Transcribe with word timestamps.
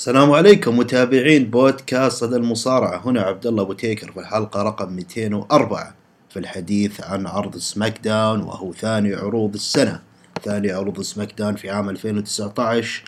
السلام 0.00 0.32
عليكم 0.32 0.78
متابعين 0.78 1.50
بودكاست 1.50 2.18
صدى 2.18 2.36
المصارعة. 2.36 3.08
هنا 3.08 3.22
عبد 3.22 3.46
الله 3.46 3.62
أبو 3.62 3.72
تيكر 3.72 4.12
في 4.12 4.20
الحلقة 4.20 4.62
رقم 4.62 4.92
204 4.92 5.94
في 6.30 6.38
الحديث 6.38 7.00
عن 7.00 7.26
عرض 7.26 7.56
SmackDown 7.56 8.40
وهو 8.40 8.72
ثاني 8.72 9.14
عروض 9.14 9.54
السنة. 9.54 10.00
ثاني 10.44 10.72
عروض 10.72 11.00
SmackDown 11.00 11.56
في 11.56 11.70
عام 11.70 11.90
2019 11.90 13.04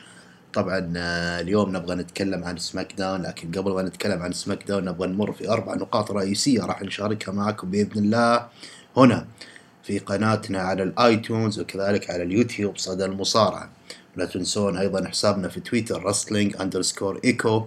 طبعا 0.55 0.93
آه، 0.97 1.41
اليوم 1.41 1.77
نبغى 1.77 1.95
نتكلم 1.95 2.45
عن 2.45 2.57
SmackDown 2.57 3.23
لكن 3.23 3.51
قبل 3.51 3.73
ما 3.73 3.83
نتكلم 3.83 4.23
عن 4.23 4.33
SmackDown 4.33 4.85
نبغى 4.85 5.09
نمر 5.09 5.33
في 5.33 5.49
أربع 5.49 5.75
نقاط 5.75 6.11
رئيسية 6.11 6.63
راح 6.63 6.83
نشاركها 6.83 7.33
معكم 7.33 7.71
بإذن 7.71 8.05
الله. 8.05 8.47
هنا 8.97 9.27
في 9.83 9.99
قناتنا 9.99 10.59
على 10.59 10.83
ال 10.83 10.94
iTunes 10.94 11.61
وكذلك 11.61 12.11
على 12.11 12.23
اليوتيوب 12.23 12.77
صدى 12.77 13.05
المصارعة. 13.05 13.71
لا 14.17 14.25
تنسون 14.25 14.77
أيضا 14.77 15.09
حسابنا 15.09 15.49
في 15.49 15.61
تويتر 15.61 16.05
Wrestling 16.05 16.57
underscore 16.61 17.21
Echo 17.25 17.67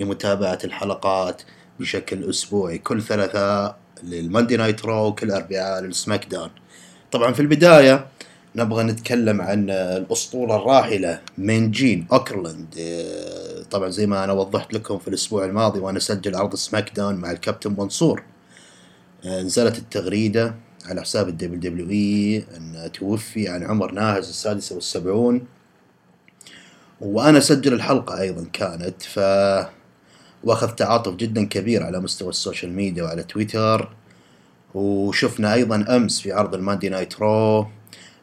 لمتابعة 0.00 0.58
الحلقات 0.64 1.42
بشكل 1.80 2.30
أسبوعي. 2.30 2.78
كل 2.78 3.02
ثلاثاء 3.02 3.76
لل 4.02 4.16
Monday 4.16 4.56
Night 4.56 4.84
Raw 4.84 5.06
وكل 5.06 5.30
اربعاء 5.30 5.82
لل 5.82 6.26
SmackDown. 6.26 6.50
طبعا 7.12 7.32
في 7.32 7.40
البداية 7.40 8.06
نبغى 8.56 8.84
نتكلم 8.84 9.40
عن 9.40 9.70
الأسطورة 9.70 10.56
الراحلة 10.56 11.20
مين 11.38 11.70
جين 11.70 12.06
أوكرلاند. 12.12 12.74
إيه، 12.76 13.62
طبعا 13.62 13.88
زي 13.88 14.06
ما 14.06 14.24
أنا 14.24 14.32
وضحت 14.32 14.74
لكم 14.74 14.98
في 14.98 15.08
الأسبوع 15.08 15.44
الماضي 15.44 15.80
وأنا 15.80 15.98
أسجل 15.98 16.36
عرض 16.36 16.54
SmackDown 16.54 17.14
مع 17.14 17.30
الكابتن 17.30 17.74
منصور. 17.78 18.22
نزلت 19.24 19.78
التغريدة 19.78 20.54
على 20.86 21.00
حساب 21.00 21.28
ال 21.28 21.60
WWE 21.60 22.44
إن 22.56 22.92
توفي 22.92 23.48
عن 23.48 23.62
عمر 23.64 23.92
ناهز 23.92 24.28
السادسة 24.28 24.74
والسبعون. 24.74 25.46
وأنا 27.04 27.38
أسجل 27.38 27.72
الحلقة 27.72 28.20
أيضا 28.20 28.46
كانت 28.52 29.02
ف 29.02 29.18
واخذ 30.44 30.68
تعاطف 30.68 31.14
جدا 31.14 31.44
كبير 31.44 31.82
على 31.82 32.00
مستوى 32.00 32.28
ال 32.28 32.34
social 32.34 32.72
media 32.72 33.04
وعلى 33.04 33.22
تويتر. 33.22 33.88
وشفنا 34.74 35.54
أيضا 35.54 35.96
أمس 35.96 36.20
في 36.20 36.32
عرض 36.32 36.54
ال 36.54 36.59
Monday 36.59 36.88
Night 36.88 37.20
Raw 37.20 37.66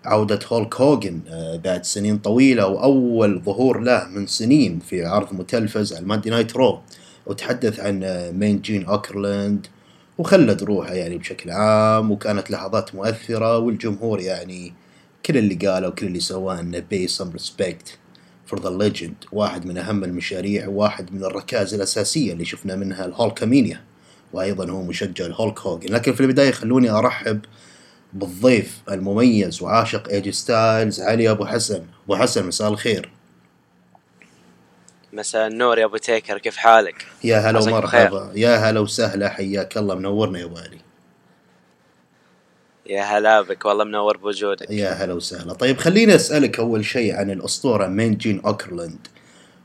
عودة 0.06 0.40
هولك 0.48 0.76
هوجن 0.82 1.20
آه، 1.30 1.56
بعد 1.56 1.86
سنين 1.86 2.18
طويلة 2.18 2.68
وأول 2.68 3.42
ظهور 3.46 3.80
له 3.80 4.08
من 4.08 4.28
سنين 4.28 4.80
في 4.80 5.06
عرض 5.06 5.34
متلفز 5.34 5.94
على 5.94 6.02
ال 6.02 6.06
Monday 6.06 6.30
Night 6.30 6.56
Raw. 6.56 6.82
وتحدث 7.26 7.80
عن 7.80 8.04
آه، 8.04 8.32
مين 8.32 8.62
جين 8.62 8.86
أوكرلاند 8.86 9.68
وخلد 10.18 10.64
روحه 10.64 10.94
يعني 10.94 11.18
بشكل 11.18 11.52
عام 11.52 12.12
وكانت 12.12 12.52
لحظات 12.52 12.96
مؤثرة 12.96 13.58
والجمهور 13.58 14.20
يعني 14.20 14.74
كل 15.26 15.38
اللي 15.38 15.56
قاله 15.56 15.88
وكل 15.88 16.06
اللي 16.08 16.20
سواه 16.20 16.60
إنه 16.60 16.80
pay 16.80 17.08
some 17.08 17.32
respect 17.32 17.98
for 18.52 18.60
the 18.60 18.70
legend 18.70 19.16
واحد 19.32 19.66
من 19.66 19.78
أهم 19.78 20.04
المشاريع 20.04 20.68
واحد 20.68 21.14
من 21.14 21.24
الركائز 21.24 21.74
الأساسية 21.74 22.34
اللي 22.34 22.46
شفنا 22.46 22.76
منها 22.76 23.06
ال 23.06 23.13
Hulkamania 23.13 23.82
وأيضا 24.34 24.72
هو 24.72 24.82
مشجع 24.82 25.26
الهولك 25.26 25.60
هوجن 25.60 25.94
لكن 25.94 26.14
في 26.14 26.22
البداية 26.22 26.52
خلوني 26.52 26.90
أرحب 26.90 27.42
بالضيف 28.14 28.82
المميز 28.90 29.62
وعاشق 29.62 30.10
AJ 30.10 30.32
Styles 30.32 31.02
علي 31.02 31.32
أبو 31.32 31.46
حسن. 31.46 31.84
أبو 32.06 32.16
حسن 32.16 32.48
مساء 32.48 32.70
الخير. 32.70 33.12
مساء 35.14 35.48
النور 35.48 35.80
يا 35.80 35.86
أبو 35.86 35.98
تيكر 35.98 36.38
كيف 36.38 36.58
حالك؟ 36.58 37.06
يا 37.24 37.38
هلا 37.38 37.60
ومرحبا. 37.60 38.32
يا 38.36 38.56
هلا 38.56 38.80
وسهلا 38.80 39.30
حياك 39.30 39.78
الله 39.78 39.96
منورنا 39.96 40.40
يا 40.40 40.46
أبو 40.46 40.58
علي. 40.58 40.78
يا 42.86 43.02
هلا 43.04 43.42
بك 43.42 43.66
والله 43.66 43.84
منور 43.84 44.18
بوجودك. 44.18 44.70
يا 44.70 44.90
هلا 44.90 45.14
وسهلا. 45.14 45.54
طيب 45.54 45.78
خليني 45.78 46.16
أسألك 46.16 46.60
أول 46.60 46.86
شيء 46.86 47.16
عن 47.16 47.32
الأسطورة 47.32 47.88
مين 47.88 48.18
جين 48.18 48.42
اوكرلاند 48.46 49.08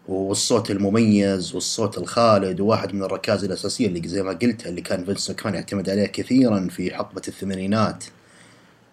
والصوت 0.08 0.70
المميز 0.70 1.54
والصوت 1.54 1.98
الخالد 1.98 2.60
وواحد 2.60 2.94
من 2.94 3.02
الركائز 3.02 3.44
الأساسية 3.44 3.86
اللي 3.86 4.08
زي 4.08 4.22
ما 4.22 4.32
قلتها 4.32 4.68
اللي 4.68 4.80
كان 4.80 5.04
فينس 5.04 5.30
كان 5.30 5.54
يعتمد 5.54 5.90
عليه 5.90 6.06
كثيرا 6.06 6.68
في 6.70 6.94
حقبة 6.94 7.22
الثمانينات. 7.28 8.04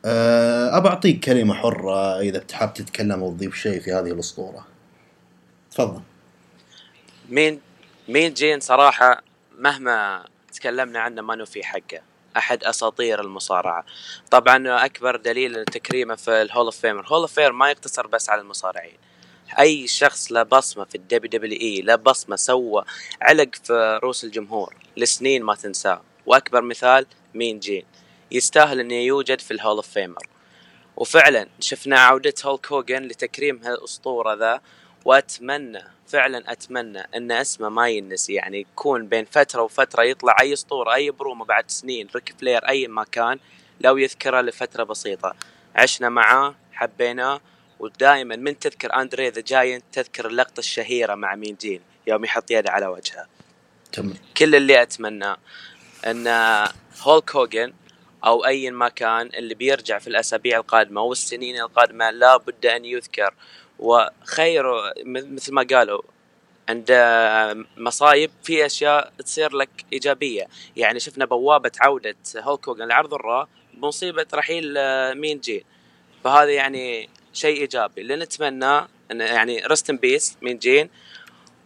أه 0.06 0.78
ابى 0.78 0.88
أعطيك 0.88 1.20
كلمة 1.26 1.54
حرة 1.54 2.20
إذا 2.20 2.40
بتحب 2.40 2.74
تتكلم 2.74 3.24
أو 3.24 3.32
تضيف 3.32 3.56
شيء 3.56 3.80
في 3.80 3.92
هذه 3.92 4.12
الأسطورة. 4.12 4.66
تفضل. 5.72 6.02
مين 7.30 7.60
مين 8.08 8.34
جين 8.34 8.60
صراحة 8.60 9.22
مهما 9.60 10.26
تكلمنا 10.54 11.00
عنه 11.00 11.22
ما 11.22 11.36
نوفي 11.36 11.64
حقه. 11.64 12.13
أحد 12.38 12.64
أساطير 12.64 13.22
المصارعة. 13.22 13.86
طبعا 14.32 14.86
أكبر 14.86 15.16
دليل 15.16 15.66
تكريمه 15.66 16.16
في 16.16 16.42
ال 16.42 16.47
Hall 16.47 16.66
of 16.66 16.78
Famer 16.78 17.02
ال 17.02 17.06
Hall 17.06 17.22
of 17.22 17.34
Famer 17.34 17.52
ما 17.52 17.70
يقتصر 17.70 18.08
بس 18.08 18.30
على 18.30 18.42
المصارعين. 18.42 18.98
أي 19.60 19.88
شخص 19.88 20.32
له 20.32 20.44
بصمة 20.44 20.86
في 20.86 20.96
ال 20.96 21.30
WWE 21.30 21.82
له 21.82 21.96
بصمة 21.96 22.36
سوى 22.36 22.84
علق 23.22 23.56
في 23.64 24.00
رؤوس 24.04 24.24
الجمهور 24.24 24.76
لسنين 24.98 25.44
ما 25.44 25.56
تنساه. 25.56 26.02
وأكبر 26.26 26.62
مثال 26.62 27.06
مين 27.34 27.60
جين. 27.60 27.86
يستاهل 28.32 28.80
انه 28.80 28.96
يوجد 28.96 29.42
في 29.42 29.52
ال 29.52 29.57
Hall 29.57 29.76
of 29.76 29.88
Famer 29.88 30.28
وفعلا 30.98 31.48
شفنا 31.60 32.00
عودة 32.00 32.34
هولك 32.46 32.72
هوجن 32.72 33.04
لتكريم 33.04 33.62
هالاسطورة 33.64 34.34
ذا. 34.34 34.62
وأتمنى 35.06 35.84
فعلا 36.08 36.52
أتمنى 36.52 37.08
إن 37.16 37.32
اسمه 37.32 37.70
ما 37.70 37.90
ينسي 37.90 38.34
يعني 38.34 38.60
يكون 38.60 39.08
بين 39.08 39.26
فترة 39.26 39.62
وفترة 39.62 40.04
يطلع 40.04 40.36
أي 40.42 40.54
أسطورة 40.54 40.94
أي 40.94 41.12
برومو 41.12 41.44
بعد 41.44 41.72
سنين 41.72 42.08
ريك 42.16 42.34
فلير 42.40 42.70
أي 42.70 42.88
ما 42.88 43.04
كان 43.04 43.40
لو 43.82 43.98
يذكره 43.98 44.42
لفترة 44.42 44.84
بسيطة. 44.84 45.36
عشنا 45.76 46.10
معاه 46.10 46.56
حبيناه 46.74 47.42
ودائما 47.80 48.36
من 48.36 48.60
تذكر 48.60 48.94
أندري 48.96 49.30
ذا 49.30 49.42
جاينت 49.42 49.84
تذكر 49.92 50.28
اللقطة 50.28 50.60
الشهيرة 50.60 51.16
مع 51.16 51.36
مين 51.36 51.56
جين 51.62 51.82
يوم 52.08 52.26
يحط 52.26 52.52
يده 52.52 52.72
على 52.72 52.88
وجهه. 52.88 53.28
كل 54.38 54.56
اللي 54.56 54.82
اتمناه 54.82 55.38
إن 56.06 56.28
هولك 57.02 57.36
هوجن 57.36 57.74
أو 58.26 58.46
أي 58.46 58.72
ما 58.72 58.90
كان 58.90 59.30
اللي 59.34 59.56
بيرجع 59.56 60.00
في 60.00 60.08
الأسابيع 60.08 60.58
القادمة 60.58 61.02
والسنين 61.02 61.60
القادمة 61.60 62.10
لا 62.10 62.38
بد 62.38 62.66
أن 62.66 62.86
يذكر 62.86 63.34
وخير 63.84 64.64
مثل 65.06 65.54
ما 65.54 65.68
قالوا 65.72 66.02
عند 66.70 66.92
مصايب 67.78 68.32
في 68.44 68.66
أشياء 68.66 69.14
تصير 69.18 69.56
لك 69.56 69.70
إيجابية. 69.94 70.48
يعني 70.76 71.00
شفنا 71.00 71.26
بوابة 71.26 71.72
عودة 71.80 72.16
هولك 72.38 72.70
هوجن 72.70 72.88
لعرض 72.88 73.14
ال 73.14 73.22
Raw 73.22 73.48
بمصيبة 73.74 74.26
رحيل 74.34 74.78
آه، 74.78 75.14
مين 75.14 75.40
جين 75.40 75.64
فهذا 76.24 76.52
يعني 76.52 77.10
شيء 77.34 77.62
إيجابي. 77.62 78.02
اللي 78.02 78.16
نتمناه 78.16 78.88
يعني 79.12 79.66
rest 79.66 79.90
in 79.90 79.98
peace 79.98 80.38
مين 80.42 80.58
جين 80.58 80.90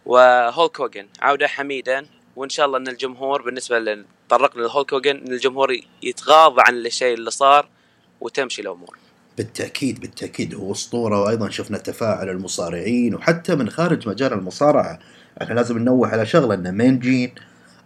وهولك 0.06 0.80
هوجن 0.80 1.08
عودة 1.20 1.46
حميدا 1.46 2.06
وإن 2.36 2.48
شاء 2.48 2.66
الله 2.66 2.78
إن 2.78 2.88
الجمهور 2.88 3.42
بالنسبة 3.42 3.78
إن 3.78 4.04
تطرقنا 4.28 4.62
لهولك 4.62 4.92
هوجن 4.92 5.16
إن 5.16 5.32
الجمهور 5.32 5.76
يتغاضى 6.02 6.62
عن 6.66 6.74
الشيء 6.74 7.14
اللي 7.14 7.30
صار 7.30 7.68
وتمشي 8.20 8.62
الأمور. 8.62 8.98
بالتأكيد 9.38 10.00
بالتأكيد 10.00 10.54
هو 10.54 10.72
أسطورة 10.72 11.22
وأيضا 11.22 11.50
شفنا 11.50 11.78
تفاعل 11.78 12.28
المصارعين 12.28 13.14
وحتى 13.14 13.54
من 13.54 13.70
خارج 13.70 14.08
مجال 14.08 14.32
المصارعة 14.32 14.98
إحنا 15.42 15.54
لازم 15.54 15.78
ننوه 15.78 16.08
على 16.08 16.26
شغلة 16.26 16.54
إن 16.54 16.74
مين 16.74 16.98
جين 16.98 17.30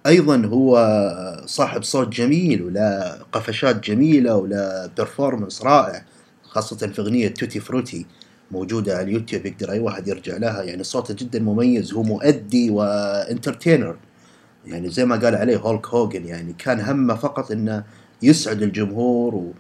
أيضا 0.06 0.46
هو 0.46 1.42
صاحب 1.46 1.82
صوت 1.82 2.08
جميل 2.08 2.62
وله 2.62 3.18
قفشات 3.32 3.84
جميلة 3.84 4.36
وله 4.36 4.90
performance 4.96 5.62
رائع 5.62 6.04
خاصة 6.42 6.76
في 6.76 7.02
أغنية 7.02 7.28
Tutti 7.28 7.60
Frutti 7.60 8.06
موجودة 8.50 8.96
على 8.96 9.04
اليوتيوب 9.04 9.46
يقدر 9.46 9.72
أي 9.72 9.78
واحد 9.78 10.08
يرجع 10.08 10.36
لها. 10.36 10.62
يعني 10.62 10.84
صوته 10.84 11.14
جدا 11.14 11.38
مميز 11.40 11.92
هو 11.92 12.02
مؤدي 12.02 12.70
و 12.70 12.81
entertainer 12.81 13.96
يعني 14.66 14.90
زي 14.90 15.04
ما 15.04 15.16
قال 15.16 15.34
عليه 15.34 15.56
هولك 15.56 15.86
هوجن 15.86 16.24
يعني 16.24 16.52
كان 16.58 16.80
همه 16.80 17.14
فقط 17.14 17.50
إنه 17.50 17.84
يسعد 18.22 18.62
الجمهور 18.62 19.34
و 19.34 19.52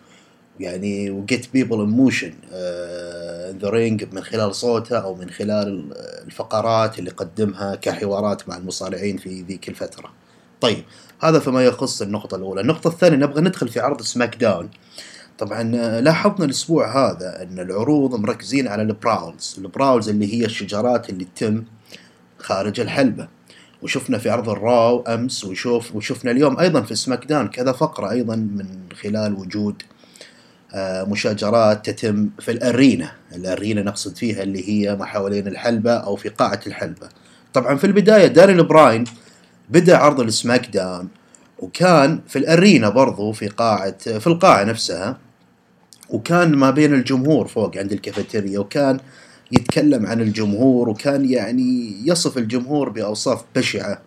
يعني 0.60 1.10
و 1.10 1.21
get 1.21 1.52
people 1.52 1.80
in 1.80 1.88
motion 1.88 2.32
the 3.58 3.70
ring 3.70 4.04
من 4.12 4.22
خلال 4.22 4.54
صوته 4.54 4.98
أو 4.98 5.14
من 5.14 5.30
خلال 5.30 5.92
الفقرات 6.26 6.98
اللي 6.98 7.10
قدمها 7.10 7.74
كحوارات 7.74 8.48
مع 8.48 8.56
المصارعين 8.56 9.16
في 9.16 9.42
ذيك 9.42 9.68
الفترة. 9.68 10.12
طيب 10.60 10.84
هذا 11.20 11.38
فيما 11.38 11.64
يخص 11.64 12.02
النقطة 12.02 12.36
الأولى، 12.36 12.60
النقطة 12.60 12.88
الثانية 12.88 13.16
نبغى 13.16 13.40
ندخل 13.40 13.68
في 13.68 13.80
عرض 13.80 14.02
SmackDown. 14.02 14.70
طبعا 15.38 15.72
آه، 15.76 16.00
لاحظنا 16.00 16.44
الأسبوع 16.44 17.10
هذا 17.10 17.42
أن 17.42 17.58
العروض 17.58 18.14
مركزين 18.14 18.68
على 18.68 18.82
ال 18.82 18.91
brawls، 18.91 19.54
ال 19.58 19.65
brawls 19.65 20.08
اللي 20.08 20.34
هي 20.34 20.44
الشجارات 20.44 21.10
اللي 21.10 21.24
تتم 21.24 21.64
خارج 22.38 22.80
الحلبة. 22.80 23.28
وشفنا 23.82 24.18
في 24.18 24.30
عرض 24.30 24.48
ال 24.48 24.61
Raw 24.61 25.00
أمس 25.00 25.44
وشوف 25.44 25.96
وشفنا 25.96 26.30
اليوم 26.30 26.58
أيضا 26.58 26.82
في 26.82 26.94
SmackDown 26.94 27.48
كذا 27.48 27.72
فقرة 27.72 28.10
أيضا 28.10 28.36
من 28.36 28.78
خلال 29.02 29.34
وجود 29.34 29.82
مشاجرات 31.08 31.90
تتم 31.90 32.28
في 32.40 32.50
ال 32.50 32.59
arena، 32.59 33.12
ال 33.34 33.42
arena 33.42 33.82
نقصد 33.82 34.16
فيها 34.16 34.42
اللي 34.42 34.68
هي 34.68 34.96
ما 34.96 35.04
حوالين 35.04 35.46
الحلبة 35.46 35.92
أو 35.92 36.16
في 36.16 36.28
قاعة 36.28 36.60
الحلبة. 36.66 37.08
طبعا 37.52 37.76
في 37.76 37.84
البداية 37.86 38.26
دانيال 38.26 38.64
براين 38.64 39.04
بدأ 39.70 39.96
عرض 39.96 40.20
ال 40.20 40.66
SmackDown 40.66 41.08
وكان 41.58 42.20
في 42.28 42.38
ال 42.38 42.46
arena 42.46 42.88
برضو 42.88 43.32
في 43.32 43.48
قاعة 43.48 43.98
في 44.18 44.26
القاعة 44.26 44.64
نفسها 44.64 45.18
وكان 46.10 46.54
ما 46.54 46.70
بين 46.70 46.94
الجمهور 46.94 47.48
فوق 47.48 47.76
عند 47.76 47.92
الكافيتيريا 47.92 48.58
وكان 48.58 48.98
يتكلم 49.52 50.06
عن 50.06 50.20
الجمهور 50.20 50.88
وكان 50.88 51.30
يعني 51.30 51.96
يصف 52.08 52.38
الجمهور 52.38 52.88
بأوصاف 52.88 53.44
بشعة 53.56 53.98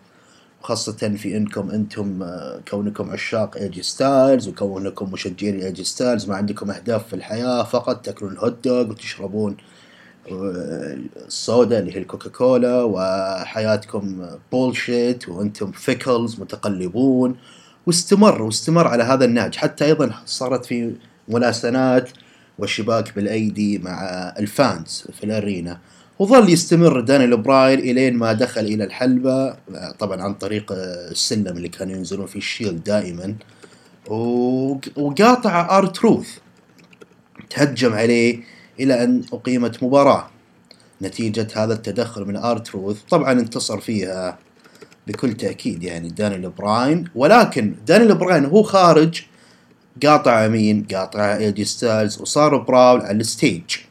خاصة 0.66 1.16
في 1.16 1.36
إنكم 1.36 1.70
أنتم 1.70 2.22
آه، 2.22 2.60
كونكم 2.70 3.10
عشاق 3.10 3.56
ايجي 3.56 3.82
ستايلز 3.82 4.48
وكونكم 4.48 5.12
مشجعين 5.12 5.60
ايجي 5.60 5.84
ستايلز 5.84 6.28
ما 6.28 6.36
عندكم 6.36 6.70
أهداف 6.70 7.08
في 7.08 7.16
الحياة 7.16 7.62
فقط 7.62 8.04
تاكلون 8.04 8.32
الهوت 8.32 8.64
دوغ 8.64 8.90
وتشربون 8.90 9.56
آه، 10.32 10.98
الصودا 11.26 11.78
اللي 11.78 11.94
هي 11.94 11.98
الكوكا 11.98 12.30
كولا 12.30 12.82
وحياتكم 12.82 14.26
bullshit 14.52 15.28
وأنتم 15.28 15.72
fickles 15.72 16.40
متقلبون. 16.40 17.36
واستمر 17.86 18.42
واستمر 18.42 18.88
على 18.88 19.02
هذا 19.04 19.24
النهج. 19.24 19.54
حتى 19.56 19.84
أيضا 19.84 20.14
صارت 20.26 20.64
في 20.66 20.94
مناوشات 21.28 22.10
واشتباك 22.58 23.14
بالأيدي 23.16 23.78
مع 23.78 24.00
ال 24.38 24.51
fans 24.51 25.04
في 25.12 25.24
ال 25.24 25.32
arena. 25.32 25.78
وظل 26.18 26.50
يستمر 26.50 27.00
دانيال 27.00 27.36
براين 27.36 27.78
إلين 27.78 28.16
ما 28.16 28.32
دخل 28.32 28.60
إلى 28.60 28.84
الحلبة 28.84 29.56
طبعا 29.98 30.22
عن 30.22 30.34
طريق 30.34 30.72
السلم 31.10 31.56
اللي 31.56 31.68
كانوا 31.68 31.96
ينزلون 31.96 32.26
فيه 32.26 32.38
ال 32.38 32.44
Shield 32.44 32.82
دائما. 32.82 33.34
وقاطع 34.96 35.78
ار 35.78 35.86
تروث 35.86 36.28
تهجم 37.50 37.92
عليه 37.92 38.40
إلى 38.80 39.04
أن 39.04 39.22
أقيمت 39.32 39.82
مباراة. 39.82 40.30
نتيجة 41.02 41.48
هذا 41.54 41.74
التدخل 41.74 42.24
من 42.24 42.36
ار 42.36 42.58
تروث 42.58 43.02
طبعا 43.10 43.32
انتصر 43.32 43.80
فيها 43.80 44.38
بكل 45.06 45.34
تأكيد 45.34 45.82
يعني 45.82 46.08
دانيال 46.08 46.50
براين. 46.50 47.04
ولكن 47.14 47.74
دانيال 47.86 48.14
براين 48.14 48.44
هو 48.44 48.62
خارج 48.62 49.22
قاطع 50.02 50.48
مين 50.48 50.86
قاطع 50.94 51.36
ايجي 51.36 51.64
ستايلز 51.64 52.20
وصار 52.20 52.56
brawl 52.56 53.00
على 53.00 53.20
ال 53.20 53.29
stage. 53.29 53.85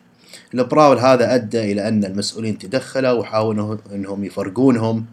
ال 0.59 0.66
brawl 0.66 1.00
هذا 0.99 1.35
أدى 1.35 1.71
إلى 1.71 1.87
أن 1.87 2.05
المسؤولين 2.05 2.57
تدخلوا 2.57 3.11
وحاولوا 3.11 3.77
إنهم 3.91 4.23
يفرقونهم 4.23 5.05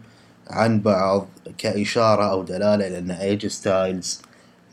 عن 0.49 0.81
بعض 0.81 1.27
كإشارة 1.57 2.23
أو 2.23 2.43
دلالة 2.43 2.87
إلى 2.87 2.97
أن 2.97 3.11
ايجي 3.11 3.49
ستايلز 3.49 4.21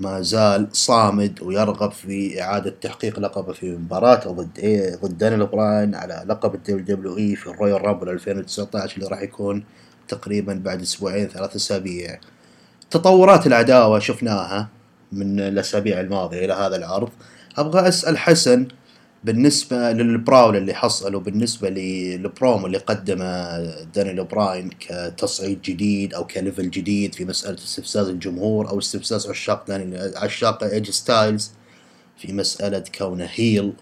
ما 0.01 0.21
زال 0.21 0.69
صامد 0.73 1.43
ويرغب 1.43 1.93
في 1.93 2.43
إعادة 2.43 2.75
تحقيق 2.81 3.21
لقبه 3.21 3.53
في 3.53 3.71
مباراته 3.71 4.31
ضد 4.31 4.59
إيه 4.59 4.97
ضد 4.97 5.19
دانيال 5.19 5.47
براين 5.47 5.95
على 5.95 6.25
لقب 6.27 6.55
ال 6.55 6.85
WWE 6.85 7.37
في 7.37 7.47
ال 7.47 7.85
Royal 7.85 7.96
Rumble 7.96 8.09
2019 8.09 8.97
اللي 8.97 9.09
راح 9.09 9.23
يكون 9.23 9.65
تقريبا 10.09 10.55
بعد 10.65 10.81
أسبوعين 10.81 11.29
ثلاث 11.29 11.57
أسابيع. 11.57 12.19
تطورات 12.91 13.47
العداوة 13.47 13.99
شفناها 13.99 14.69
من 15.13 15.41
الأسابيع 15.41 16.01
الماضية 16.01 16.45
إلى 16.45 16.53
هذا 16.53 16.77
العرض. 16.77 17.11
أبغى 17.59 17.89
أسأل 17.89 18.19
حسن 18.19 18.69
بالنسبة 19.25 19.93
لل 19.93 20.11
brawl 20.11 20.57
اللي 20.57 20.75
حصل 20.75 21.15
وبالنسبة 21.15 21.69
للبرومو 21.69 22.67
اللي 22.67 22.79
قدمه 22.79 23.59
دانيال 23.85 24.25
براين 24.25 24.71
كتصعيد 24.81 25.63
جديد 25.63 26.15
أو 26.15 26.27
ك 26.27 26.34
level 26.34 26.71
جديد 26.71 27.15
في 27.15 27.25
مسألة 27.25 27.55
استفزاز 27.55 28.09
الجمهور 28.09 28.69
أو 28.69 28.79
استفزاز 28.79 29.27
عشاق 29.29 29.67
داني 29.69 29.99
عشاق 30.17 30.65
ايج 30.65 30.91
ستايلز 30.91 31.51
في 32.17 32.33
مسألة 32.33 32.85
كونه 32.99 33.29
heel 33.35 33.73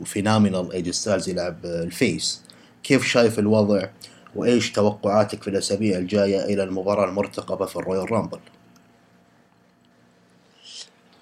و 0.00 0.06
Phenomenal 0.06 0.72
ايج 0.72 0.90
ستايلز 0.90 1.28
يلعب 1.28 1.64
ال 1.64 1.77
face. 1.77 2.42
كيف 2.82 3.04
شايف 3.04 3.38
الوضع 3.38 3.88
وإيش 4.34 4.72
توقعاتك 4.72 5.42
في 5.42 5.50
الأسابيع 5.50 5.98
الجاية 5.98 6.44
إلى 6.44 6.62
المباراة 6.62 7.08
المرتقبة 7.08 7.66
في 7.66 7.76
ال 7.76 8.12
Royal 8.12 8.23
Rumble؟ 8.23 8.38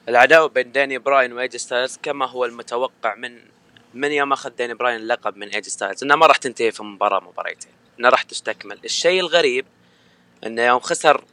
العداوة 0.09 0.49
بين 0.49 0.73
داني 0.73 0.99
براين 0.99 1.33
وايج 1.33 1.57
ستايلز 1.57 1.99
كما 2.03 2.27
هو 2.27 2.45
المتوقع 2.45 3.15
من 3.15 3.41
من 3.95 4.13
يوم 4.13 4.33
أخذ 4.33 4.51
داني 4.51 4.75
براين 4.75 4.97
اللقب 4.97 5.37
من 5.37 5.49
ايج 5.49 5.69
ستايلز 5.69 6.05
إنها 6.05 6.17
ما 6.17 6.27
راح 6.27 6.37
تنتهي 6.37 6.73
في 6.73 6.83
مباراة 6.83 7.21
مباريتين. 7.21 7.73
إنها 8.01 8.11
راح 8.11 8.23
تستكمل. 8.23 8.79
الشيء 8.85 9.21
الغريب 9.21 9.67
إنه 10.47 10.63
يوم 10.63 10.81
خسر 10.81 11.25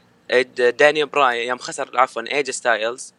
داني 0.57 1.03
براين 1.05 1.47
يوم 1.47 1.57
خسر 1.57 1.99
عفوا 1.99 2.21
ايج 2.31 2.49
ستايلز 2.49 3.13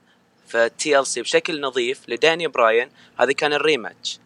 في 0.48 0.70
TLC 0.78 1.22
بشكل 1.22 1.60
نظيف 1.60 2.08
لداني 2.08 2.46
براين 2.46 2.90
هذا 3.18 3.32
كان 3.32 3.52
ال 3.52 3.60
rematch. 3.60 4.18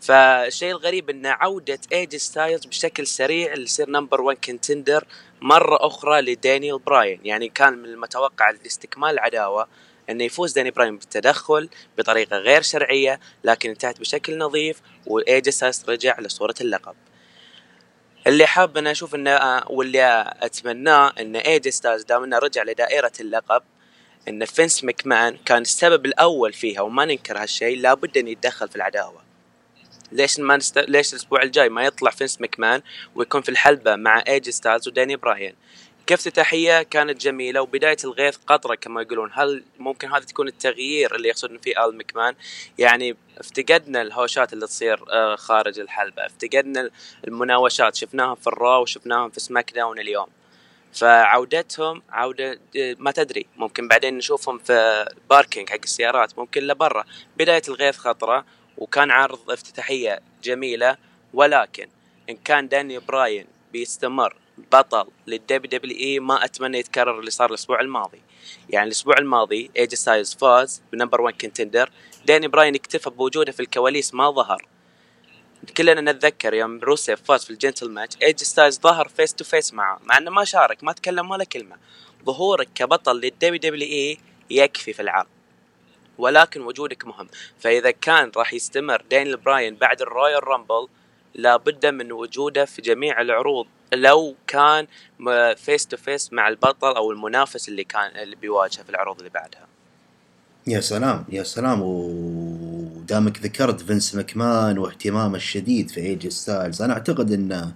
فالشيء 0.00 0.70
الغريب 0.70 1.10
ان 1.10 1.26
عودة 1.26 1.80
ايج 1.92 2.16
ستايلز 2.16 2.66
بشكل 2.66 3.06
سريع 3.06 3.54
ليصير 3.54 3.90
number 3.90 4.20
1 4.20 4.38
contender 4.44 5.06
مرة 5.40 5.86
أخرى 5.86 6.20
لدانيال 6.20 6.78
براين. 6.78 7.20
يعني 7.24 7.48
كان 7.48 7.78
من 7.78 7.84
المتوقع 7.84 8.50
لاستكمال 8.50 9.10
العداوة. 9.10 9.68
إنه 10.10 10.24
يفوز 10.24 10.52
داني 10.52 10.70
براين 10.70 10.96
بالتدخل 10.96 11.68
بطريقة 11.98 12.36
غير 12.36 12.62
شرعية 12.62 13.20
لكن 13.44 13.70
انتهت 13.70 14.00
بشكل 14.00 14.38
نظيف 14.38 14.80
وايجي 15.06 15.50
رجع 15.88 16.20
لصورة 16.20 16.54
اللقب. 16.60 16.94
اللي 18.26 18.46
حاب 18.46 18.76
أنا 18.76 18.90
أشوف 18.90 19.14
إنه 19.14 19.62
واللي 19.70 20.34
أتمناه 20.42 21.12
إن 21.20 21.36
ايجي 21.36 21.70
ستايلز 21.70 22.02
دام 22.02 22.24
إنه 22.24 22.38
رجع 22.38 22.62
لدائرة 22.62 23.12
اللقب 23.20 23.62
إن 24.28 24.44
فينس 24.44 24.84
مكمان 24.84 25.36
كان 25.44 25.62
السبب 25.62 26.06
الأول 26.06 26.52
فيها 26.52 26.80
وما 26.80 27.04
ننكر 27.04 27.42
هالشيء 27.42 27.78
لابد 27.78 28.18
إن 28.18 28.28
يتدخل 28.28 28.68
في 28.68 28.76
العداوة. 28.76 29.22
ليش 30.12 30.38
ما 30.40 30.56
نست... 30.56 30.78
ليش 30.78 31.12
الأسبوع 31.12 31.42
الجاي 31.42 31.68
ما 31.68 31.84
يطلع 31.84 32.10
فينس 32.10 32.40
مكمان 32.40 32.82
ويكون 33.14 33.42
في 33.42 33.48
الحلبة 33.48 33.96
مع 33.96 34.22
ايجي 34.28 34.52
ستايلز 34.52 34.88
وداني 34.88 35.16
براين؟ 35.16 35.54
كافتتاحية 36.06 36.82
كانت 36.82 37.20
جميلة 37.20 37.60
وبداية 37.60 37.96
الغيث 38.04 38.36
قطرة 38.36 38.74
كما 38.74 39.02
يقولون. 39.02 39.30
هل 39.32 39.64
ممكن 39.78 40.12
هذا 40.12 40.24
تكون 40.24 40.48
التغيير 40.48 41.14
اللي 41.14 41.28
يقصدون 41.28 41.58
فيه 41.58 41.84
آل 41.84 41.96
مكمان؟ 41.96 42.34
يعني 42.78 43.16
افتقدنا 43.38 44.02
الهوشات 44.02 44.52
اللي 44.52 44.66
تصير 44.66 45.04
آه، 45.10 45.36
خارج 45.36 45.80
الحلبة 45.80 46.26
افتقدنا 46.26 46.90
المناوشات. 47.28 47.94
شفناها 47.94 48.34
في 48.34 48.46
الرو 48.46 48.82
وشفناهم 48.82 49.30
في 49.30 49.40
سماك 49.40 49.72
داون 49.72 49.98
اليوم. 49.98 50.26
فعودتهم 50.92 52.02
عودة 52.10 52.60
آه، 52.76 52.96
ما 52.98 53.10
تدري 53.10 53.46
ممكن 53.56 53.88
بعدين 53.88 54.18
نشوفهم 54.18 54.58
في 54.58 55.06
parking 55.30 55.70
حق 55.70 55.78
السيارات 55.84 56.38
ممكن 56.38 56.62
لبرا. 56.62 57.04
بداية 57.36 57.62
الغيث 57.68 57.96
قطرة 57.96 58.44
وكان 58.78 59.10
عرض 59.10 59.50
افتتاحية 59.50 60.20
جميلة 60.42 60.96
ولكن 61.34 61.88
إن 62.30 62.36
كان 62.36 62.68
داني 62.68 62.98
براين 62.98 63.46
بيستمر 63.72 64.41
بطل 64.58 65.06
للدبليو 65.26 65.70
دبليو 65.70 65.96
إي 65.96 66.20
ما 66.20 66.44
أتمنى 66.44 66.78
يتكرر 66.78 67.20
اللي 67.20 67.30
صار 67.30 67.50
الأسبوع 67.50 67.80
الماضي. 67.80 68.22
يعني 68.70 68.86
الأسبوع 68.86 69.18
الماضي 69.18 69.70
ايجي 69.76 69.96
ستايلز 69.96 70.34
فاز 70.34 70.82
ب 70.92 70.96
number 70.96 71.20
1 71.20 71.36
contender 71.40 71.90
داني 72.26 72.48
براين 72.48 72.74
اكتفى 72.74 73.10
بوجوده 73.10 73.52
في 73.52 73.60
الكواليس 73.60 74.14
ما 74.14 74.30
ظهر. 74.30 74.66
كلنا 75.76 76.12
نتذكر 76.12 76.54
يوم 76.54 76.80
روسيف 76.80 77.22
فاز 77.22 77.44
في 77.44 77.50
ال 77.50 77.54
gauntlet 77.54 77.90
match 77.90 78.16
ايجي 78.22 78.44
ستايلز 78.44 78.80
ظهر 78.80 79.08
face 79.08 79.34
to 79.34 79.44
face 79.44 79.74
معه 79.74 80.00
مع 80.04 80.18
إنه 80.18 80.30
ما 80.30 80.44
شارك 80.44 80.84
ما 80.84 80.92
تكلم 80.92 81.30
ولا 81.30 81.44
كلمة. 81.44 81.76
ظهورك 82.24 82.68
كبطل 82.74 83.16
للدبليو 83.16 83.60
دبليو 83.60 83.88
إي 83.88 84.18
يكفي 84.50 84.92
في 84.92 85.02
العرض. 85.02 85.28
ولكن 86.18 86.62
وجودك 86.62 87.06
مهم. 87.06 87.28
فإذا 87.60 87.90
كان 87.90 88.32
راح 88.36 88.54
يستمر 88.54 89.02
دانيال 89.10 89.36
براين 89.36 89.74
بعد 89.76 90.02
الرويال 90.02 90.48
رامبل 90.48 90.88
لابد 91.34 91.86
من 91.86 92.12
وجوده 92.12 92.64
في 92.64 92.82
جميع 92.82 93.20
العروض 93.20 93.66
لو 93.92 94.34
كان 94.46 94.86
face 95.56 95.86
to 95.86 95.96
face 95.96 96.32
مع 96.32 96.48
البطل 96.48 96.96
أو 96.96 97.12
المنافس 97.12 97.68
اللي 97.68 97.84
كان 97.84 98.16
اللي 98.16 98.36
بيواجهه 98.36 98.82
في 98.82 98.90
العروض 98.90 99.18
اللي 99.18 99.30
بعدها. 99.30 99.66
يا 100.66 100.80
سلام 100.80 101.24
يا 101.28 101.42
سلام. 101.42 101.82
ودامك 101.82 103.38
ذكرت 103.38 103.80
فينس 103.80 104.14
مكمان 104.14 104.78
واهتمامه 104.78 105.36
الشديد 105.36 105.90
في 105.90 106.00
ايجي 106.00 106.30
ستايلز 106.30 106.82
أنا 106.82 106.92
أعتقد 106.92 107.32
إن 107.32 107.72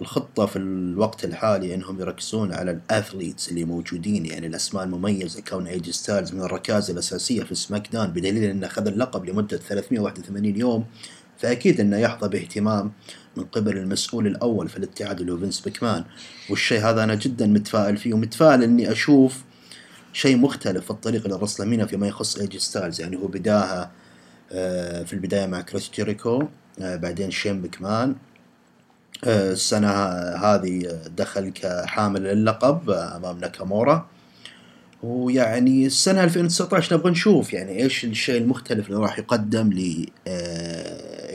الخطة 0.00 0.46
في 0.46 0.56
الوقت 0.56 1.24
الحالي 1.24 1.74
إنهم 1.74 2.00
يركزون 2.00 2.52
على 2.52 2.70
ال 2.70 2.79
athletes 2.79 3.48
اللي 3.48 3.64
موجودين 3.64 4.26
يعني 4.26 4.46
الأسماء 4.46 4.84
المميزة 4.84 5.42
كون 5.48 5.66
ايجي 5.66 5.92
ستايلز 5.92 6.32
من 6.32 6.40
الركائز 6.40 6.90
الأساسية 6.90 7.42
في 7.42 7.54
سماك 7.54 7.88
داون 7.92 8.06
بدليل 8.06 8.44
انه 8.44 8.66
أخذ 8.66 8.86
اللقب 8.86 9.24
لمدة 9.24 9.56
381 9.56 10.56
يوم 10.56 10.84
فأكيد 11.38 11.80
إنه 11.80 11.98
يحظى 11.98 12.28
باهتمام 12.28 12.92
من 13.36 13.44
قبل 13.44 13.76
المسؤول 13.76 14.26
الأول 14.26 14.68
في 14.68 14.76
الاتحاد 14.76 15.20
اللي 15.20 15.32
هو 15.32 15.38
فينس 15.38 15.60
مكمان. 15.60 16.04
والشيء 16.50 16.80
هذا 16.80 17.04
أنا 17.04 17.14
جدا 17.14 17.46
متفائل 17.46 17.96
فيه 17.96 18.14
ومتفائل 18.14 18.62
إني 18.62 18.92
أشوف 18.92 19.44
شيء 20.12 20.36
مختلف 20.36 20.84
في 20.84 20.90
الطريق 20.90 21.26
للرسلمينيا 21.26 21.86
فيما 21.86 22.06
يخص 22.06 22.38
ايجي 22.38 22.58
ستايلز 22.58 23.00
يعني 23.00 23.16
هو 23.16 23.26
بداها 23.26 23.90
آه، 24.52 25.02
في 25.02 25.12
البداية 25.12 25.46
مع 25.46 25.60
كريس 25.60 25.90
جيريكو 25.94 26.42
آه، 26.80 26.96
بعدين 26.96 27.30
شين 27.30 27.62
مكمان. 27.62 28.14
آه، 29.24 29.52
السنة 29.52 29.88
هذه 30.36 31.00
دخل 31.16 31.48
كحامل 31.48 32.22
للقب 32.22 32.90
أمام 32.90 33.38
ناكامورا. 33.38 34.08
ويعني 35.02 35.86
السنة 35.86 36.24
2019 36.24 36.96
نبغى 36.96 37.10
نشوف 37.10 37.52
يعني 37.52 37.82
إيش 37.82 38.04
الشيء 38.04 38.40
المختلف 38.40 38.88
اللي 38.88 39.00
راح 39.00 39.18
يقدم 39.18 39.72
ل 39.72 40.06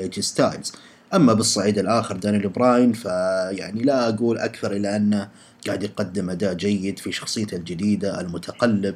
ايجي 0.01 0.21
ستايلز. 0.21 0.71
أما 1.13 1.33
بالصعيد 1.33 1.79
الآخر 1.79 2.17
دانيال 2.17 2.49
براين 2.49 2.93
فيعني 2.93 3.81
لا 3.83 4.09
أقول 4.09 4.37
أكثر 4.37 4.71
الا 4.71 4.95
أنه 4.95 5.29
قاعد 5.67 5.83
يقدم 5.83 6.29
أداء 6.29 6.53
جيد 6.53 6.99
في 6.99 7.11
شخصيته 7.11 7.57
الجديدة 7.57 8.21
المتقلب 8.21 8.95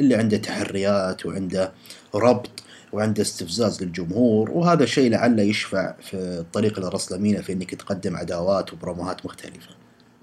اللي 0.00 0.14
عنده 0.14 0.36
تحريات 0.36 1.26
وعنده 1.26 1.72
ربط 2.14 2.50
وعنده 2.92 3.22
استفزاز 3.22 3.82
للجمهور 3.82 4.50
وهذا 4.50 4.84
الشيء 4.84 5.10
لعله 5.10 5.42
يشفع 5.42 5.94
في 6.02 6.14
الطريق 6.16 6.80
للرسلمينيا 6.80 7.42
في 7.42 7.52
إنك 7.52 7.74
تقدم 7.74 8.16
عداوات 8.16 8.72
وبروموهات 8.72 9.26
مختلفة. 9.26 9.70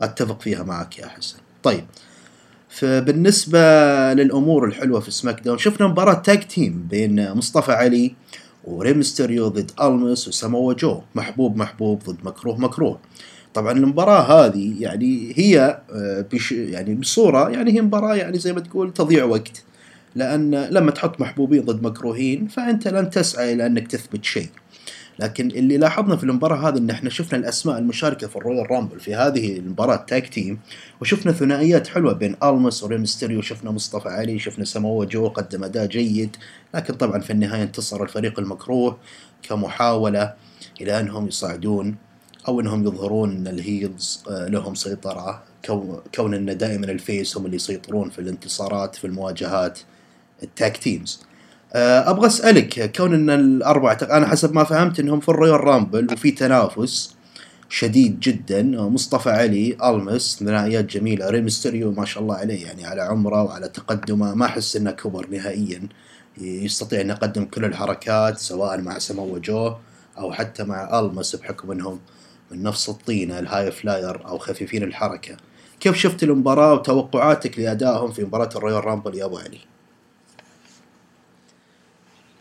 أتفق 0.01 0.41
فيها 0.41 0.63
معك 0.63 0.99
يا 0.99 1.07
حسن. 1.07 1.37
طيب 1.63 1.85
فبالنسبة 2.69 3.59
للأمور 4.13 4.65
الحلوة 4.65 4.99
في 4.99 5.11
سماك 5.11 5.39
داون 5.39 5.57
شفنا 5.57 5.87
مباراة 5.87 6.13
tag 6.13 6.47
team 6.47 6.87
بين 6.89 7.33
مصطفى 7.33 7.71
علي 7.71 8.15
وريمستيريو 8.63 9.47
ضد 9.47 9.71
ألمس 9.81 10.27
وساموا 10.27 10.73
جو. 10.73 11.01
محبوب 11.15 11.57
محبوب 11.57 12.03
ضد 12.03 12.17
مكروه 12.23 12.57
مكروه. 12.57 12.99
طبعا 13.53 13.71
المباراة 13.71 14.21
هذه 14.21 14.81
يعني 14.81 15.33
هي 15.35 15.81
آه، 15.93 16.25
بش 16.33 16.51
يعني 16.51 16.95
بصورة 16.95 17.49
يعني 17.49 17.71
هي 17.73 17.81
مباراة 17.81 18.15
يعني 18.15 18.39
زي 18.39 18.53
ما 18.53 18.59
تقول 18.59 18.93
تضيع 18.93 19.23
وقت. 19.23 19.63
لأن 20.15 20.55
لما 20.55 20.91
تحط 20.91 21.21
محبوبين 21.21 21.61
ضد 21.61 21.83
مكروهين 21.83 22.47
فأنت 22.47 22.87
لن 22.87 23.09
تسعى 23.09 23.53
إلى 23.53 23.65
أنك 23.65 23.87
تثبت 23.87 24.23
شيء. 24.25 24.49
لكن 25.19 25.47
اللي 25.47 25.77
لاحظنا 25.77 26.15
في 26.15 26.23
المباراة 26.23 26.69
هذه 26.69 26.77
إن 26.77 26.89
إحنا 26.89 27.09
شفنا 27.09 27.39
الأسماء 27.39 27.77
المشاركة 27.77 28.27
في 28.27 28.35
الرويال 28.35 28.71
رامبل 28.71 28.99
في 28.99 29.15
هذه 29.15 29.57
المباراة 29.57 29.95
tag 29.95 30.27
team 30.29 30.59
وشفنا 31.01 31.31
ثنائيات 31.31 31.87
حلوة 31.87 32.13
بين 32.13 32.35
ألمس 32.43 32.83
وريمستيريو 32.83 33.41
شفنا 33.41 33.71
مصطفى 33.71 34.09
علي 34.09 34.39
شفنا 34.39 34.65
سمو 34.65 35.03
جو 35.03 35.27
قدم 35.27 35.63
أداء 35.63 35.85
جيد 35.85 36.35
لكن 36.75 36.93
طبعا 36.93 37.19
في 37.19 37.29
النهاية 37.29 37.63
انتصر 37.63 38.03
الفريق 38.03 38.39
المكروه 38.39 38.97
كمحاولة 39.43 40.33
إلى 40.81 40.99
أنهم 40.99 41.27
يصعدون 41.27 41.95
أو 42.47 42.59
إنهم 42.59 42.87
يظهرون 42.87 43.31
إن 43.31 43.47
ال 43.47 43.60
heels 43.60 44.23
آه، 44.29 44.47
لهم 44.47 44.75
سيطرة 44.75 45.43
كون 46.15 46.33
إن 46.33 46.57
دائما 46.57 46.85
ال 46.91 47.00
face 47.00 47.37
هم 47.37 47.45
اللي 47.45 47.55
يسيطرون 47.55 48.09
في 48.09 48.19
الانتصارات 48.19 48.95
في 48.95 49.07
المواجهات 49.07 49.79
ال 50.43 50.52
tag 50.52 50.77
teams 50.77 51.21
أبغى 51.75 52.27
أسألك 52.27 52.95
كون 52.95 53.13
إن 53.13 53.29
الاربعه 53.29 53.97
أنا 54.01 54.27
حسب 54.27 54.53
ما 54.53 54.63
فهمت 54.63 54.99
إنهم 54.99 55.19
في 55.19 55.29
الرويال 55.29 55.63
رامبل 55.63 56.13
وفي 56.13 56.31
تنافس 56.31 57.15
شديد 57.69 58.19
جدا 58.19 58.63
مصطفى 58.81 59.29
علي 59.29 59.77
ألمس 59.83 60.37
ثنائيات 60.39 60.85
جميلة 60.85 61.29
ريمستيريو 61.29 61.91
ما 61.91 62.05
شاء 62.05 62.23
الله 62.23 62.35
عليه 62.35 62.65
يعني 62.65 62.85
على 62.85 63.01
عمره 63.01 63.43
وعلى 63.43 63.67
تقدمه 63.67 64.35
ما 64.35 64.45
أحس 64.45 64.75
إنه 64.75 64.91
كبر 64.91 65.27
نهائيا 65.31 65.87
يستطيع 66.37 67.01
ان 67.01 67.09
يقدم 67.09 67.45
كل 67.45 67.65
الحركات 67.65 68.37
سواء 68.37 68.81
مع 68.81 68.99
سمو 68.99 69.37
جو 69.37 69.73
أو 70.17 70.31
حتى 70.31 70.63
مع 70.63 70.99
ألمس 70.99 71.35
بحكم 71.35 71.71
إنهم 71.71 71.99
من 72.51 72.63
نفس 72.63 72.89
الطينه 72.89 73.39
ال 73.39 73.71
high 73.71 73.96
flyer 73.96 74.27
أو 74.27 74.37
خفيفين 74.37 74.83
الحركة 74.83 75.37
كيف 75.79 75.95
شفت 75.97 76.23
المباراة 76.23 76.73
وتوقعاتك 76.73 77.59
لأدائهم 77.59 78.11
في 78.11 78.23
مباراة 78.23 78.49
الرويال 78.55 78.85
رامبل 78.85 79.15
يا 79.15 79.25
أبو 79.25 79.37
علي؟ 79.37 79.72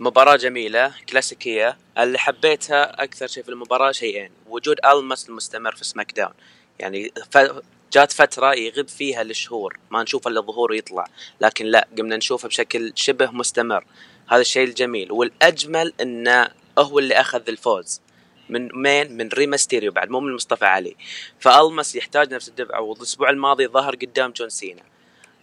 مباراة 0.00 0.36
جميلة 0.36 0.94
كلاسيكية. 1.08 1.76
اللي 1.98 2.18
حبيتها 2.18 3.02
أكثر 3.02 3.26
شيء 3.26 3.42
في 3.42 3.48
المباراة 3.48 3.92
شيئين 3.92 4.30
وجود 4.48 4.76
ألمس 4.84 5.28
المستمر 5.28 5.74
في 5.74 5.84
سماك 5.84 6.12
داون 6.12 6.32
يعني 6.78 7.12
ف... 7.30 7.38
جات 7.92 8.12
فترة 8.12 8.54
يغيب 8.54 8.88
فيها 8.88 9.24
لشهور 9.24 9.78
ما 9.90 10.02
نشوف 10.02 10.28
إلا 10.28 10.40
ظهور 10.40 10.74
يطلع. 10.74 11.06
لكن 11.40 11.66
لا 11.66 11.88
قمنا 11.98 12.16
نشوفه 12.16 12.48
بشكل 12.48 12.92
شبه 12.94 13.30
مستمر. 13.30 13.84
هذا 14.28 14.40
الشيء 14.40 14.64
الجميل. 14.64 15.12
والأجمل 15.12 15.92
إنه 16.00 16.48
هو 16.78 16.98
اللي 16.98 17.14
أخذ 17.14 17.42
الفوز. 17.48 18.00
من 18.48 18.68
مين؟ 18.74 19.16
من 19.16 19.28
ريمستيريو 19.28 19.92
بعد 19.92 20.10
مو 20.10 20.20
من 20.20 20.34
مصطفى 20.34 20.64
علي. 20.64 20.96
فألمس 21.40 21.96
يحتاج 21.96 22.34
نفس 22.34 22.48
الدفعه 22.48 22.80
والأسبوع 22.80 23.30
الماضي 23.30 23.66
ظهر 23.66 23.94
قدام 23.94 24.30
جون 24.30 24.48
سينا. 24.48 24.82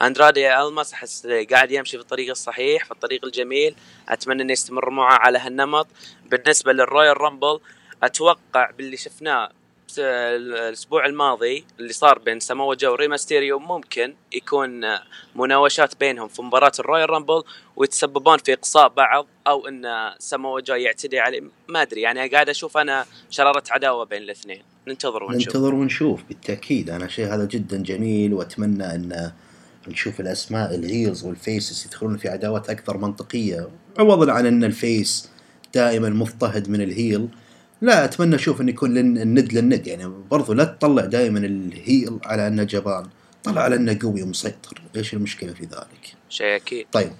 أندرادي 0.01 0.62
ألماس 0.62 0.94
أحس 0.94 1.27
قاعد 1.27 1.72
يمشي 1.72 1.98
في 1.98 2.03
الطريق 2.03 2.29
الصحيح 2.29 2.86
في 2.86 2.91
الطريق 2.91 3.25
الجميل. 3.25 3.75
أتمنى 4.10 4.44
إنه 4.44 4.53
يستمر 4.53 4.89
معه 4.89 5.13
على 5.13 5.39
هالنمط. 5.39 5.88
بالنسبة 6.32 6.74
للرويال 6.74 7.22
رامبل 7.22 7.60
أتوقع 8.03 8.72
باللي 8.77 8.98
شفناه 8.98 9.51
الأسبوع 10.00 11.06
الماضي 11.06 11.65
اللي 11.79 11.94
صار 11.94 12.20
بين 12.20 12.39
ساموا 12.39 12.74
جو 12.74 12.91
وريمستيريو 12.91 13.60
ممكن 13.60 14.13
يكون 14.34 14.82
مناوشات 15.36 16.00
بينهم 16.00 16.27
في 16.27 16.41
مباراة 16.41 16.72
الرويال 16.79 17.10
رامبل 17.10 17.44
ويتسببون 17.75 18.38
في 18.38 18.53
إقصاء 18.53 18.88
بعض 18.88 19.27
أو 19.48 19.68
إن 19.68 20.13
ساموا 20.19 20.60
جو 20.60 20.75
يعتدي 20.75 21.20
عليه. 21.20 21.41
ما 21.68 21.82
أدري 21.82 22.01
يعني 22.01 22.27
قاعد 22.27 22.50
أشوف 22.50 22.77
أنا 22.77 23.06
شرارة 23.29 23.63
عداوة 23.70 24.06
بين 24.06 24.22
الاثنين. 24.22 24.63
ننتظر 24.88 25.24
ونشوف. 25.24 25.48
ننتظر 25.48 25.75
ونشوف 25.75 26.24
بالتأكيد. 26.24 26.89
أنا 26.89 27.08
شيء 27.08 27.25
هذا 27.25 27.46
جدا 27.46 27.84
جميل 27.84 28.34
وأتمنى 28.34 28.96
إن 28.96 29.32
نشوف 29.88 30.19
الأسماء 30.19 30.75
ال 30.75 30.84
heels 30.84 31.24
وال 31.24 31.41
faces 31.41 31.86
يدخلون 31.86 32.17
في 32.17 32.29
عداوات 32.29 32.69
أكثر 32.69 32.98
منطقية. 32.98 33.67
عوضا 34.00 34.31
عن 34.31 34.45
أن 34.45 34.63
ال 34.63 34.77
face 34.77 35.29
دائما 35.74 36.09
مضطهد 36.09 36.69
من 36.69 36.81
ال 36.81 36.89
heel. 36.89 37.27
لا 37.81 38.05
أتمنى 38.05 38.36
أشوف 38.36 38.62
انه 38.62 38.69
يكون 38.69 38.98
الند 38.98 39.53
للند. 39.53 39.88
يعني 39.88 40.12
برضو 40.31 40.53
لا 40.53 40.63
تطلع 40.63 41.05
دائما 41.05 41.39
ال 41.39 41.55
heel 41.55 42.19
على 42.25 42.48
أنه 42.48 42.63
جبان 42.63 43.05
طلع 43.43 43.62
على 43.62 43.75
أنه 43.75 43.98
قوي 44.01 44.24
ومسيطر. 44.24 44.81
إيش 44.95 45.13
المشكلة 45.13 45.53
في 45.53 45.63
ذلك؟ 45.63 46.13
شيء 46.29 46.55
أكيد. 46.55 46.86
طيب. 46.91 47.12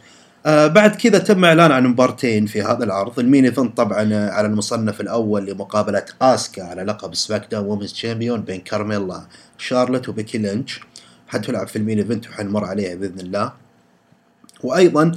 آه 0.45 0.67
بعد 0.67 0.95
كذا 0.95 1.17
تم 1.17 1.45
إعلان 1.45 1.71
عن 1.71 1.87
مبارتين 1.87 2.45
في 2.45 2.61
هذا 2.61 2.83
العرض. 2.83 3.19
ال 3.19 3.25
main 3.25 3.45
event 3.45 3.77
طبعا 3.77 4.29
على 4.29 4.47
المصنف 4.47 5.01
الأول 5.01 5.45
لمقابلة 5.45 6.05
آسكا 6.21 6.63
على 6.63 6.83
لقب 6.83 7.15
سماك 7.15 7.47
داون 7.51 7.65
women's 7.65 7.93
champion 7.93 8.41
بين 8.41 8.61
كارميلا 8.61 9.27
شارلت 9.57 10.09
وبيكي 10.09 10.37
لينش. 10.37 10.79
حتلعب 11.29 11.67
في 11.67 11.75
ال 11.75 11.80
main 11.80 11.97
event 11.97 12.29
وحنمر 12.29 12.65
عليها 12.65 12.95
بإذن 12.95 13.19
الله. 13.19 13.53
وأيضا 14.63 15.12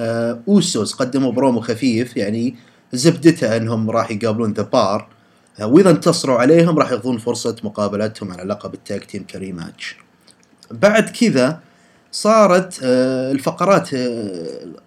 آه 0.00 0.40
أوسوس 0.48 0.94
قدموا 0.94 1.32
برومو 1.32 1.60
خفيف 1.60 2.16
يعني 2.16 2.56
زبدته 2.92 3.56
إنهم 3.56 3.90
راح 3.90 4.10
يقابلون 4.10 4.52
ذا 4.52 4.62
بار 4.62 5.08
آه 5.60 5.66
وإذا 5.66 5.90
انتصروا 5.90 6.38
عليهم 6.38 6.78
راح 6.78 6.92
يأخذون 6.92 7.18
فرصة 7.18 7.56
مقابلتهم 7.64 8.32
على 8.32 8.42
لقب 8.42 8.74
ال 8.74 8.80
tag 8.80 9.00
team 9.00 9.24
كريماتش 9.24 9.96
بعد 10.70 11.08
كذا 11.08 11.60
صارت 12.12 12.80
آه 12.82 13.32
الفقرات 13.32 13.88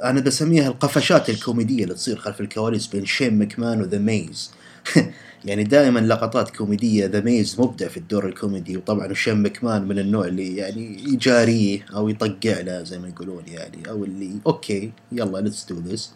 أنا 0.04 0.20
بسميها 0.20 0.68
القفشات 0.68 1.30
الكوميدية 1.30 1.84
اللي 1.84 1.96
تصير 1.96 2.18
خلف 2.18 2.42
الكواليس 2.42 2.88
بين 2.88 3.06
شين 3.06 3.40
مكمان 3.40 3.82
و 3.82 3.86
The 3.86 3.98
Miz 3.98 4.52
يعني 5.46 5.64
دائما 5.64 6.00
لقطات 6.00 6.56
كوميدية 6.56 7.06
The 7.06 7.22
Miz 7.22 7.60
مبدع 7.60 7.88
في 7.88 7.98
الدور 7.98 8.26
الكوميدي 8.26 8.78
وطبعا 8.78 9.14
شين 9.14 9.46
مكمان 9.46 9.88
من 9.88 10.00
النوع 10.00 10.28
اللي 10.28 10.56
يعني 10.56 11.04
يجاريه 11.04 11.86
أو 11.96 12.10
يطقع 12.10 12.60
له 12.62 12.84
زي 12.84 13.00
ما 13.00 13.08
يقولون 13.08 13.44
يعني 13.48 13.90
أو 13.90 14.04
اللي 14.04 14.32
okay 14.48 14.92
يلا 15.12 15.38
let's 15.38 15.66
do 15.66 15.80
this 15.80 16.12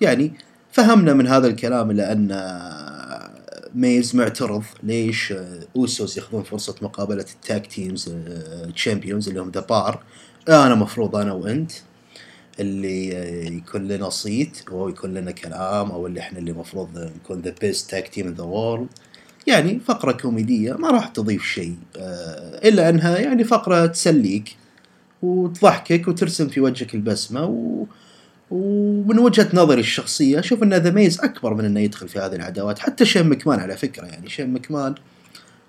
يعني 0.00 0.32
فهمنا 0.72 1.12
من 1.12 1.26
هذا 1.26 1.46
الكلام 1.46 1.92
لأن 1.92 2.32
Miz 3.74 4.16
معترض. 4.16 4.62
ليش؟ 4.82 5.34
Usos 5.76 6.16
يأخذون 6.16 6.42
فرصة 6.42 6.74
مقابلة 6.82 7.26
ال 7.34 7.42
tag 7.42 7.66
teams 7.66 8.14
champions 8.74 9.28
اللي 9.28 9.40
هم 9.40 9.50
The 9.50 9.60
Bar 9.60 10.02
أنا 10.48 10.74
مفروض 10.74 11.16
أنا 11.16 11.32
وأنت 11.32 11.72
اللي 12.60 13.08
يكون 13.56 13.88
لنا 13.88 14.10
صيت 14.10 14.62
أو 14.68 14.88
يكون 14.88 15.14
لنا 15.14 15.30
كلام 15.30 15.90
أو 15.90 16.06
اللي 16.06 16.20
إحنا 16.20 16.38
اللي 16.38 16.50
المفروض 16.50 16.88
نكون 16.98 17.40
the 17.40 17.54
best 17.60 17.90
tag 17.90 18.08
team 18.08 18.26
in 18.26 18.34
the 18.34 18.44
world 18.44 18.88
يعني 19.46 19.80
فقرة 19.86 20.12
كوميدية 20.12 20.72
ما 20.72 20.90
راح 20.90 21.08
تضيف 21.08 21.44
شيء 21.44 21.76
آه، 21.96 22.68
إلا 22.68 22.88
أنها 22.88 23.18
يعني 23.18 23.44
فقرة 23.44 23.86
تسليك 23.86 24.56
وتضحكك 25.22 26.08
وترسم 26.08 26.48
في 26.48 26.60
وجهك 26.60 26.94
البسمة 26.94 27.44
و... 27.44 27.84
ومن 28.50 29.18
وجهة 29.18 29.48
نظري 29.54 29.80
الشخصية 29.80 30.38
أشوف 30.38 30.62
إن 30.62 30.74
The 30.74 30.90
Miz 30.90 31.20
أكبر 31.20 31.54
من 31.54 31.64
إنه 31.64 31.80
يدخل 31.80 32.08
في 32.08 32.18
هذه 32.18 32.34
العداوات. 32.34 32.78
حتى 32.78 33.04
شين 33.04 33.28
مكمان 33.28 33.60
على 33.60 33.76
فكرة 33.76 34.06
يعني 34.06 34.28
شين 34.28 34.52
مكمان 34.52 34.94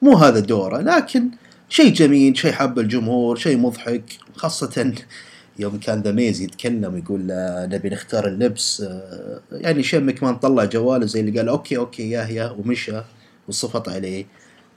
مو 0.01 0.17
هذا 0.17 0.39
دوره 0.39 0.81
لكن 0.81 1.29
شيء 1.69 1.93
جميل 1.93 2.37
شيء 2.37 2.51
حب 2.51 2.79
الجمهور 2.79 3.35
شيء 3.35 3.57
مضحك 3.57 4.03
خاصة 4.35 4.93
يوم 5.59 5.79
كان 5.79 6.01
The 6.01 6.11
Miz 6.11 6.41
يتكلم 6.41 6.97
يقول 6.97 7.21
نبي 7.69 7.89
نختار 7.89 8.27
اللبس 8.27 8.81
آه، 8.81 9.39
يعني 9.51 9.83
شين 9.83 10.07
مكمان 10.07 10.35
طلع 10.35 10.65
جواله 10.65 11.05
زي 11.05 11.19
اللي 11.19 11.39
قال 11.39 11.49
okay 11.49 11.77
okay 11.77 12.09
yeah 12.09 12.23
yeah. 12.23 12.49
ومشى 12.49 13.01
وصفط 13.47 13.89
عليه. 13.89 14.25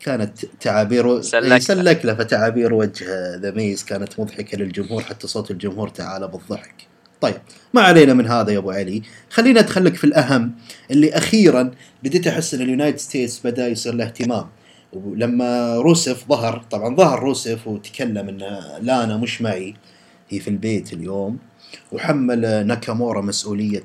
كانت 0.01 0.39
تعابير 0.61 1.23
سلك, 1.23 1.63
سلك 1.63 2.05
له 2.05 2.15
فتعابير 2.15 2.75
وجه 2.75 3.37
The 3.37 3.51
Miz 3.51 3.85
كانت 3.85 4.21
مضحكة 4.21 4.59
للجمهور 4.59 5.03
حتى 5.03 5.27
صوت 5.27 5.51
الجمهور 5.51 5.89
تعالى 5.89 6.29
بالضحك. 6.29 6.75
طيب 7.21 7.37
ما 7.75 7.81
علينا 7.81 8.15
من 8.15 8.27
هذا 8.27 8.53
يا 8.53 8.59
أبو 8.59 8.71
علي، 8.71 9.03
خلينا 9.31 9.61
أدخلك 9.61 9.95
في 9.95 10.05
الأهم 10.05 10.53
اللي 10.91 11.13
أخيرا 11.13 11.71
بديت 12.03 12.27
أحس 12.27 12.55
إن 12.55 12.61
ال 12.61 12.66
United 12.66 12.99
States 12.99 13.41
بدأ 13.47 13.69
يصير 13.69 13.95
له 13.95 14.05
اهتمام. 14.05 14.47
ولما 14.93 15.75
روسف 15.77 16.29
ظهر 16.29 16.65
طبعا 16.71 16.97
ظهر 16.97 17.21
روسف 17.21 17.67
وتكلم 17.67 18.29
انه 18.29 18.79
لا 18.79 19.05
أنا 19.05 19.17
مش 19.17 19.43
معي. 19.43 19.75
هي 20.31 20.41
في 20.41 20.51
البيت 20.51 20.93
اليوم 20.93 21.39
وحمل 21.93 22.67
ناكامورا 22.67 23.21
مسؤولية 23.21 23.85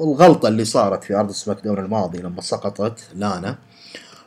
الغلطة 0.00 0.48
اللي 0.48 0.64
صارت 0.64 1.04
في 1.04 1.14
عرض 1.14 1.30
SmackDown 1.30 1.78
الماضي 1.78 2.18
لما 2.18 2.40
سقطت 2.40 3.00
لانا. 3.14 3.58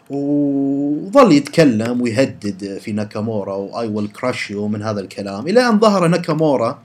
وظل 0.09 1.31
يتكلم 1.31 2.01
ويهدد 2.01 2.77
في 2.81 2.91
ناكامورا 2.91 3.55
و 3.55 3.87
I 3.87 3.91
will 3.91 4.07
crush 4.07 4.51
من 4.51 4.83
هذا 4.83 4.99
الكلام 4.99 5.47
إلى 5.47 5.67
أن 5.67 5.79
ظهر 5.79 6.07
ناكامورا 6.07 6.79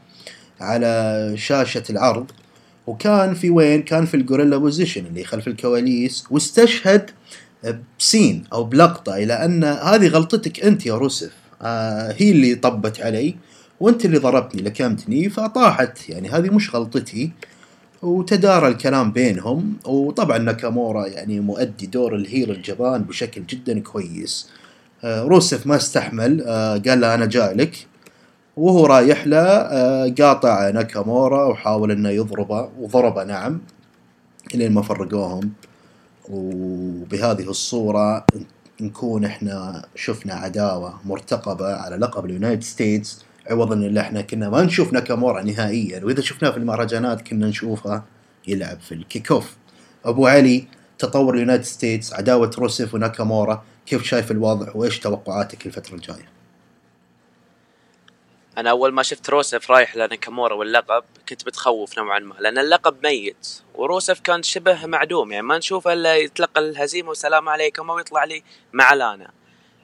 على 0.61 1.32
شاشة 1.37 1.82
العرض 1.90 2.26
وكان 2.87 3.34
في 3.34 3.50
وين؟ 3.50 3.82
كان 3.82 4.06
في 4.06 4.16
ال 4.16 4.22
gorilla 4.22 4.57
position 4.57 5.07
اللي 5.06 5.25
خلف 5.25 5.49
الكواليس 5.49 6.25
واستشهد 6.30 7.11
بسين 7.99 8.44
أو 8.52 8.64
بلقطة 8.64 9.16
إلى 9.16 9.32
أن 9.32 9.64
هذه 9.64 10.08
غلطتك 10.08 10.64
أنت 10.64 10.87
يا 10.87 10.94
روسف 10.94 11.32
آه 11.62 12.14
هي 12.18 12.30
اللي 12.30 12.54
طبت 12.54 13.00
علي. 13.00 13.37
وانت 13.85 14.05
اللي 14.05 14.19
ضربتني 14.19 14.62
لكمتني 14.62 15.29
فطاحت. 15.29 16.09
يعني 16.09 16.29
هذه 16.29 16.50
مش 16.50 16.75
غلطتي. 16.75 17.33
وتدارى 18.03 18.69
الكلام 18.69 19.12
بينهم. 19.12 19.76
وطبعا 19.85 20.38
ناكامورا 20.38 21.07
يعني 21.07 21.41
مؤدي 21.41 21.87
دور 21.87 22.14
ال 22.14 22.22
heel 22.22 22.50
الجبان 22.50 23.03
بشكل 23.03 23.47
جدا 23.47 23.81
كويس. 23.81 24.50
آه 25.05 25.23
روسف 25.23 25.67
ما 25.67 25.76
استحمل. 25.76 26.45
آه 26.47 26.79
قال 26.79 27.00
له 27.00 27.14
أنا 27.14 27.26
جاي 27.26 27.71
وهو 28.57 28.87
رايح 28.87 29.26
له. 29.26 29.38
آه 29.38 30.14
قاطع 30.19 30.71
ناكامورا 30.71 31.45
وحاول 31.45 31.91
إنه 31.91 32.09
يضربه 32.09 32.69
وضربه 32.81 33.25
نعم. 33.25 33.61
لين 34.55 34.73
ما 34.73 34.83
فرقوهم. 34.83 35.53
وبهذه 36.31 37.50
الصورة 37.50 38.26
نكون 38.81 39.25
إحنا 39.25 39.85
شفنا 39.95 40.35
عداوة 40.35 40.95
مرتقبة 41.05 41.75
على 41.75 41.97
لقب 41.97 42.25
ال 42.25 42.30
United 42.30 42.62
States. 42.62 43.25
عوضا 43.51 43.75
إن 43.75 43.99
إحنا 43.99 44.21
كنا 44.23 44.49
ما 44.49 44.63
نشوف 44.63 44.93
ناكامورا 44.93 45.43
نهائيا 45.43 46.05
وإذا 46.05 46.21
شفناه 46.23 46.51
في 46.51 46.57
المهرجانات 46.57 47.29
كنا 47.29 47.47
نشوفه 47.47 48.03
يلعب 48.47 48.81
في 48.81 48.93
ال 48.93 49.33
kickoff 49.33 49.57
أبو 50.05 50.27
علي 50.27 50.65
تطور 50.99 51.35
ال 51.35 51.39
United 51.39 51.64
States 51.64 52.14
عداوة 52.15 52.51
روسيف 52.59 52.95
وناكامورا 52.95 53.65
كيف 53.87 54.03
شايف 54.03 54.31
الوضع 54.31 54.73
وإيش 54.75 54.99
توقعاتك 54.99 55.67
الفترة 55.67 55.95
الجاية؟ 55.95 56.29
أنا 58.59 58.71
أول 58.71 58.93
ما 58.93 59.03
شفت 59.03 59.31
روسف 59.31 59.71
رايح 59.71 59.97
لناكامورا 59.97 60.55
واللقب 60.55 61.05
كنت 61.29 61.47
بتخوف 61.47 61.99
نوعا 61.99 62.19
ما 62.19 62.35
لأن 62.41 62.59
اللقب 62.59 62.97
ميت 63.07 63.49
وروسف 63.75 64.21
كان 64.21 64.43
شبه 64.43 64.87
معدوم 64.87 65.33
يعني 65.33 65.47
ما 65.47 65.59
نشوفه 65.59 65.93
إلا 65.93 66.17
يتلقى 66.17 66.61
الهزيمة 66.61 67.09
والسلام 67.09 67.49
عليكم 67.49 67.91
ويطلع 67.91 68.25
لي 68.25 68.43
مع 68.73 68.95
لانا 68.95 69.31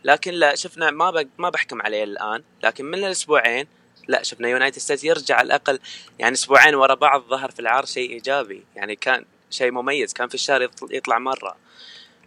لكن 0.04 0.33
لا 0.33 0.54
شفنا 0.54 0.90
ما 0.90 1.26
ما 1.38 1.50
بحكم 1.50 1.83
عليه 1.83 2.04
الآن 2.04 2.42
لكن 2.62 2.85
من 2.85 2.99
الأسبوعين 2.99 3.66
لا 4.09 4.23
شفنا 4.23 4.49
United 4.49 4.78
States 4.78 5.04
يرجع 5.04 5.37
على 5.37 5.47
الأقل 5.47 5.78
يعني 6.19 6.35
أسبوعين 6.35 6.75
ورا 6.75 6.95
بعض 6.95 7.23
ظهر 7.28 7.50
في 7.50 7.61
العرض 7.61 7.87
شيء 7.87 8.11
إيجابي 8.11 8.64
يعني 8.76 8.97
كان 8.97 9.25
شيء 9.50 9.71
مميز 9.71 10.12
كان 10.12 10.28
في 10.28 10.35
الشهر 10.35 10.71
يطلع 10.90 11.19
مرة. 11.19 11.57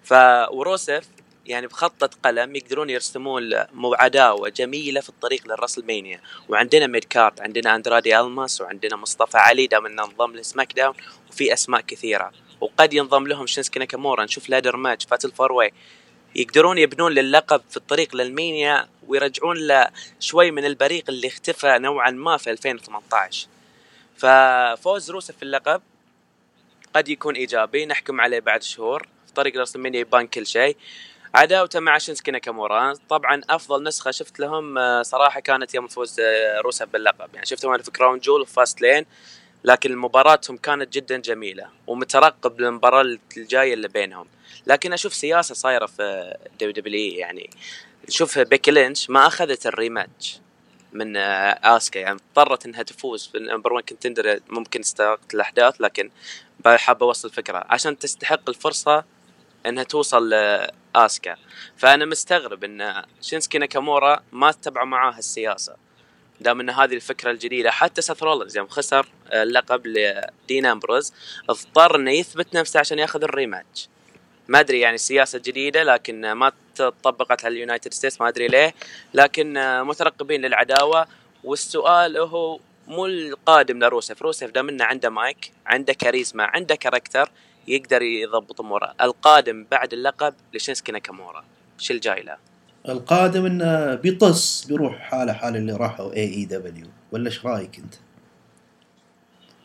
ف 0.04 0.14
وروسف 0.52 1.08
يعني 1.46 1.68
بخطة 1.68 2.10
قلم 2.24 2.56
يقدرون 2.56 2.90
يرسمون 2.90 3.50
عداوة 3.76 4.50
جميلة 4.50 5.02
في 5.02 5.10
الطريق 5.10 5.48
لل 5.48 5.58
WrestleMania 5.58 6.22
وعندنا 6.50 6.88
mid 6.88 7.04
card 7.04 7.42
عندنا 7.42 7.76
أندرادي 7.76 8.20
ألماس 8.20 8.62
وعندنا 8.62 8.96
مصطفى 8.96 9.38
علي 9.38 9.68
دام 9.68 9.86
إنه 9.86 10.04
انضم 10.04 10.36
ل 10.36 10.74
SmackDown 10.74 10.96
وفي 11.30 11.54
أسماء 11.54 11.82
كثيرة. 11.82 12.32
وقد 12.62 12.94
ينضم 12.94 13.28
لهم 13.28 13.48
شينسكي 13.48 13.80
ناكامورا 13.80 14.24
نشوف 14.24 14.50
ladder 14.50 14.78
match 14.78 15.06
fatal 15.06 15.26
four 15.26 15.52
way 15.52 15.72
يقدرون 16.36 16.78
يبنون 16.78 17.12
للقب 17.12 17.62
في 17.70 17.78
الطريق 17.78 18.16
لل 18.16 18.36
Mania 18.36 18.88
ويرجعون 19.08 19.58
له 19.58 19.90
شوي 20.20 20.52
من 20.52 20.66
البريق 20.66 21.04
اللي 21.10 21.28
اختفى 21.28 21.78
نوعا 21.80 22.12
ما 22.12 22.38
في 22.38 22.52
2018 22.52 23.48
ففوز 24.18 25.12
روسف 25.12 25.38
في 25.38 25.44
اللقب 25.44 25.82
قد 26.94 27.10
يكون 27.10 27.36
إيجابي 27.36 27.86
نحكم 27.86 28.22
عليه 28.22 28.40
بعد 28.40 28.64
شهور. 28.64 29.08
في 29.28 29.34
طريق 29.34 29.58
ل 29.58 29.61
WrestleMania 29.61 30.00
يبان 30.00 30.28
كل 30.28 30.48
شيء. 30.48 30.78
عداوته 31.36 31.80
مع 31.80 31.98
شينسكي 31.98 32.32
ناكامورا. 32.32 32.94
طبعا 33.10 33.42
أفضل 33.50 33.84
نسخة 33.84 34.12
شفت 34.12 34.40
لهم 34.40 34.78
آه، 34.78 35.02
صراحة 35.02 35.40
كانت 35.40 35.76
يوم 35.76 35.88
فوز 35.88 36.20
آه، 36.20 36.60
روسف 36.62 36.86
باللقب. 36.86 37.30
يعني 37.34 37.46
شفتهم 37.46 37.78
في 37.78 37.92
Crown 37.92 38.20
Jewel 38.20 38.42
و 38.42 38.82
Fastlane 38.82 39.06
لكن 39.64 39.98
مباراتهم 39.98 40.58
كانت 40.58 40.94
جدا 40.94 41.18
جميلة 41.18 41.68
ومترقب 41.88 42.62
للمباراة 42.62 43.18
الجاية 43.38 43.74
اللي 43.74 43.88
بينهم. 43.88 44.28
لكن 44.68 44.94
أشوف 44.94 45.14
سياسة 45.14 45.56
صايرة 45.56 45.86
في 45.86 46.38
WW 46.60 47.14
يعني 47.14 47.50
شوف 48.10 48.40
بيكي 48.40 48.72
لينش 48.72 49.10
ما 49.10 49.28
أخذت 49.28 49.68
ال 49.68 49.77
rematch 49.77 50.40
من 50.94 51.18
آه، 51.18 51.60
آسكا 51.64 52.00
يعني 52.00 52.20
اضطرت 52.30 52.66
إنها 52.66 52.84
تفوز 52.84 53.28
في 53.28 53.38
ال 53.38 53.43
number 53.43 53.74
1 53.74 53.86
contender 53.90 54.40
ممكن 54.50 54.80
استغرقت 54.80 55.34
الأحداث 55.34 55.82
لكن 55.82 56.10
حاب 56.66 57.04
أوصل 57.04 57.30
فكرة. 57.30 57.66
عشان 57.70 58.00
تستحق 58.00 58.50
الفرصة 58.50 59.04
إنها 59.66 59.84
توصل 59.84 60.30
لآسكا. 60.30 61.36
فأنا 61.78 62.06
مستغرب 62.06 62.64
إن 62.64 63.04
شينسكي 63.22 63.58
ناكامورا 63.58 64.24
ما 64.32 64.50
اتبعوا 64.50 64.88
معاه 64.88 65.18
السياسة. 65.18 65.76
دام 66.42 66.60
إن 66.60 66.70
هذه 66.70 66.94
الفكرة 66.94 67.32
الجديدة 67.32 67.72
حتى 67.72 68.02
سيث 68.02 68.24
رولنز 68.24 68.58
يوم 68.58 68.68
خسر 68.68 69.08
اللقب 69.34 69.88
لدين 69.88 70.66
أمبروز 70.66 71.14
اضطر 71.50 71.96
إنه 71.96 72.12
يثبت 72.12 72.56
نفسه 72.56 72.80
عشان 72.80 73.00
ياخذ 73.00 73.24
ال 73.24 73.31
rematch. 73.31 73.90
ما 74.48 74.60
أدري 74.60 74.80
يعني 74.80 74.96
السياسة 74.96 75.40
جديدة 75.40 75.84
لكن 75.84 76.32
ما 76.32 76.52
طبقت 77.04 77.46
على 77.46 77.54
ال 77.54 77.59
United 77.59 77.94
States 77.94 78.22
ما 78.22 78.28
أدري 78.28 78.48
ليه. 78.48 78.74
لكن 79.14 79.54
مترقبين 79.82 80.42
للعداوة 80.42 81.08
والسؤال 81.44 82.18
هو 82.18 82.60
شو 82.88 83.06
القادم 83.06 83.80
لروسف 83.80 84.22
روسف 84.22 84.52
دام 84.52 84.70
انه 84.70 84.86
عنده 84.86 85.10
مايك 85.10 85.52
عنده 85.66 85.94
كاريزما 85.94 86.44
عنده 86.44 86.76
character 86.76 87.32
يقدر 87.68 88.02
يضبط 88.02 88.62
أموره. 88.62 88.94
القادم 89.02 89.66
بعد 89.72 89.94
اللقب 89.94 90.34
لشينسكي 90.54 90.92
ناكامورا. 90.92 91.44
شو 91.78 91.94
الجاي 91.94 92.22
له؟ 92.22 92.38
القادم 92.90 93.46
إنه 93.46 93.96
بيطص 93.96 94.66
بيروح 94.66 95.00
حالة 95.00 95.34
حال 95.34 95.56
اللي 95.56 95.74
راحوا 95.74 96.14
AEW 96.14 96.88
ولا 97.12 97.26
إيش 97.26 97.46
رأيك 97.46 97.80
أنت؟ 97.80 97.94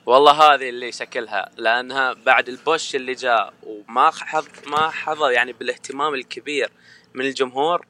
والله 0.09 0.33
هذه 0.33 0.69
اللي 0.69 0.93
شكلها 0.93 1.51
لأنها 1.57 2.15
بعد 2.27 2.49
ال 2.49 2.58
push 2.58 2.97
اللي 2.97 3.15
جاء 3.15 3.53
وما 3.67 4.11
حظ 4.11 4.45
ما 4.71 4.91
حظى 4.91 5.33
يعني 5.33 5.53
بالاهتمام 5.53 6.15
الكبير 6.15 6.71
من 7.15 7.25
الجمهور 7.25 7.87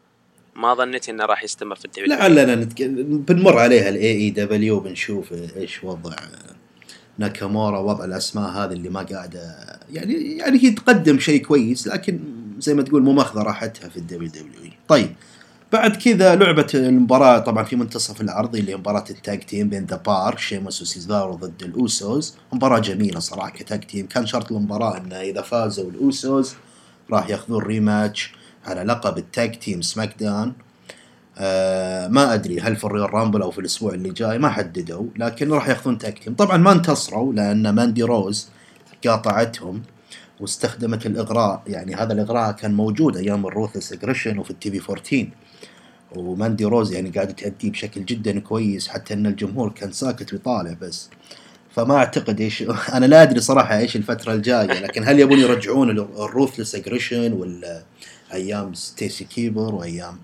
ما 0.56 0.74
ظنيت 0.74 1.08
إنه 1.08 1.24
راح 1.24 1.44
يستمر 1.44 1.76
في 1.76 1.84
ال 1.84 1.92
W. 1.92 2.06
لعلنا 2.06 2.54
نتك... 2.54 2.82
بنمر 2.82 3.58
عليها 3.58 3.88
الاي 3.88 4.10
اي 4.10 4.30
دبليو 4.30 4.80
بنشوف 4.80 5.32
إيش 5.56 5.84
وضع 5.84 6.16
ناكامورا 7.18 7.78
وضع 7.78 8.04
الأسماء 8.04 8.50
هذه 8.50 8.72
اللي 8.72 8.88
ما 8.88 9.02
قاعدة 9.02 9.56
يعني 9.92 10.36
يعني 10.36 10.64
هي 10.64 10.70
تقدم 10.70 11.18
شيء 11.18 11.42
كويس 11.42 11.86
لكن 11.86 12.20
زي 12.58 12.74
ما 12.74 12.82
تقول 12.82 13.02
مو 13.02 13.12
ماخذة 13.12 13.42
راحتها 13.42 13.88
في 13.88 13.96
ال 13.96 14.28
WWE 14.28 14.72
طيب 14.88 15.14
بعد 15.72 15.96
كذا 15.96 16.36
لعبة 16.36 16.66
المباراة 16.74 17.38
طبعا 17.38 17.64
في 17.64 17.76
منتصف 17.76 18.20
العرض 18.20 18.56
اللي 18.56 18.76
مباراة 18.76 19.04
ال 19.10 19.18
tag 19.18 19.40
team 19.40 19.68
بين 19.68 19.84
The 19.84 19.96
Bar 19.96 20.36
شيموس 20.36 20.82
وسيزارو 20.82 21.34
ضد 21.34 21.62
ال 21.62 21.77
Usos 21.77 22.36
مباراة 22.52 22.78
جميلة 22.78 23.20
صراحة 23.20 23.50
ك 23.50 23.58
tag 23.58 23.80
team 23.80 24.06
كان 24.06 24.26
شرط 24.26 24.52
المباراة 24.52 24.96
إنه 24.96 25.20
إذا 25.20 25.42
فازوا 25.42 25.90
ال 25.90 26.03
Usos 26.03 26.54
راح 27.10 27.30
ياخذون 27.30 27.62
rematch 27.62 28.32
على 28.66 28.82
لقب 28.82 29.18
ال 29.18 29.28
tag 29.28 29.58
team 29.58 29.82
سماك 29.82 30.14
داون 30.20 30.52
آه 31.38 32.08
ما 32.08 32.34
أدري 32.34 32.60
هل 32.60 32.76
في 32.76 32.84
الريال 32.84 33.14
رامبل 33.14 33.42
أو 33.42 33.50
في 33.50 33.58
الأسبوع 33.58 33.94
اللي 33.94 34.10
جاي 34.10 34.38
ما 34.38 34.48
حددوا 34.48 35.06
لكن 35.16 35.52
راح 35.52 35.68
ياخذون 35.68 35.98
tag 35.98 36.18
team 36.18 36.34
طبعا 36.34 36.56
ما 36.56 36.72
انتصروا 36.72 37.32
لأن 37.32 37.70
ماندي 37.70 38.02
روز 38.02 38.48
قاطعتهم 39.06 39.82
واستخدمت 40.40 41.06
الإغراء 41.06 41.62
يعني 41.66 41.94
هذا 41.94 42.12
الإغراء 42.12 42.52
كان 42.52 42.74
موجود 42.74 43.16
أيام 43.16 43.46
ال 43.46 43.52
Ruthless 43.52 43.92
Aggression 43.92 44.38
وفي 44.38 44.50
ال 44.50 44.70
TV 44.70 44.92
14 44.92 45.28
وماندي 46.16 46.64
روز 46.64 46.92
يعني 46.92 47.10
قاعدة 47.10 47.32
تأدي 47.32 47.70
بشكل 47.70 48.04
جدا 48.04 48.40
كويس 48.40 48.88
حتى 48.88 49.14
إن 49.14 49.26
الجمهور 49.26 49.70
كان 49.70 49.92
ساكت 49.92 50.32
ويطالع 50.32 50.74
بس. 50.82 51.10
فما 51.76 51.96
أعتقد 51.96 52.40
إيش 52.40 52.64
أنا 52.96 53.06
لا 53.06 53.22
أدري 53.22 53.40
صراحة 53.40 53.78
إيش 53.78 53.96
الفترة 53.96 54.32
الجاية 54.32 54.80
لكن 54.80 55.04
هل 55.04 55.20
يبون 55.20 55.38
يرجعون 55.38 55.90
ال 55.90 56.00
Ruthless 56.00 56.74
Aggression 56.74 57.32
ولا 57.32 57.82
أيام 58.32 58.74
ستيسي 58.74 59.24
كيبر 59.24 59.74
وأيام 59.74 60.18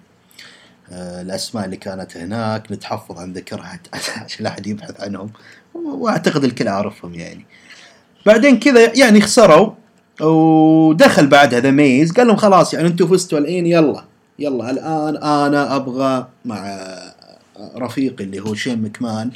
آه، 0.93 1.23
الأسماء 1.23 1.65
اللي 1.65 1.77
كانت 1.77 2.17
هناك؟ 2.17 2.73
نتحفظ 2.73 3.19
عن 3.19 3.33
ذكرها 3.33 3.81
عشان 4.25 4.45
لا 4.45 4.51
أحد 4.51 4.67
يبحث 4.67 5.01
عنهم. 5.01 5.31
وأعتقد 5.75 6.45
الكل 6.45 6.69
عارفهم 6.69 7.15
يعني. 7.15 7.47
بعدين 8.27 8.59
كذا 8.59 8.99
يعني 8.99 9.21
خسروا 9.21 9.71
ودخل 10.21 11.27
بعدها 11.27 11.61
ذا 11.61 11.71
ميز 11.71 12.13
قال 12.13 12.27
لهم 12.27 12.37
خلاص 12.37 12.75
يعني 12.75 12.89
أنتم 12.89 13.07
فزتوا 13.07 13.39
الحين 13.39 13.67
يلا. 13.67 14.05
يلا 14.39 14.71
الآن 14.71 15.17
أنا 15.17 15.77
أبغى 15.77 16.29
مع 16.45 16.89
رفيقي 17.77 18.25
اللي 18.25 18.41
هو 18.41 18.55
شين 18.55 18.83
مكمان 18.83 19.31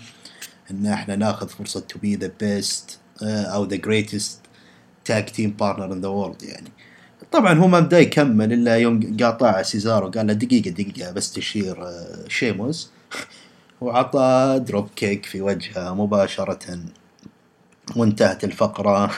إن 0.70 0.87
إحنا 0.87 1.16
ناخذ 1.16 1.48
فرصة 1.48 1.80
to 1.80 1.98
be 1.98 2.16
the 2.16 2.30
best 2.40 2.98
أو 3.22 3.64
the 3.64 3.76
greatest 3.76 4.40
tag 5.04 5.26
team 5.26 5.50
partner 5.50 5.92
in 5.92 6.00
the 6.00 6.08
world 6.08 6.42
يعني. 6.42 6.68
طبعا 7.32 7.54
هو 7.54 7.68
ما 7.68 7.80
بدأ 7.80 7.98
يكمل 7.98 8.52
إلا 8.52 8.76
يوم 8.76 9.16
قاطع 9.20 9.62
سيزارو 9.62 10.11
قال 10.11 10.26
له 10.26 10.32
دقيقة 10.32 10.70
دقيقة 10.70 11.11
بس 11.11 11.32
تشير 11.32 11.87
آه، 11.87 12.28
شيموس 12.28 12.90
وعطى 13.80 14.61
dropkick 14.66 15.26
في 15.26 15.42
وجهه 15.42 15.94
مباشرة 15.94 16.78
وانتهت 17.96 18.44
الفقرة. 18.44 19.11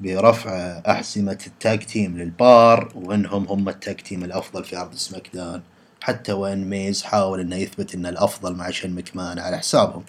برفع 0.00 0.82
أحزمة 0.88 1.38
ال 1.46 1.54
tag 1.54 1.78
team 1.78 2.18
للبار 2.18 2.92
وإنهم 2.94 3.44
هم 3.48 3.68
ال 3.68 3.75
tag 3.75 3.96
team 3.96 4.24
الأفضل 4.24 4.64
في 4.64 4.76
عرض 4.76 4.94
سماك 4.94 5.30
داون 5.34 5.62
حتى 6.00 6.32
وين 6.32 6.70
ميز 6.70 7.02
حاول 7.02 7.40
إنه 7.40 7.56
يثبت 7.56 7.94
إنه 7.94 8.08
الأفضل 8.08 8.54
مع 8.54 8.70
شين 8.70 8.90
مكمان 8.90 9.38
على 9.38 9.58
حسابهم. 9.58 10.04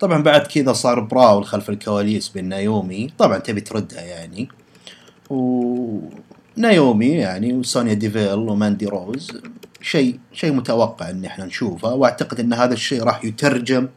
طبعا 0.00 0.22
بعد 0.22 0.40
كذا 0.40 0.72
صار 0.72 1.00
brawl 1.00 1.44
خلف 1.44 1.70
الكواليس 1.70 2.28
بين 2.28 2.44
نايومي. 2.48 3.10
طبعا 3.18 3.38
تبي 3.38 3.60
تردها 3.60 4.00
يعني. 4.00 4.48
ونايومي 5.30 7.08
يعني 7.08 7.52
وسونيا 7.52 7.94
ديفيل 7.94 8.38
وماندي 8.38 8.86
روز. 8.86 9.30
شيء 9.80 10.18
شيء 10.32 10.52
متوقع 10.52 11.10
إن 11.10 11.24
إحنا 11.24 11.44
نشوفه 11.44 11.94
وأعتقد 11.94 12.40
إن 12.40 12.52
هذا 12.52 12.74
الشيء 12.74 13.02
راح 13.02 13.24
يترجم 13.24 13.88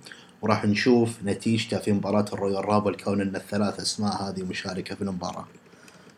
وراح 0.43 0.65
نشوف 0.65 1.09
نتيجته 1.25 1.77
في 1.77 1.91
مباراة 1.91 2.25
الرويال 2.33 2.65
رامبل 2.65 2.95
كون 2.95 3.21
إن 3.21 3.35
الثلاث 3.35 3.79
أسماء 3.79 4.23
هذه 4.23 4.43
مشاركة 4.43 4.95
في 4.95 5.01
المباراة. 5.01 5.45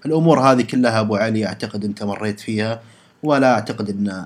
الأمور 0.06 0.40
هذه 0.40 0.62
كلها 0.62 1.00
أبو 1.00 1.16
علي 1.16 1.46
أعتقد 1.46 1.86
أنت 1.86 2.04
مريت 2.04 2.40
فيها 2.40 2.82
ولا 3.24 3.54
أعتقد 3.54 3.90
إن 3.90 4.26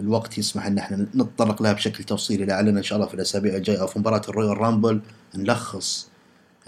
الوقت 0.00 0.38
يسمح 0.38 0.66
إن 0.66 0.78
إحنا 0.78 0.96
نتطرق 1.14 1.62
لها 1.62 1.72
بشكل 1.72 2.04
تفصيلي 2.04 2.44
لعلنا 2.44 2.78
إن 2.78 2.82
شاء 2.82 2.96
الله 2.96 3.08
في 3.08 3.14
الأسابيع 3.14 3.56
الجاية 3.56 3.80
أو 3.80 3.86
في 3.86 3.98
مباراة 3.98 4.22
الرويال 4.28 4.58
رامبل 4.58 5.00
نلخص 5.34 6.08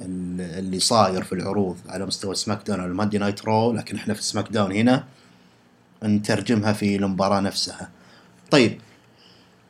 اللي 0.01 0.79
صاير 0.81 1.23
في 1.23 1.33
العروض 1.33 1.77
على 1.89 2.07
مستوى 2.07 2.35
سماك 2.35 2.67
داون 2.67 2.81
أو 2.81 2.87
الماندي 2.87 3.19
نايت 3.19 3.45
رو 3.45 3.73
لكن 3.73 3.97
إحنا 3.97 4.15
في 4.15 4.23
سماك 4.23 4.49
داون 4.53 4.73
هنا 4.73 5.05
نترجمها 6.05 6.73
في 6.73 6.97
المباراة 6.97 7.41
نفسها. 7.41 7.91
طيب 8.51 8.81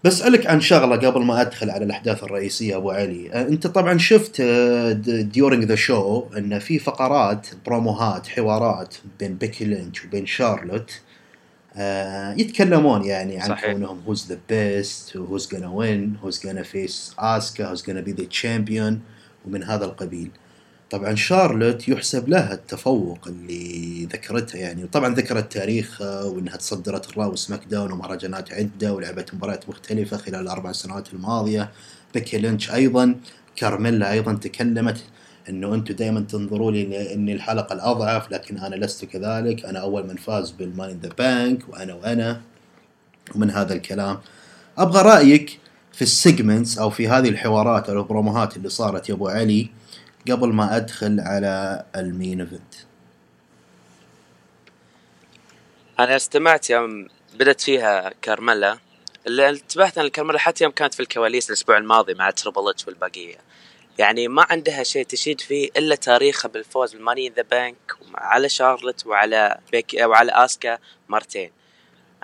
بسألك 0.05 0.47
عن 0.47 0.61
شغلة 0.61 0.97
قبل 0.97 1.23
ما 1.25 1.41
أدخل 1.41 1.71
على 1.71 1.85
الأحداث 1.85 2.25
الرئيسية 2.25 2.77
أبو 2.77 2.91
علي 2.91 3.33
أنت 3.33 3.67
طبعا 3.67 3.99
شفت 3.99 4.41
during 5.33 5.65
the 5.65 5.75
show 5.75 6.25
أن 6.39 6.59
في 6.59 6.79
فقرات 6.79 7.47
بروموهات 7.67 8.27
حوارات 8.27 8.95
بين 9.21 9.35
بيكي 9.35 9.65
لينش 9.65 10.05
وبين 10.05 10.27
شارلوت 10.27 11.01
آه 11.77 12.33
يتكلمون 12.33 13.05
يعني 13.05 13.41
عن 13.41 13.49
صحيح. 13.49 13.73
كونهم 13.73 14.03
who's 14.07 14.27
the 14.29 14.39
best 14.49 15.17
و 15.17 15.23
who's 15.23 15.55
gonna 15.55 15.65
win 15.65 16.17
who's 16.23 16.47
gonna 16.47 16.63
face 16.63 17.15
اسكا 17.19 17.67
who's 17.67 17.83
gonna 17.83 17.91
be 17.91 18.13
the 18.13 18.25
champion 18.25 19.01
ومن 19.47 19.63
هذا 19.63 19.85
القبيل 19.85 20.31
طبعا 20.91 21.15
شارلوت 21.15 21.89
يحسب 21.89 22.29
لها 22.29 22.55
التفوق 22.55 23.19
اللي 23.27 24.05
ذكرته 24.05 24.57
يعني. 24.57 24.85
وطبعا 24.85 25.15
ذكرت 25.15 25.53
تاريخها 25.53 26.23
وإنها 26.23 26.57
تصدرت 26.57 27.11
الرو 27.11 27.33
وسماك 27.33 27.61
داون 27.71 27.93
ومهرجانات 27.93 28.53
عدة 28.53 28.93
ولعبت 28.93 29.35
مباريات 29.35 29.69
مختلفة 29.69 30.17
خلال 30.17 30.41
الأربع 30.41 30.73
سنوات 30.73 31.13
الماضية. 31.13 31.71
بيكي 32.15 32.39
لينش 32.39 32.71
أيضا 32.71 33.15
كارميلا 33.57 34.13
أيضا 34.13 34.35
تكلمت 34.35 35.05
إنه 35.49 35.75
أنتم 35.75 35.95
دائما 35.95 36.21
تنظروا 36.21 36.73
لي 36.73 37.15
إني 37.15 37.33
الحلقة 37.33 37.73
الأضعف 37.73 38.33
لكن 38.33 38.59
أنا 38.59 38.75
لست 38.77 39.05
كذلك. 39.05 39.65
أنا 39.65 39.79
أول 39.79 40.07
من 40.07 40.17
فاز 40.17 40.51
بالماني 40.51 40.91
ان 40.91 40.99
ذا 41.03 41.09
بانك 41.19 41.69
وأنا 41.69 41.95
وأنا. 41.95 42.41
ومن 43.35 43.51
هذا 43.51 43.75
الكلام. 43.75 44.19
أبغى 44.79 45.03
رأيك 45.03 45.59
في 45.93 46.03
ال 46.03 46.11
segments 46.11 46.79
أو 46.79 46.91
في 46.91 47.09
هذه 47.09 47.29
الحوارات 47.29 47.89
أو 47.89 48.01
البروموهات 48.01 48.57
اللي 48.57 48.69
صارت 48.69 49.09
يا 49.09 49.15
أبو 49.15 49.29
علي. 49.29 49.71
قبل 50.31 50.49
ما 50.49 50.77
أدخل 50.77 51.21
على 51.21 51.85
ال 51.97 52.05
main 52.05 52.41
event. 52.41 52.75
أنا 55.99 56.17
استمعت 56.17 56.71
يوم 56.71 57.09
بدت 57.35 57.61
فيها 57.61 58.13
كارميلا. 58.23 58.79
اللي 59.27 59.49
انتبهت 59.49 59.99
أن 59.99 60.05
الكارميلا 60.05 60.39
حتى 60.39 60.65
يوم 60.65 60.73
كانت 60.73 60.95
في 60.95 61.01
الكواليس 61.01 61.49
الأسبوع 61.49 61.79
الماضي 61.79 62.15
مع 62.15 62.31
تربل 62.31 62.71
اتش 62.71 62.87
والبقية. 62.87 63.37
يعني 63.99 64.29
ما 64.29 64.47
عندها 64.51 64.83
شيء 64.83 65.05
تشيد 65.07 65.41
فيه 65.41 65.71
إلا 65.77 65.95
تاريخها 65.95 66.49
بالفوز 66.49 66.93
بالماني 66.93 67.23
ان 67.23 67.29
ذا 67.29 67.43
بانك 67.43 67.93
على 68.15 68.49
شارلت 68.49 69.07
وعلى 69.07 69.59
بيكي 69.73 69.97
وعلى 70.01 70.33
آسكا 70.33 70.79
مرتين. 71.09 71.51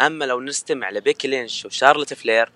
أما 0.01 0.25
لو 0.25 0.41
نستمع 0.41 0.91
لبيكي 0.91 1.29
لينش 1.29 1.65
وشارلت 1.65 2.15
فلير 2.15 2.53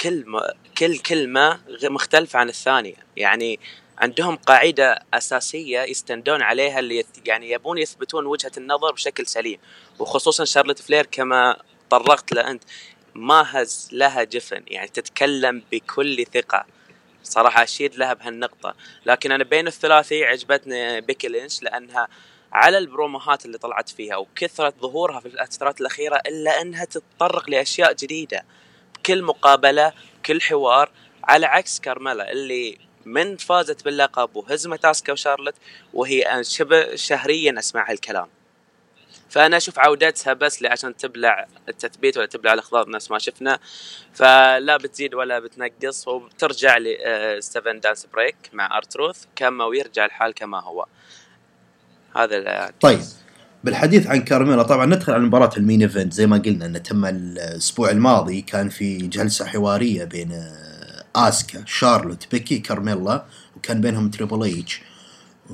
كل 0.00 0.40
كل 0.78 0.98
كلمة 0.98 1.60
مختلفة 1.82 2.38
عن 2.38 2.48
الثانية. 2.48 2.96
يعني 3.16 3.60
عندهم 3.98 4.36
قاعدة 4.36 5.02
أساسية 5.14 5.80
يستندون 5.80 6.42
عليها 6.42 6.78
اللي 6.78 7.04
يعني 7.26 7.50
يبون 7.50 7.78
يثبتون 7.78 8.26
وجهة 8.26 8.52
النظر 8.56 8.92
بشكل 8.92 9.26
سليم. 9.26 9.58
وخصوصا 9.98 10.44
شارلت 10.44 10.82
فلير 10.82 11.06
كما 11.06 11.56
طرقت 11.90 12.32
له 12.32 12.50
أنت 12.50 12.62
ما 13.14 13.44
هز 13.46 13.88
لها 13.92 14.24
جفن 14.24 14.62
يعني 14.66 14.88
تتكلم 14.88 15.62
بكل 15.72 16.26
ثقة. 16.34 16.66
صراحة 17.22 17.62
أشيد 17.62 17.96
لها 17.96 18.12
بهالنقطة. 18.12 18.74
لكن 19.06 19.32
أنا 19.32 19.44
بين 19.44 19.66
الثلاثي 19.66 20.24
عجبتني 20.24 21.00
بيكي 21.00 21.28
لينش 21.28 21.62
لأنها 21.62 22.08
على 22.52 22.78
البروموهات 22.78 23.44
اللي 23.46 23.58
طلعت 23.58 23.88
فيها 23.88 24.16
وكثرة 24.16 24.74
ظهورها 24.80 25.20
في 25.20 25.26
الفترات 25.26 25.80
الأخيرة 25.80 26.20
إلا 26.26 26.60
أنها 26.60 26.84
تتطرق 26.84 27.50
لأشياء 27.50 27.92
جديدة. 27.92 28.44
كل 29.06 29.22
مقابلة 29.22 29.92
كل 30.26 30.40
حوار 30.40 30.90
على 31.24 31.46
عكس 31.46 31.80
كارميلا 31.80 32.32
اللي 32.32 32.85
من 33.06 33.36
فازت 33.36 33.84
باللقب 33.84 34.36
وهزمت 34.36 34.84
أسكا 34.84 35.12
وشارلت 35.12 35.54
وهي 35.94 36.40
شبه 36.42 36.94
شهريا 36.94 37.58
أسمع 37.58 37.90
هالكلام. 37.90 38.26
فأنا 39.30 39.56
أشوف 39.56 39.78
عودتها 39.78 40.32
بس 40.32 40.64
عشان 40.64 40.96
تبلع 40.96 41.46
التثبيت 41.68 42.16
ولا 42.16 42.26
تبلع 42.26 42.52
الأخبار 42.52 42.90
نفس 42.90 43.10
ما 43.10 43.18
شفنا. 43.18 43.58
فلا 44.14 44.76
بتزيد 44.76 45.14
ولا 45.14 45.38
بتنقص 45.38 46.08
وبترجع 46.08 46.78
ل 46.78 46.86
7 47.42 47.74
دانس 47.74 48.06
بريك 48.12 48.36
مع 48.52 48.76
ارتروث 48.76 49.24
كما 49.36 49.64
ويرجع 49.64 50.04
الحال 50.04 50.34
كما 50.34 50.60
هو. 50.60 50.86
هذا 52.16 52.72
طيب 52.80 53.00
بالحديث 53.64 54.06
عن 54.06 54.24
كارميلا 54.24 54.62
طبعا 54.62 54.86
ندخل 54.86 55.12
على 55.12 55.22
مباراة 55.22 55.50
ال 55.56 55.61
main 55.61 55.82
event. 55.82 56.12
زي 56.12 56.26
ما 56.26 56.38
قلنا 56.38 56.66
انه 56.66 56.78
تم 56.78 57.04
الأسبوع 57.04 57.90
الماضي 57.90 58.42
كان 58.42 58.68
في 58.68 58.98
جلسة 58.98 59.44
حوارية 59.44 60.04
بين 60.04 60.56
آسكا 61.16 61.62
شارلوت 61.66 62.26
بيكي 62.32 62.58
كارميلا 62.58 63.24
وكان 63.56 63.80
بينهم 63.80 64.10
تريبل 64.10 64.42
إيتش. 64.42 64.82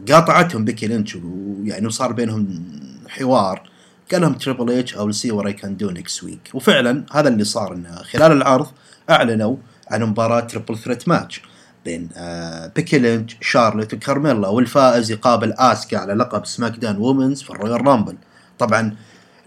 قاطعتهم 0.08 0.64
بيكي 0.64 0.86
لينش 0.86 1.16
ويعني 1.16 1.86
وصار 1.86 2.12
بينهم 2.12 2.64
حوار. 3.08 3.72
قال 4.12 4.20
لهم 4.20 4.34
تريبل 4.34 4.70
اتش 4.70 4.94
I'll 4.94 5.12
see 5.12 5.30
what 5.30 5.46
I 5.46 5.52
can 5.52 5.76
do 5.76 5.90
next 5.90 6.24
week 6.24 6.50
وفعلا 6.54 7.04
هذا 7.12 7.28
اللي 7.28 7.44
صار 7.44 7.74
إنه 7.74 7.94
خلال 7.94 8.32
العرض 8.32 8.66
أعلنوا 9.10 9.56
عن 9.90 10.02
مباراة 10.02 10.40
triple 10.40 10.78
threat 10.78 11.08
match 11.08 11.42
بين 11.84 12.08
آه 12.16 12.66
بيكي 12.76 12.98
لينش 12.98 13.36
شارلوت 13.40 13.94
وكارميلا 13.94 14.48
والفائز 14.48 15.10
يقابل 15.10 15.52
آسكا 15.52 15.98
على 15.98 16.14
لقب 16.14 16.46
سماك 16.46 16.76
داون 16.76 16.96
women's 16.96 17.42
في 17.42 17.50
الرويال 17.50 17.86
رامبل. 17.86 18.16
طبعا 18.58 18.96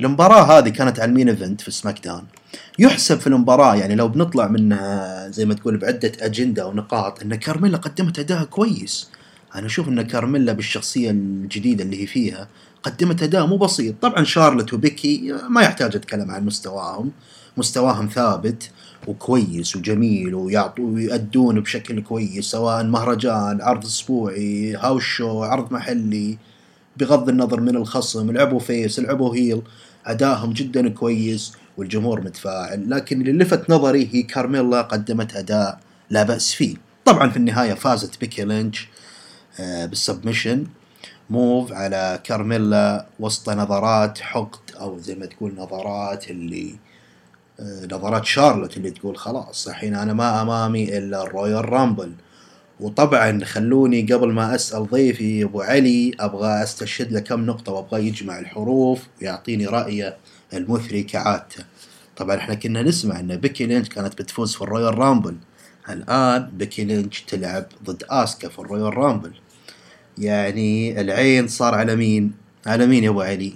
المباراة 0.02 0.58
هذه 0.58 0.70
كانت 0.70 1.00
على 1.00 1.10
ال 1.10 1.14
main 1.14 1.30
event 1.30 1.62
في 1.62 1.72
سماك 1.72 2.04
داون 2.04 2.24
يحسب 2.80 3.20
في 3.20 3.28
المباراة 3.28 3.76
يعني 3.76 3.96
لو 3.96 4.08
بنطلع 4.08 4.48
منها 4.48 5.28
زي 5.30 5.46
ما 5.46 5.54
تقول 5.54 5.78
بعدة 5.78 6.12
أجندة 6.20 6.68
ونقاط 6.68 7.22
أن 7.22 7.36
كارميلا 7.36 7.78
قدمت 7.78 8.20
أداء 8.20 8.44
كويس. 8.44 9.10
أنا 9.56 9.66
أشوف 9.66 9.88
أن 9.88 10.02
كارميلا 10.02 10.54
بالشخصية 10.54 11.12
الجديدة 11.12 11.84
اللي 11.84 12.02
هي 12.02 12.08
فيها 12.08 12.48
قدمت 12.84 13.24
أداء 13.24 13.46
مو 13.48 13.58
بسيط. 13.58 13.96
طبعا 14.02 14.24
شارلت 14.24 14.74
وبيكي 14.74 15.36
ما 15.50 15.62
يحتاج 15.62 15.96
أتكلم 15.96 16.32
عن 16.32 16.46
مستواهم. 16.46 17.12
مستواهم 17.58 18.08
ثابت 18.08 18.70
وكويس 19.08 19.76
وجميل 19.76 20.36
ويعطوا 20.36 20.90
ويأدون 20.90 21.60
بشكل 21.60 22.02
كويس 22.02 22.46
سواء 22.46 22.84
مهرجان 22.84 23.62
عرض 23.62 23.86
أسبوعي 23.86 24.76
house 24.76 25.04
show 25.04 25.44
عرض 25.44 25.74
محلي 25.74 26.38
بغض 26.98 27.30
النظر 27.30 27.62
من 27.62 27.76
الخصم 27.76 28.32
لعبوا 28.32 28.60
face 28.60 29.00
لعبوا 29.00 29.36
heel. 29.36 29.62
ادائهم 30.06 30.54
جدا 30.54 30.90
كويس. 30.90 31.54
والجمهور 31.78 32.22
متفاعل 32.22 32.90
لكن 32.90 33.22
اللي 33.22 33.44
لفت 33.44 33.70
نظري 33.70 34.10
هي 34.14 34.24
كارميلا 34.24 34.82
قدمت 34.82 35.36
أداء 35.36 35.80
لا 36.10 36.24
بأس 36.24 36.54
فيه. 36.54 36.76
طبعا 37.06 37.30
في 37.30 37.38
النهاية 37.38 37.74
فازت 37.74 38.20
بيكي 38.20 38.46
لينش 38.46 38.90
آه، 39.60 39.86
بال 39.86 39.99
submission 39.99 40.68
move 41.30 41.72
على 41.74 42.20
كارميلا 42.24 43.06
وسط 43.20 43.50
نظرات 43.50 44.18
حقد 44.20 44.76
أو 44.80 45.00
زي 45.00 45.16
ما 45.16 45.26
تقول 45.26 45.56
نظرات 45.58 46.32
اللي 46.32 46.76
آه، 47.60 47.86
نظرات 47.92 48.26
شارلوت 48.26 48.78
اللي 48.78 48.92
تقول 48.92 49.18
خلاص 49.18 49.68
الحين 49.68 49.96
أنا 49.96 50.14
ما 50.14 50.42
أمامي 50.42 50.98
إلا 50.98 51.24
الرويال 51.24 51.70
رامبل. 51.70 52.12
وطبعا 52.80 53.44
خلوني 53.44 54.02
قبل 54.02 54.34
ما 54.34 54.56
أسأل 54.56 54.88
ضيفي 54.90 55.44
أبو 55.44 55.62
علي 55.62 56.12
أبغى 56.20 56.64
أستشهد 56.64 57.12
له 57.12 57.20
كم 57.20 57.46
نقطة 57.46 57.72
وأبغى 57.72 58.08
يجمع 58.08 58.40
الحروف 58.40 59.08
ويعطيني 59.22 59.66
رأيه. 59.66 60.18
المثري 60.54 61.04
كعادته. 61.04 61.66
طبعا 62.18 62.36
إحنا 62.36 62.56
كنا 62.56 62.82
نسمع 62.82 63.20
إن 63.20 63.38
بيكي 63.38 63.66
لينش 63.66 63.90
كانت 63.90 64.22
بتفوز 64.22 64.56
في 64.56 64.62
الرويال 64.62 64.98
رامبل. 64.98 65.38
الآن 65.90 66.52
بيكي 66.54 66.84
لينش 66.84 67.22
تلعب 67.22 67.66
ضد 67.84 68.04
آسكا 68.10 68.50
في 68.50 68.60
الرويال 68.60 68.98
رامبل. 68.98 69.34
يعني 70.18 71.02
العين 71.02 71.48
صار 71.48 71.76
على 71.76 71.96
مين؟ 71.96 72.34
على 72.66 72.88
مين 72.88 73.04
يا 73.04 73.10
أبو 73.10 73.22
علي؟ 73.22 73.56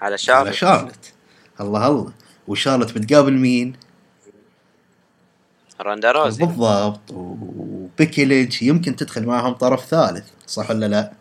على 0.00 0.18
شارلت 0.18 0.46
على 0.46 0.52
شارلت. 0.56 1.12
الله 1.60 1.86
الله. 1.86 2.12
وشارلت 2.48 2.98
بتقابل 2.98 3.32
مين؟ 3.32 3.72
راندا 5.80 6.12
روزي. 6.12 6.44
بالضبط. 6.46 7.00
وبيكي 7.10 8.24
لينش 8.24 8.62
يمكن 8.62 8.96
تدخل 8.96 9.26
معهم 9.26 9.52
طرف 9.52 9.84
ثالث 9.84 10.28
صح 10.46 10.70
ولا 10.70 10.86
لا؟ 10.88 11.12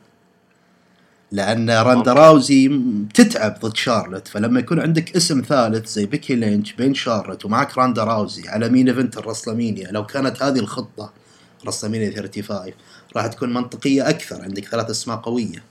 لأن 1.32 1.70
راندا 1.70 2.14
راوزي 2.14 2.82
تتعب 3.14 3.60
ضد 3.60 3.76
شارلت 3.76 4.28
فلما 4.28 4.60
يكون 4.60 4.80
عندك 4.80 5.16
اسم 5.16 5.42
ثالث 5.42 5.90
زي 5.90 6.06
بيكي 6.06 6.36
لينش 6.36 6.74
بين 6.74 6.94
شارلت 6.94 7.46
ومعك 7.46 7.78
راندا 7.78 8.04
راوزي 8.04 8.50
على 8.50 8.70
main 8.70 8.90
event 8.90 9.18
الرسلمينيا 9.18 9.92
لو 9.92 10.06
كانت 10.06 10.44
هذه 10.44 10.60
الخطة 10.60 11.12
رسلمانيا 11.68 12.12
35 12.12 12.74
راح 13.16 13.28
تكون 13.28 13.54
منطقية 13.54 14.10
أكثر 14.10 14.42
عندك 14.42 14.66
ثلاث 14.66 14.90
أسماء 14.90 15.18
قوية. 15.18 15.64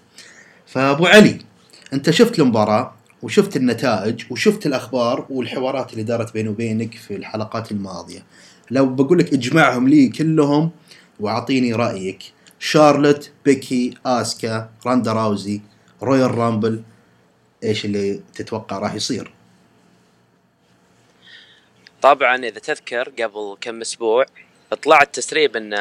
فأبو 0.67 1.07
علي 1.07 1.39
أنت 1.93 2.11
شفت 2.11 2.39
المباراة 2.39 2.95
وشفت 3.23 3.57
النتائج 3.57 4.25
وشفت 4.31 4.67
الأخبار 4.67 5.27
والحوارات 5.31 5.93
اللي 5.93 6.03
دارت 6.03 6.35
بيني 6.35 6.49
وبينك 6.49 6.95
في 6.95 7.17
الحلقات 7.17 7.73
الماضية. 7.73 8.25
لو 8.71 8.87
بقول 8.87 9.19
لك 9.19 9.33
اجمعهم 9.33 9.89
لي 9.89 10.09
كلهم 10.09 10.71
واعطيني 11.21 11.73
رأيك 11.73 12.23
شارلوت 12.65 13.31
بيكي 13.45 13.95
آسكا 14.07 14.71
راندا 14.87 15.13
راوزي 15.13 15.61
رويال 16.03 16.39
رامبل 16.39 16.83
إيش 17.65 17.85
اللي 17.85 18.23
تتوقع 18.35 18.79
راح 18.79 18.95
يصير؟ 18.95 19.35
طبعا 22.03 22.37
إذا 22.37 22.59
تذكر 22.59 23.09
قبل 23.09 23.57
كم 23.61 23.81
أسبوع 23.81 24.27
طلعت 24.83 25.15
تسريب 25.15 25.57
إن 25.57 25.75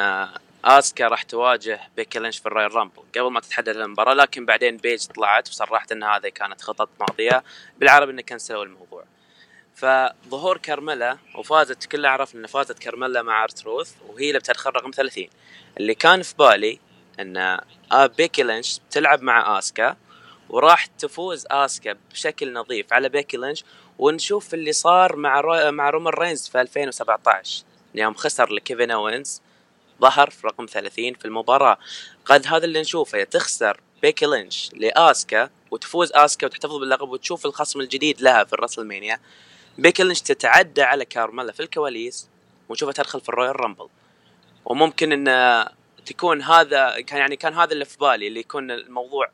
آسكا 0.66 1.08
راح 1.08 1.24
تواجه 1.24 1.80
بيكي 1.96 2.20
لينش 2.20 2.40
في 2.40 2.46
الرويال 2.46 2.76
رامبل. 2.76 3.04
قبل 3.18 3.32
ما 3.32 3.40
تتحدد 3.40 3.78
المباراة 3.78 4.14
لكن 4.14 4.46
بعدين 4.46 4.78
بيج 4.78 5.06
طلعت 5.06 5.50
وصرحت 5.50 5.92
إن 5.92 6.04
هذه 6.04 6.30
كانت 6.30 6.62
خطط 6.62 6.90
ماضية. 7.00 7.44
بالعربي 7.80 8.12
إنه 8.12 8.22
كنسلوا 8.22 8.64
الموضوع. 8.64 9.04
فظهور 9.76 10.58
كارميلا 10.58 11.18
وفازت 11.36 11.86
كلنا 11.86 12.10
عرفنا 12.10 12.42
ان 12.42 12.48
فازت 12.48 12.80
كارميلا 12.80 13.22
مع 13.22 13.44
ارتروث 13.44 13.92
وهي 14.10 14.28
اللي 14.28 14.40
بتدخل 14.40 14.70
رقم 14.70 14.92
30 14.92 15.28
اللي 15.78 15.96
كان 15.96 16.22
في 16.22 16.36
بالي 16.40 16.80
إن 17.20 17.60
بيكي 18.18 18.44
لينش 18.44 18.80
تلعب 18.92 19.22
مع 19.22 19.60
آسكا 19.60 19.96
وراح 20.50 20.86
تفوز 20.86 21.46
آسكا 21.52 21.96
بشكل 22.12 22.54
نظيف 22.54 22.94
على 22.94 23.10
بيكي 23.10 23.38
لينش 23.38 23.64
ونشوف 24.00 24.54
اللي 24.54 24.72
صار 24.72 25.16
مع 25.16 25.42
رو... 25.42 25.72
مع 25.72 25.90
رومان 25.90 26.14
رينز 26.14 26.48
في 26.48 26.62
2017 26.62 27.64
يوم 27.96 28.14
خسر 28.14 28.54
لكيفن 28.54 28.92
أوينز 28.92 29.42
ظهر 30.02 30.30
في 30.30 30.48
رقم 30.48 30.66
30 30.66 31.14
في 31.14 31.26
المباراة. 31.26 31.78
قد 32.26 32.48
هذا 32.48 32.66
اللي 32.66 32.82
نشوفه 32.82 33.24
تخسر 33.24 33.80
بيكي 34.02 34.26
لينش 34.26 34.70
لآسكا 34.74 35.50
وتفوز 35.72 36.12
آسكا 36.14 36.48
وتحتفظ 36.48 36.76
باللقب 36.76 37.10
وتشوف 37.10 37.46
الخصم 37.46 37.82
الجديد 37.82 38.22
لها 38.22 38.44
في 38.44 38.54
الرسلمانيا. 38.54 39.20
بيكي 39.78 40.04
لينش 40.04 40.22
تتعدى 40.22 40.82
على 40.82 41.06
كارميلا 41.06 41.52
في 41.52 41.60
الكواليس 41.60 42.30
ونشوفها 42.70 42.94
تدخل 42.94 43.22
في 43.22 43.30
الرويال 43.30 43.60
رامبل. 43.60 43.88
وممكن 44.66 45.28
إن 45.28 45.66
تكون 46.06 46.42
هذا 46.42 47.02
كان 47.02 47.20
يعني 47.20 47.36
كان 47.36 47.54
هذا 47.54 47.72
اللي 47.74 47.86
في 47.86 47.98
بالي 47.98 48.28
اللي 48.28 48.40
يكون 48.40 48.72
الموضوع 48.72 49.32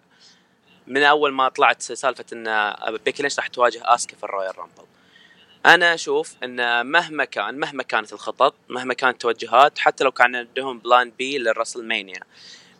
من 0.87 1.03
أول 1.03 1.33
ما 1.33 1.49
طلعت 1.49 1.81
سالفة 1.81 2.25
إن 2.33 2.73
بيكي 3.05 3.23
لينش 3.23 3.39
راح 3.39 3.47
تواجه 3.47 3.81
آسكا 3.83 4.17
في 4.17 4.23
الرويال 4.23 4.59
رامبل. 4.59 4.83
أنا 5.65 5.93
أشوف 5.93 6.35
إن 6.43 6.85
مهما 6.85 7.25
كان 7.25 7.59
مهما 7.59 7.83
كانت 7.83 8.13
الخطط 8.13 8.55
مهما 8.69 8.93
كانت 8.93 9.13
التوجهات 9.13 9.79
حتى 9.79 10.03
لو 10.03 10.11
كان 10.11 10.35
عندهم 10.35 10.79
plan 10.79 11.11
B 11.17 11.37
للرسلمانيا 11.37 12.19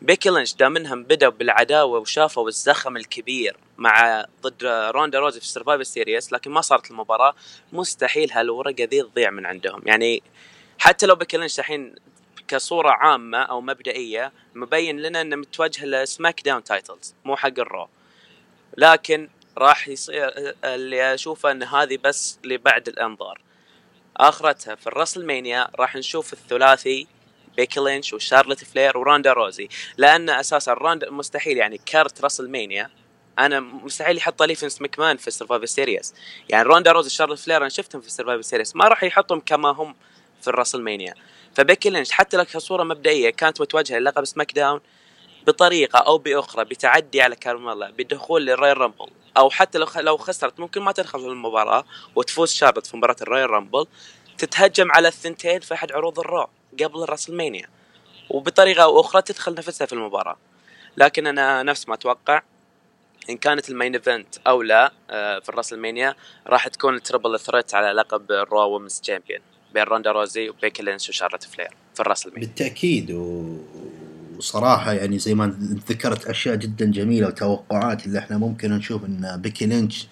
بيكي 0.01 0.29
لينش 0.29 0.53
دام 0.55 0.77
انهم 0.77 1.03
بدأوا 1.03 1.31
بالعداوة 1.31 1.99
وشافوا 1.99 2.47
الزخم 2.47 2.97
الكبير 2.97 3.57
مع 3.77 4.25
ضد 4.41 4.65
روندا 4.65 5.19
روزي 5.19 5.39
في 5.39 5.45
السرفايفر 5.45 5.83
سيريس 5.83 6.33
لكن 6.33 6.51
ما 6.51 6.61
صارت 6.61 6.91
المباراة. 6.91 7.35
مستحيل 7.73 8.31
هالورقة 8.31 8.83
ذي 8.83 9.03
تضيع 9.03 9.29
من 9.29 9.45
عندهم. 9.45 9.81
يعني 9.85 10.23
حتى 10.79 11.05
لو 11.05 11.15
بيكي 11.15 11.37
لينش 11.37 11.59
الحين 11.59 11.95
كصورة 12.47 12.89
عامة 12.89 13.37
أو 13.37 13.61
مبدئية 13.61 14.31
مبين 14.55 14.99
لنا 15.01 15.21
إنه 15.21 15.35
متوجه 15.35 15.85
لسماك 15.85 16.41
داون 16.41 16.63
titles 16.63 17.15
مو 17.25 17.35
حق 17.35 17.59
الرو. 17.59 17.89
لكن 18.77 19.29
راح 19.57 19.87
يصير 19.87 20.55
اللي 20.63 21.13
أشوفه 21.13 21.51
إن 21.51 21.63
هذه 21.63 21.97
بس 22.03 22.39
لبعد 22.43 22.87
الأنظار. 22.87 23.41
آخرتها 24.17 24.75
في 24.75 24.87
الرسلمانيا 24.87 25.69
راح 25.75 25.95
نشوف 25.95 26.33
الثلاثي 26.33 27.07
بيكي 27.59 27.79
لينش 27.79 28.13
وشارلوت 28.13 28.63
فلير 28.63 28.97
وراندا 28.97 29.33
روزي 29.33 29.69
لأن 29.97 30.29
أساسا 30.29 30.73
راندا 30.73 31.11
مستحيل 31.11 31.57
يعني 31.57 31.77
card 31.85 32.21
راسلمانيا 32.21 32.89
أنا 33.39 33.59
مستحيل 33.59 34.17
يحط 34.17 34.43
لي 34.43 34.55
فينس 34.55 34.81
مكمان 34.81 35.17
في 35.17 35.27
السرفايفر 35.27 35.65
سيريس. 35.65 36.13
يعني 36.49 36.63
روندا 36.63 36.91
روزي 36.91 37.07
وشارلوت 37.07 37.39
فلير 37.39 37.57
أنا 37.57 37.69
شفتهم 37.69 38.01
في 38.01 38.07
السرفايفر 38.07 38.41
سيريس 38.41 38.75
ما 38.75 38.87
راح 38.87 39.03
يحطهم 39.03 39.39
كما 39.39 39.69
هم 39.69 39.95
في 40.41 40.47
الراسلمانيا 40.47 41.13
فبيكي 41.55 41.89
لينش 41.89 42.11
حتى 42.11 42.37
لو 42.37 42.45
كصورة 42.45 42.83
مبدئية 42.83 43.29
كانت 43.29 43.61
متوجهة 43.61 43.97
للقب 43.97 44.25
سماك 44.25 44.51
داون 44.51 44.81
بطريقة 45.47 45.99
أو 45.99 46.17
بأخرى 46.17 46.65
بتعدي 46.65 47.21
على 47.21 47.35
كارميلا 47.35 47.91
بدخول 47.91 48.45
للرويال 48.45 48.77
رامبل 48.77 49.07
أو 49.37 49.49
حتى 49.49 49.77
لو 49.77 49.87
لو 49.95 50.17
خسرت 50.17 50.59
ممكن 50.59 50.81
ما 50.81 50.91
تدخل 50.91 51.19
في 51.19 51.25
المباراة 51.25 51.85
وتفوز 52.15 52.51
شارلوت 52.51 52.87
في 52.87 52.97
مباراة 52.97 53.15
الرويال 53.21 53.49
رامبل. 53.49 53.85
تتهجم 54.39 54.91
على 54.91 55.07
الثنتين 55.07 55.59
في 55.59 55.73
أحد 55.73 55.91
عروض 55.91 56.19
الرو 56.19 56.47
قبل 56.83 57.03
الراسلمانيا 57.03 57.67
وبطريقة 58.29 58.83
أو 58.83 59.01
أخرى 59.01 59.21
تدخل 59.21 59.53
نفسها 59.53 59.87
في 59.87 59.93
المباراة. 59.93 60.37
لكن 60.97 61.27
أنا 61.27 61.63
نفس 61.63 61.89
ما 61.89 61.93
أتوقع 61.93 62.41
إن 63.29 63.37
كانت 63.37 63.69
ال 63.69 63.74
main 63.74 63.93
event 63.93 64.37
أو 64.47 64.61
لا 64.61 64.91
آه، 65.09 65.39
في 65.39 65.49
الراسلمانيا 65.49 66.15
راح 66.47 66.67
تكون 66.67 66.95
ال 66.95 67.02
triple 67.02 67.39
threat 67.39 67.73
على 67.73 67.91
لقب 67.91 68.31
الرو 68.31 68.59
women's 68.59 68.99
champion 68.99 69.39
بين 69.73 69.83
روندا 69.83 70.11
روزي 70.11 70.49
وبيكي 70.49 70.83
لينش 70.83 71.09
وشارلوت 71.09 71.43
فلير 71.43 71.69
في 71.93 71.99
الراسلمانيا 71.99 72.47
بالتأكيد 72.47 73.11
و... 73.11 73.57
وصراحة 74.37 74.93
يعني 74.93 75.19
زي 75.19 75.33
ما 75.33 75.57
ذكرت 75.89 76.25
أشياء 76.25 76.55
جدا 76.55 76.85
جميلة 76.85 77.27
وتوقعات 77.27 78.05
اللي 78.05 78.19
إحنا 78.19 78.37
ممكن 78.37 78.71
نشوف 78.71 79.05
إن 79.05 79.37
بيكي 79.41 79.65
لينش 79.65 80.07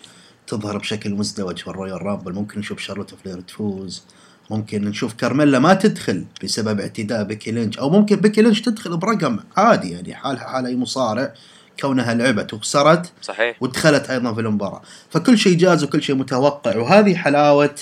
تظهر 0.47 0.77
بشكل 0.77 1.13
مزدوج 1.13 1.57
في 1.59 1.67
الرويال 1.67 2.01
رامبل. 2.01 2.33
ممكن 2.33 2.59
نشوف 2.59 2.79
شارلوت 2.79 3.13
فلير 3.23 3.39
تفوز. 3.41 4.03
ممكن 4.49 4.85
نشوف 4.85 5.13
كارميلا 5.13 5.59
ما 5.59 5.73
تدخل 5.73 6.25
بسبب 6.43 6.79
اعتداء 6.79 7.23
بيكي 7.23 7.51
لينش 7.51 7.79
أو 7.79 7.89
ممكن 7.89 8.15
بيكي 8.15 8.41
لينش 8.41 8.61
تدخل 8.61 8.97
برقم 8.97 9.39
عادي 9.57 9.91
يعني 9.91 10.15
حالها 10.15 10.43
حال 10.47 10.65
أي 10.65 10.75
مصارع. 10.75 11.33
كونها 11.81 12.13
لعبت 12.13 12.53
وخسرت 12.53 13.11
صحيح. 13.21 13.63
ودخلت 13.63 14.09
أيضا 14.09 14.33
في 14.33 14.41
المباراة. 14.41 14.81
فكل 15.09 15.37
شيء 15.37 15.57
جاز 15.57 15.83
وكل 15.83 16.03
شيء 16.03 16.15
متوقع. 16.15 16.77
وهذه 16.77 17.15
حلاوة 17.15 17.75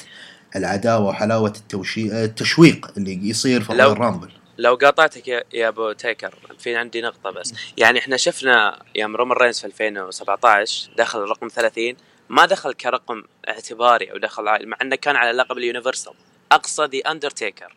العداوة 0.56 1.06
وحلاوة 1.06 1.50
التوشي... 1.58 2.24
التشويق 2.24 2.92
اللي 2.98 3.30
يصير 3.30 3.62
في 3.62 3.74
لو- 3.74 3.78
الرويال 3.80 4.00
رامبل. 4.02 4.30
لو 4.58 4.76
قاطعتك 4.76 5.28
يا, 5.28 5.44
يا 5.54 5.68
أبو 5.68 5.92
تيكر 5.92 6.36
في 6.60 6.76
عندي 6.76 7.02
نقطة 7.02 7.30
بس. 7.32 7.54
يعني 7.78 8.00
إحنا 8.00 8.18
شفنا 8.18 8.80
يوم 8.96 9.16
رومان 9.16 9.38
رينز 9.38 9.60
في 9.60 9.66
2017 9.68 10.90
دخل 10.98 11.20
الرقم 11.24 11.48
30 11.48 11.94
ما 12.30 12.46
دخل 12.46 12.74
كرقم 12.74 13.24
اعتباري 13.50 14.12
أو 14.12 14.18
دخل 14.18 14.48
عادي 14.48 14.68
مع 14.68 14.78
إنه 14.82 14.96
كان 14.96 15.16
على 15.16 15.32
لقب 15.32 15.58
ال 15.58 15.63
Universal. 15.63 16.14
أقصى 16.52 16.86
ذا 16.86 17.12
اندرتيكر 17.12 17.76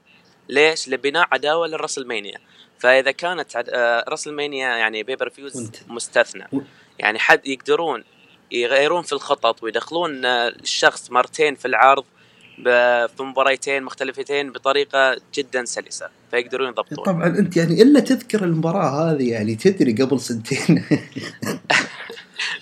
ليش؟ 0.48 0.88
لبناء 0.88 1.28
عداوة 1.32 1.66
للرسلمانيا. 1.66 2.38
فإذا 2.78 3.10
كانت 3.10 3.56
عد... 3.56 3.68
آه، 3.68 4.04
رسلمانيا 4.08 4.68
يعني 4.68 5.02
pay-per-views 5.02 5.70
مستثنى. 5.88 6.44
يعني 6.98 7.18
حد 7.18 7.46
يقدرون 7.46 8.04
يغيرون 8.52 9.02
في 9.02 9.12
الخطط 9.12 9.62
ويدخلون 9.62 10.24
آه، 10.24 10.48
الشخص 10.48 11.10
مرتين 11.10 11.54
في 11.54 11.68
العرض 11.68 12.04
في 12.64 13.08
مباريتين 13.20 13.82
مختلفتين 13.82 14.52
بطريقة 14.52 15.16
جدا 15.34 15.64
سلسة. 15.64 16.08
فيقدرون 16.30 16.68
يضبطون. 16.68 17.04
طبعا 17.04 17.26
أنت 17.26 17.56
يعني 17.56 17.82
إلا 17.82 18.00
تذكر 18.00 18.44
المباراة 18.44 19.12
هذه 19.12 19.30
يعني 19.30 19.54
تدري 19.54 19.92
قبل 19.92 20.20
سنتين. 20.20 20.84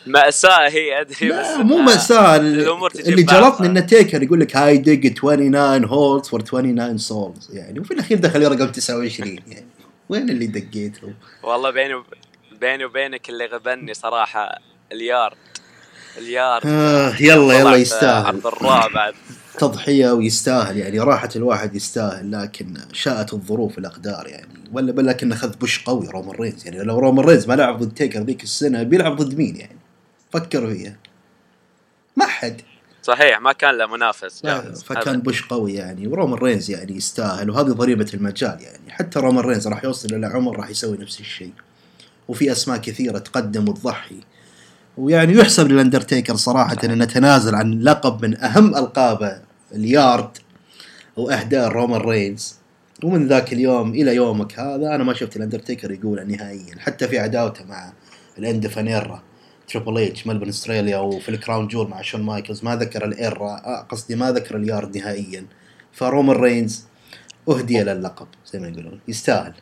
مأساة 0.07 0.68
هي 0.68 1.01
أدري 1.01 1.29
بس 1.29 1.46
لا 1.46 1.62
مو 1.62 1.77
مأساة. 1.77 2.37
الأمور 2.37 2.90
تجي 2.90 3.11
اللي. 3.11 3.22
جلطني 3.22 3.66
انه 3.66 3.81
تيكر 3.81 4.22
يقول 4.22 4.40
لك 4.40 4.57
I 4.57 4.77
dig 4.77 5.14
29 5.14 5.85
holes 5.85 6.29
for 6.29 6.40
29 6.40 6.99
souls 6.99 7.51
يعني 7.53 7.81
وفي 7.81 7.90
الأخير 7.94 8.18
دخل 8.18 8.53
رقم 8.53 8.72
29 8.72 9.38
يعني. 9.49 9.66
وين 10.09 10.31
اللي 10.31 10.46
دقيته؟ 10.46 11.12
والله 11.42 11.70
بيني 11.70 11.94
وب... 11.94 12.05
بيني 12.61 12.85
وبينك 12.85 13.29
اللي 13.29 13.46
غبني 13.46 13.94
صراحة 13.94 14.59
ال 14.92 15.00
yard. 15.00 15.37
ال 16.19 16.27
yard. 16.27 16.66
آه 16.66 17.14
يلا 17.20 17.55
يلا 17.55 17.77
يستاهل. 17.77 18.27
عرض 18.27 18.46
الرعب 18.46 18.90
بعد. 18.92 19.14
تضحية 19.59 20.12
ويستاهل 20.12 20.77
يعني 20.77 21.01
راحة 21.01 21.29
الواحد 21.37 21.75
يستاهل 21.75 22.33
لكن 22.33 22.75
شاءت 22.92 23.33
الظروف 23.33 23.79
الأقدار 23.79 24.27
يعني. 24.27 24.71
ولا 24.73 24.92
بل 24.92 25.07
لكن 25.07 25.33
أخذ 25.33 25.57
push 25.57 25.85
قوي 25.85 26.09
رومان 26.09 26.37
رينز. 26.37 26.66
يعني 26.66 26.83
لو 26.83 26.99
رومان 26.99 27.27
رينز 27.27 27.47
ما 27.47 27.55
لعب 27.55 27.83
ضد 27.83 27.95
تيكر 27.95 28.21
ذيك 28.21 28.42
السنة 28.42 28.83
بيلعب 28.83 29.16
ضد 29.16 29.38
مين 29.38 29.57
يعني؟ 29.57 29.77
فكر 30.33 30.75
فيها 30.75 30.97
ما 32.16 32.27
حد. 32.27 32.61
صحيح 33.03 33.40
ما 33.40 33.53
كان 33.53 33.79
له 33.79 33.87
منافس 33.87 34.42
جاهز 34.45 34.83
فكان. 34.83 35.21
push 35.21 35.47
قوي 35.47 35.75
يعني. 35.75 36.07
ورومان 36.07 36.38
رينز 36.38 36.71
يعني 36.71 36.97
يستاهل 36.97 37.51
وهذه 37.51 37.66
ضريبة 37.66 38.11
المجال 38.14 38.59
يعني. 38.61 38.90
حتى 38.90 39.19
رومان 39.19 39.45
رينز 39.45 39.69
راح 39.69 39.85
يوصل 39.85 40.14
إلى 40.14 40.27
عمر 40.27 40.57
راح 40.57 40.71
يسوي 40.71 40.99
نفس 40.99 41.21
الشيء. 41.21 41.53
وفي 42.29 42.53
أسماء 42.53 42.79
كثيرة 42.79 43.19
تقدم 43.19 43.69
وتضحي 43.69 44.21
ويعني 44.99 45.33
يحسب 45.33 45.69
للأندرتيكر 45.69 46.37
صراحة 46.37 46.77
أنه 46.85 47.05
تنازل 47.05 47.55
عن 47.55 47.81
لقب 47.81 48.25
من 48.25 48.40
أهم 48.40 48.77
ألقابه 48.77 49.46
اليارد 49.72 50.38
وأهداء 51.16 51.68
رومان 51.68 52.00
رينز. 52.00 52.57
ومن 53.05 53.29
ذاك 53.29 53.52
اليوم 53.52 53.90
إلى 53.90 54.14
يومك 54.14 54.59
هذا 54.59 54.94
أنا 54.94 55.05
ما 55.05 55.14
شفت 55.14 55.37
الأندرتيكر 55.37 55.90
يقول 55.90 56.29
نهائيا 56.29 56.79
حتى 56.79 57.09
في 57.09 57.18
عداوته 57.18 57.64
مع 57.64 57.92
ال 58.38 58.46
end 58.46 58.66
of 58.66 58.83
an 58.83 58.99
era 58.99 59.23
تريبل 59.68 59.98
اتش 59.98 60.26
ملبورن 60.27 60.49
استراليا 60.48 60.98
وفي 60.98 61.29
الكراون 61.29 61.68
جويل 61.69 61.88
مع 61.88 62.02
شون 62.02 62.22
مايكلز 62.22 62.64
ما 62.64 62.76
ذكر 62.76 63.05
ال 63.05 63.14
era. 63.14 63.51
آه، 63.50 63.87
قصدي 63.90 64.16
ما 64.16 64.33
ذكر 64.33 64.57
اليارد 64.57 64.98
نهائيا. 64.98 65.46
فرومان 65.92 66.37
رينز 66.37 66.85
أهدي 67.48 67.83
للقب 67.83 68.26
زي 68.52 68.59
ما 68.59 68.68
يقولون 68.68 69.00
يستاهل. 69.09 69.55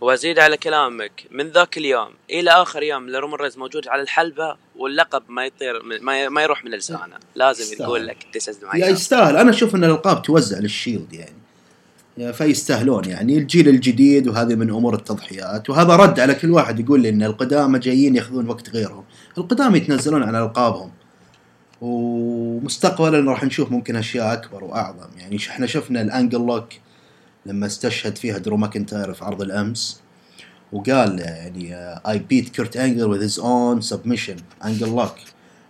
وأزيد 0.00 0.38
على 0.38 0.56
كلامك. 0.56 1.26
من 1.30 1.48
ذاك 1.48 1.78
اليوم 1.78 2.08
إلى 2.30 2.50
آخر 2.50 2.82
يوم 2.82 3.06
اللي 3.06 3.18
رومان 3.18 3.40
رينز 3.40 3.58
موجود 3.58 3.88
على 3.88 4.02
الحلبة 4.02 4.56
واللقب 4.76 5.22
ما 5.28 5.46
يطير 5.46 5.82
ما, 5.82 6.28
ما 6.28 6.42
يروح 6.42 6.64
من 6.64 6.70
لسانه 6.70 7.16
لازم. 7.34 7.82
يقول 7.84 8.06
لك. 8.06 8.16
يستاهل. 8.74 9.36
أنا 9.36 9.50
أشوف 9.50 9.74
أن 9.74 9.84
الألقاب 9.84 10.22
توزع 10.22 10.58
للشيلد 10.58 11.12
يعني. 11.12 12.32
فيستاهلون 12.32 13.04
يعني. 13.04 13.38
الجيل 13.38 13.68
الجديد 13.68 14.28
وهذه 14.28 14.54
من 14.54 14.70
أمور 14.70 14.94
التضحيات. 14.94 15.70
وهذا 15.70 15.96
رد 15.96 16.20
على 16.20 16.34
كل 16.34 16.50
واحد 16.50 16.80
يقول 16.80 17.00
لي 17.00 17.08
إن 17.08 17.22
القدامى 17.22 17.78
جايين 17.78 18.16
ياخذون 18.16 18.48
وقت 18.48 18.70
غيرهم. 18.70 19.04
القدامى 19.38 19.78
يتنزلون 19.78 20.22
على 20.22 20.44
ألقابهم. 20.44 20.90
ومستقبلا 21.80 23.30
راح 23.30 23.44
نشوف 23.44 23.70
ممكن 23.72 23.96
أشياء 23.96 24.32
أكبر 24.32 24.64
وأعظم 24.64 25.08
يعني. 25.18 25.36
إحنا 25.36 25.66
شفنا 25.66 26.02
ال 26.02 26.09
Angle 26.09 26.46
Lock 26.46 26.68
لما 27.46 27.66
استشهد 27.66 28.18
فيها 28.18 28.38
درو 28.38 28.56
ماكنتاير 28.56 29.12
في 29.14 29.24
عرض 29.24 29.42
الأمس 29.42 30.00
وقال 30.72 31.18
يعني 31.18 31.74
I 32.08 32.18
beat 32.18 32.48
كرت 32.48 32.76
انجل 32.76 33.18
with 33.18 33.32
his 33.32 33.36
own 33.38 33.90
submission. 33.92 34.64
Angle 34.64 34.88
Lock 34.88 35.14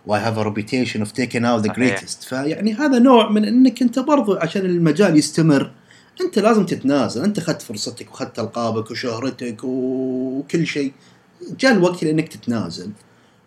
و 0.07 0.17
I 0.17 0.19
have 0.19 0.37
a 0.37 0.43
reputation 0.43 1.01
of 1.01 1.13
taking 1.13 1.43
out 1.43 1.63
the 1.63 1.67
صحيح. 1.67 1.99
greatest. 1.99 2.23
فيعني 2.27 2.73
هذا 2.73 2.99
نوع 2.99 3.29
من 3.29 3.45
إنك 3.45 3.81
أنت 3.81 3.99
برضو 3.99 4.35
عشان 4.35 4.65
المجال 4.65 5.17
يستمر 5.17 5.71
أنت 6.21 6.39
لازم 6.39 6.65
تتنازل. 6.65 7.23
أنت 7.23 7.37
اخذت 7.37 7.61
فرصتك 7.61 8.11
واخذت 8.11 8.39
ألقابك 8.39 8.91
وشهرتك 8.91 9.63
وكل 9.63 10.67
شيء. 10.67 10.91
جاء 11.59 11.71
الوقت 11.71 12.03
لإنك 12.03 12.27
تتنازل. 12.27 12.91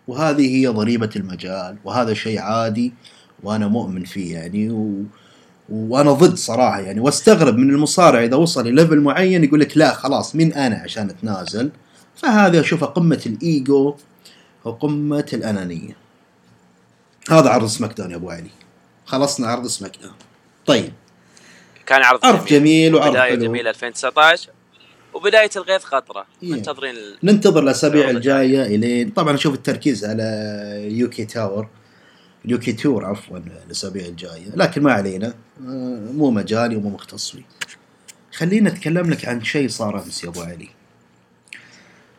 وهذه 0.09 0.57
هي 0.57 0.67
ضريبة 0.67 1.11
المجال 1.17 1.77
وهذا 1.85 2.15
شيء 2.15 2.39
عادي 2.39 2.93
وأنا 3.43 3.69
مؤمن 3.69 4.05
فيه 4.05 4.35
يعني. 4.35 4.71
و... 4.71 5.03
وأنا 5.69 6.13
ضد 6.13 6.35
صراحة 6.35 6.81
يعني 6.81 7.01
واستغرب 7.01 7.57
من 7.57 7.71
المصارع 7.71 8.25
إذا 8.25 8.37
وصل 8.37 8.67
لل 8.67 8.77
level 8.77 9.01
معين 9.01 9.45
يقول 9.45 9.61
لك 9.61 9.77
لا 9.77 9.95
خلاص 9.95 10.37
مين 10.37 10.53
أنا 10.53 10.77
عشان 10.77 11.11
أتنازل؟ 11.11 11.71
فهذا 12.17 12.61
اشوفه 12.61 12.87
قمة 12.87 13.23
الإيجو 13.27 13.95
وقمة 14.65 15.27
الأنانية. 15.33 15.97
هذا 17.31 17.51
عرض 17.51 17.67
SmackDown 17.67 18.11
يا 18.11 18.17
أبو 18.17 18.31
علي. 18.31 18.51
خلصنا 19.07 19.47
عرض 19.47 19.67
SmackDown. 19.67 20.15
طيب. 20.67 20.93
كان 21.87 22.03
عرض 22.03 22.27
عرض 22.27 22.47
جميل. 22.47 22.95
وعرض 22.95 23.13
بداية 23.13 23.35
جميلة 23.35 23.71
2019 23.71 24.51
وبداية 25.15 25.51
الغيث 25.57 25.85
قطرة. 25.85 26.27
إيه. 26.43 26.51
منتظرين 26.51 26.95
ننتظر 27.23 27.63
الأسابيع 27.63 28.11
الجاية 28.11 28.63
الين 28.63 29.11
طبعا 29.11 29.35
أشوف 29.35 29.55
التركيز 29.55 30.05
على 30.05 30.25
UK 30.91 31.25
tour. 31.25 31.69
UK 32.45 32.73
tour 32.73 33.05
عفوا 33.05 33.39
الأسابيع 33.67 34.07
الجاية 34.07 34.51
لكن 34.55 34.83
ما 34.83 34.93
علينا 34.93 35.35
آه، 35.67 36.13
مو 36.15 36.31
مجالي 36.31 36.77
ومو 36.77 36.91
مختص 36.91 37.31
فيه 37.31 37.43
خلينا 38.33 38.71
نتكلم 38.71 39.11
لك 39.11 39.29
عن 39.29 39.45
شيء 39.45 39.69
صار 39.69 40.03
أمس 40.03 40.25
يا 40.25 40.29
أبو 40.29 40.41
علي 40.41 40.69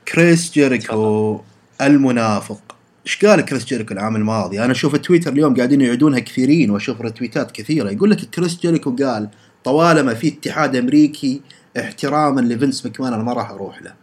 كريس 0.08 0.52
جيريكو 0.52 1.42
المنافق 1.82 2.76
إيش 3.06 3.26
قال 3.26 3.42
كريس 3.42 3.66
جيريكو 3.66 3.94
العام 3.94 4.16
الماضي؟ 4.16 4.64
أنا 4.64 4.72
أشوف 4.72 4.96
تويتر 4.96 5.34
اليوم 5.34 5.56
قاعدين 5.56 5.82
يعيدونها 5.82 6.20
كثيرين 6.20 6.70
وأشوف 6.70 7.02
رتويتات 7.02 7.52
كثيرة 7.52 7.92
يقول 7.92 8.12
لك 8.12 8.20
كريس 8.20 8.60
جيريكو 8.60 8.96
قال 8.96 9.30
طوالما 9.64 10.14
في 10.14 10.28
اتحاد 10.28 10.76
أمريكي 10.76 11.42
احتراما 11.80 12.42
لفينس 12.42 12.86
مكمان 12.86 13.14
أنا 13.14 13.24
ما 13.24 13.34
راح 13.34 13.50
أروح 13.50 13.82
له. 13.82 13.94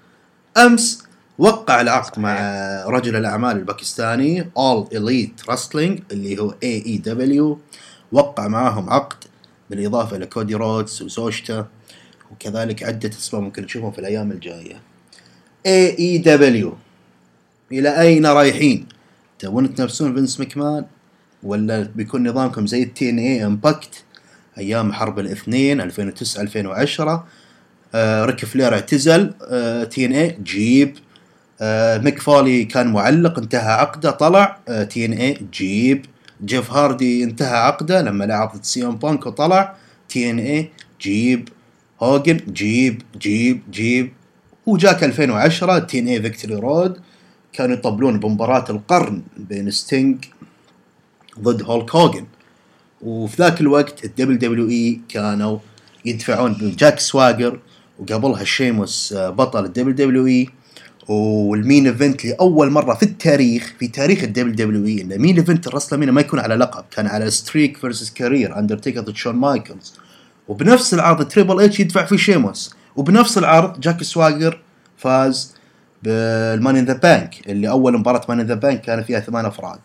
أمس 0.57 1.05
وقع 1.39 1.81
العقد 1.81 2.21
مع 2.21 2.37
رجل 2.87 3.17
الأعمال 3.17 3.57
الباكستاني 3.57 4.51
All 4.57 4.89
Elite 4.93 5.41
Wrestling 5.51 6.01
اللي 6.13 6.39
هو 6.39 6.55
AEW 6.63 7.59
وقع 8.13 8.49
معاهم 8.49 8.91
عقد 8.91 9.25
بالإضافة 9.71 10.17
لكودي 10.17 10.55
رودز 10.55 11.03
وزوجته 11.03 11.65
وكذلك 12.33 12.83
عدة 12.83 13.09
أسماء 13.09 13.43
ممكن 13.43 13.67
تشوفهم 13.67 13.93
في 13.93 13.99
الأيام 13.99 14.33
الجاية. 14.33 14.81
AEW 15.67 16.77
إلى 17.73 18.01
أين 18.01 18.27
رايحين؟ 18.27 18.87
تبون 19.39 19.75
تنافسون 19.75 20.15
فينس 20.15 20.41
مكمان 20.41 20.85
ولا 21.43 21.83
بيكون 21.95 22.29
نظامكم 22.29 22.67
زي 22.67 22.83
ال 22.83 23.11
TNA 23.11 23.19
Impact 23.19 24.05
أيام 24.59 24.93
حرب 24.93 25.19
الاثنين 25.19 25.81
2009 25.81 26.43
2010 26.43 27.27
آه 27.95 28.25
ريك 28.25 28.45
فلير 28.45 28.75
اعتزل 28.75 29.35
آه 29.43 29.85
TNA 29.85 30.39
جيب 30.43 30.97
ميك 32.05 32.19
فولي 32.19 32.65
كان 32.65 32.93
معلق 32.93 33.39
انتهى 33.39 33.73
عقده 33.73 34.11
طلع 34.11 34.59
آه 34.69 34.85
TNA 34.85 35.39
جيب. 35.53 36.07
جيف 36.45 36.71
هاردي 36.73 37.25
انتهى 37.25 37.57
عقده 37.57 38.03
لما 38.03 38.25
لعب 38.25 38.53
ضد 38.57 38.65
سي 38.65 38.87
إم 38.87 38.97
بانك 38.97 39.27
وطلع. 39.27 39.77
TNA 40.09 40.71
جيب. 41.01 41.49
هوجن 42.03 42.41
جيب 42.49 43.03
جيب 43.19 43.63
جيب. 43.71 44.13
وجاك 44.67 45.05
2010 45.05 45.79
TNA 45.79 46.09
Victory 46.09 46.55
Road. 46.55 47.01
كانوا 47.53 47.77
يطبلون 47.77 48.21
بمباراة 48.21 48.65
القرن 48.71 49.23
بين 49.37 49.71
ستينج 49.71 50.25
ضد 51.41 51.63
هولك 51.63 51.95
هوجن. 51.97 52.27
وفي 53.03 53.43
ذاك 53.43 53.61
الوقت 53.61 54.05
ال 54.05 54.39
WWE 54.39 55.01
كانوا 55.09 55.59
يدفعون 56.05 56.53
بجاك 56.53 56.99
سواجر 56.99 57.59
وقبلها 57.99 58.45
شيموس 58.45 59.13
آه، 59.13 59.31
بطل 59.31 59.65
ال 59.65 59.95
WWE 59.95 60.27
وال 60.27 60.49
main 61.13 61.87
event 61.87 62.25
لأول 62.25 62.71
مرة 62.71 62.95
في 62.95 63.03
التاريخ 63.03 63.75
في 63.79 63.89
تاريخ 63.89 64.23
ال 64.23 64.55
WWE 64.55 65.03
إن 65.03 65.19
main 65.19 65.37
event 65.37 65.67
ال 65.67 65.70
WrestleMania 65.70 66.13
ما 66.13 66.21
يكون 66.21 66.39
على 66.39 66.55
لقب 66.55 66.85
كان 66.91 67.07
على 67.07 67.31
streak 67.31 67.77
versus 67.77 68.11
career 68.11 68.59
أندرتيكر 68.59 69.01
ضد 69.01 69.17
شون 69.17 69.37
مايكلز. 69.37 69.95
وبنفس 70.49 70.95
العرض 70.95 71.29
تريبل 71.29 71.61
إتش 71.61 71.81
يدفع 71.81 72.05
فيه 72.05 72.17
شيموس. 72.17 72.75
وبنفس 72.97 73.39
العرض 73.39 73.81
جاك 73.81 74.03
سواجر 74.03 74.61
فاز 74.97 75.55
بال 76.03 76.24
Money 76.24 76.79
in 76.81 76.85
the 76.85 76.93
Bank 76.93 77.35
اللي 77.49 77.69
أول 77.71 77.99
مباراة 77.99 78.21
Money 78.29 78.43
in 78.43 78.47
the 78.47 78.55
Bank 78.55 78.81
كان 78.81 79.03
فيها 79.03 79.21
ثمان 79.21 79.45
أفراد. 79.45 79.79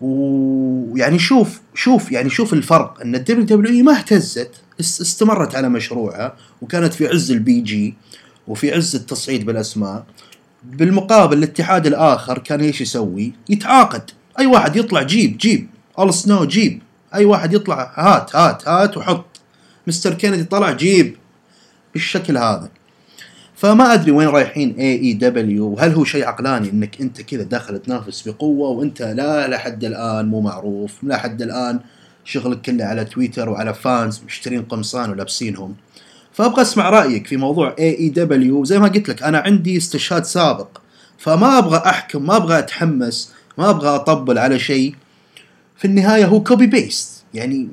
ويعني 0.00 1.18
شوف 1.18 1.60
شوف 1.74 2.12
يعني 2.12 2.30
شوف 2.30 2.52
الفرق 2.52 3.00
إن 3.04 3.14
ال 3.14 3.44
WWE 3.44 3.82
ما 3.82 3.96
اهتزت 3.96 4.50
است- 4.80 5.00
استمرت 5.00 5.54
على 5.56 5.68
مشروعها 5.68 6.36
وكانت 6.62 6.92
في 6.94 7.06
عز 7.06 7.30
ال 7.30 7.60
PG. 7.60 7.94
وفي 8.48 8.74
عز 8.74 8.96
التصعيد 8.96 9.46
بالأسماء 9.46 10.04
بالمقابل 10.64 11.38
الاتحاد 11.38 11.86
الآخر 11.86 12.38
كان 12.38 12.60
إيش 12.60 12.80
يسوي؟ 12.80 13.32
يتعاقد. 13.48 14.10
أي 14.38 14.46
واحد 14.46 14.76
يطلع 14.76 15.02
جيب 15.02 15.38
جيب. 15.38 15.68
ال 15.98 16.14
سنو 16.14 16.44
جيب. 16.44 16.82
أي 17.14 17.24
واحد 17.24 17.52
يطلع 17.52 17.92
هات 17.94 18.36
هات 18.36 18.68
هات 18.68 18.96
وحط. 18.96 19.26
مستر 19.86 20.14
كينيدي 20.14 20.44
طلع 20.44 20.72
جيب. 20.72 21.16
بالشكل 21.92 22.38
هذا. 22.38 22.68
فما 23.60 23.94
أدري 23.94 24.10
وين 24.10 24.28
رايحين 24.28 24.76
AEW 24.78 25.66
وهل 25.66 25.92
هو 25.92 26.04
شيء 26.04 26.24
عقلاني 26.26 26.70
إنك 26.70 27.00
أنت 27.00 27.20
كذا 27.20 27.42
داخل 27.42 27.78
تنافس 27.78 28.28
بقوة 28.28 28.68
وأنت 28.68 29.02
لا 29.02 29.48
لحد 29.48 29.84
الآن 29.84 30.26
مو 30.26 30.40
معروف 30.40 31.04
لحد 31.04 31.42
الآن 31.42 31.80
شغلك 32.24 32.60
كله 32.60 32.84
على 32.84 33.04
تويتر 33.04 33.48
وعلى 33.48 33.74
fans 33.74 34.20
مشترين 34.26 34.62
قمصان 34.62 35.10
ولابسينهم. 35.10 35.74
فابغى 36.32 36.62
أسمع 36.62 36.90
رأيك 36.90 37.26
في 37.26 37.36
موضوع 37.36 37.74
AEW 37.78 38.64
زي 38.64 38.78
ما 38.78 38.88
قلت 38.88 39.08
لك 39.08 39.22
أنا 39.22 39.38
عندي 39.38 39.76
استشهاد 39.76 40.24
سابق 40.24 40.78
فما 41.18 41.58
أبغى 41.58 41.82
أحكم 41.86 42.26
ما 42.26 42.36
أبغى 42.36 42.58
أتحمس 42.58 43.32
ما 43.58 43.70
أبغى 43.70 43.88
أطبل 43.88 44.38
على 44.38 44.58
شيء. 44.58 44.94
في 45.76 45.84
النهاية 45.84 46.24
هو 46.24 46.42
copy 46.42 46.66
paste 46.66 47.24
يعني 47.34 47.68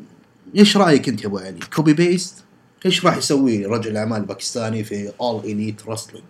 إيش 0.58 0.78
رأيك 0.78 1.10
أنت 1.10 1.22
يا 1.22 1.28
أبو 1.28 1.38
علي؟ 1.38 1.60
copy 1.76 1.94
paste 1.94 2.44
إيش 2.86 3.06
راح 3.06 3.18
يسوي 3.18 3.66
رجل 3.66 3.92
الاعمال 3.92 4.18
الباكستاني 4.18 4.84
في 4.84 5.12
All 5.22 5.46
Elite 5.46 5.88
Wrestling 5.88 6.26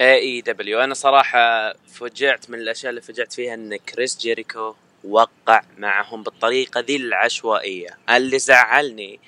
AEW 0.00 0.80
أنا 0.80 0.94
صراحة 0.94 1.74
فجعت 1.88 2.50
من 2.50 2.58
الأشياء 2.58 2.90
اللي 2.90 3.00
فجعت 3.00 3.32
فيها 3.32 3.54
إن 3.54 3.76
كريس 3.76 4.18
جيريكو 4.18 4.74
وقع 5.04 5.62
معهم 5.78 6.22
بالطريقة 6.22 6.80
ذي 6.80 6.96
العشوائية. 6.96 7.98
اللي 8.10 8.38
زعلني 8.38 9.20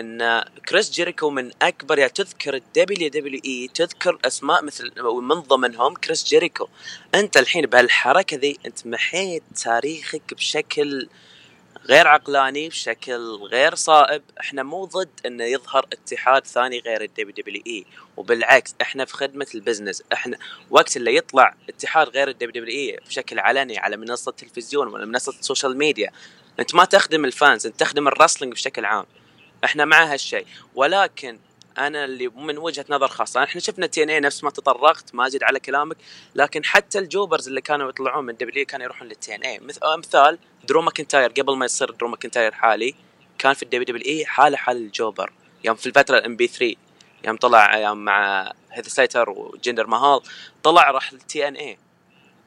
إن 0.00 0.44
كريس 0.68 0.90
جيريكو 0.90 1.30
من 1.30 1.50
أكبر 1.62 1.98
يعني 1.98 2.12
تذكر 2.12 2.54
ال 2.54 3.08
WWE 3.08 3.68
تذكر 3.74 4.18
أسماء 4.24 4.64
مثل 4.64 4.92
من 5.02 5.40
ضمنهم 5.40 5.94
كريس 5.94 6.24
جيريكو. 6.24 6.68
أنت 7.14 7.36
الحين 7.36 7.66
بهالحركة 7.66 8.36
ذي 8.36 8.58
أنت 8.66 8.86
محيت 8.86 9.42
تاريخك 9.64 10.34
بشكل 10.34 11.08
غير 11.88 12.08
عقلاني 12.08 12.68
بشكل 12.68 13.38
غير 13.52 13.74
صائب. 13.74 14.22
إحنا 14.40 14.62
مو 14.62 14.84
ضد 14.84 15.08
إنه 15.26 15.44
يظهر 15.44 15.86
اتحاد 15.92 16.46
ثاني 16.46 16.78
غير 16.78 17.02
ال 17.02 17.34
WWE 17.36 17.84
وبالعكس 18.16 18.74
إحنا 18.82 19.04
في 19.04 19.14
خدمة 19.14 19.46
ال 19.54 19.59
business. 19.59 20.02
إحنا 20.12 20.38
وقت 20.70 20.96
اللي 20.96 21.16
يطلع 21.16 21.54
اتحاد 21.68 22.08
غير 22.08 22.28
ال 22.28 22.62
WWE 22.62 23.00
بشكل 23.06 23.38
علني 23.38 23.78
على 23.78 23.96
منصة 23.96 24.32
تلفزيون 24.32 24.88
ولا 24.88 25.06
منصة 25.06 25.32
ال 25.40 25.45
social 25.45 25.78
media 25.78 26.10
أنت 26.60 26.74
ما 26.74 26.84
تخدم 26.84 27.24
ال 27.24 27.32
fans 27.32 27.66
أنت 27.66 27.80
تخدم 27.80 28.08
ال 28.08 28.12
wrestling 28.12 28.52
بشكل 28.52 28.84
عام. 28.84 29.06
إحنا 29.64 29.84
مع 29.84 30.12
هالشيء. 30.12 30.46
ولكن 30.74 31.38
أنا 31.78 32.04
اللي 32.04 32.28
من 32.28 32.58
وجهة 32.58 32.84
نظر 32.88 33.08
خاصة 33.08 33.44
إحنا 33.44 33.60
شفنا 33.60 33.86
TNA 33.86 34.20
نفس 34.20 34.44
ما 34.44 34.50
تطرقت 34.50 35.14
ما 35.14 35.26
أزيد 35.26 35.42
على 35.42 35.60
كلامك 35.60 35.96
لكن 36.34 36.64
حتى 36.64 36.98
ال 36.98 37.04
jobbers 37.04 37.48
اللي 37.48 37.60
كانوا 37.60 37.88
يطلعون 37.88 38.24
من 38.24 38.36
دبليو 38.36 38.66
كانوا 38.66 38.84
يروحون 38.84 39.08
لل 39.08 39.34
TNA 39.34 39.60
مثال 39.98 40.38
درو 40.64 40.82
ماكنتاير 40.82 41.30
قبل 41.30 41.56
ما 41.56 41.64
يصير 41.64 41.90
درو 41.90 42.08
ماكنتاير 42.08 42.52
حالي 42.52 42.94
كان 43.38 43.54
في 43.54 43.62
ال 43.62 43.84
WWE 43.84 44.26
حالة 44.26 44.56
حال 44.56 44.76
ال 44.76 44.83
jobber. 44.83 45.32
يوم 45.64 45.76
في 45.76 45.86
الفترة 45.86 46.18
ال 46.18 46.36
MB 46.36 46.46
3 46.46 46.76
يوم 47.24 47.36
طلع 47.36 47.78
يوم 47.78 47.98
مع 47.98 48.52
هيث 48.70 48.88
سليتر 48.88 49.30
وجندر 49.30 49.86
ماهال 49.86 50.20
طلع 50.62 50.90
راح 50.90 51.12
ال 51.12 51.48
TNA 51.48 51.78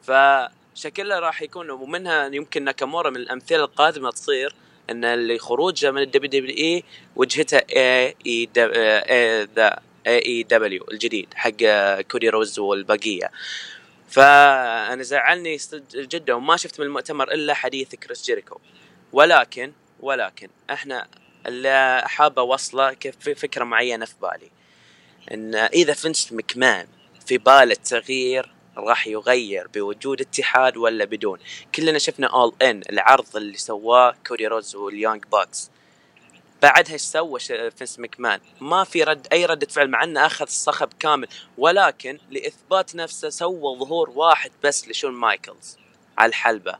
فشكله 0.03 1.19
راح 1.19 1.41
يكون 1.41 1.69
ومنها 1.69 2.25
يمكن 2.25 2.63
ناكامورا 2.63 3.09
من 3.09 3.17
الأمثلة 3.17 3.63
القادمة 3.63 4.11
تصير 4.11 4.55
أن 4.89 5.05
اللي 5.05 5.37
خروجه 5.39 5.91
من 5.91 6.01
ال 6.01 6.29
WWE 6.29 6.83
وجهته 7.15 7.57
اي 7.57 8.15
اي 8.25 8.49
ذا 9.55 9.79
اي 10.07 10.25
اي 10.25 10.43
دبليو 10.43 10.85
الجديد 10.91 11.27
حق 11.33 11.51
كودي 12.01 12.29
رودز 12.29 12.59
والبقية. 12.59 13.31
فأنا 14.09 15.03
زعلني 15.03 15.57
جدا 15.95 16.33
وما 16.33 16.57
شفت 16.57 16.79
من 16.79 16.85
المؤتمر 16.85 17.31
إلا 17.31 17.53
حديث 17.53 17.95
كريس 17.95 18.25
جيريكو. 18.25 18.59
ولكن 19.13 19.71
ولكن 19.99 20.49
إحنا 20.69 21.07
اللي 21.47 22.03
حابة 22.05 22.41
اوصله 22.41 22.95
فكرة 23.35 23.63
معينة 23.63 24.05
في 24.05 24.15
بالي. 24.21 24.51
إن 25.31 25.55
إذا 25.55 25.93
فنس 25.93 26.33
مكمان 26.33 26.87
في 27.25 27.37
باله 27.37 27.71
التغيير 27.71 28.51
راح 28.77 29.07
يغير 29.07 29.67
بوجود 29.67 30.21
اتحاد 30.21 30.77
ولا 30.77 31.05
بدون. 31.05 31.39
كلنا 31.75 31.99
شفنا 31.99 32.27
اول 32.27 32.53
ان 32.61 32.81
العرض 32.89 33.35
اللي 33.35 33.57
سواه 33.57 34.15
كودي 34.27 34.47
روز 34.47 34.75
وال 34.75 34.89
Young 34.89 35.23
Bucks 35.31 35.71
بعدها 36.61 36.93
إيش 36.93 37.01
سوى 37.01 37.39
فينس 37.39 37.99
مكمان؟ 37.99 38.39
ما 38.61 38.83
في 38.83 39.03
رد 39.03 39.27
أي 39.31 39.45
ردة 39.45 39.67
فعل 39.67 39.87
مع 39.87 40.03
إنه 40.03 40.25
أخذ 40.25 40.45
الصخب 40.45 40.89
كامل. 40.99 41.27
ولكن 41.57 42.19
لإثبات 42.29 42.95
نفسه 42.95 43.29
سوى 43.29 43.79
ظهور 43.79 44.09
واحد 44.09 44.51
بس 44.63 44.87
لشون 44.87 45.13
مايكلز 45.13 45.77
على 46.17 46.29
الحلبة 46.29 46.77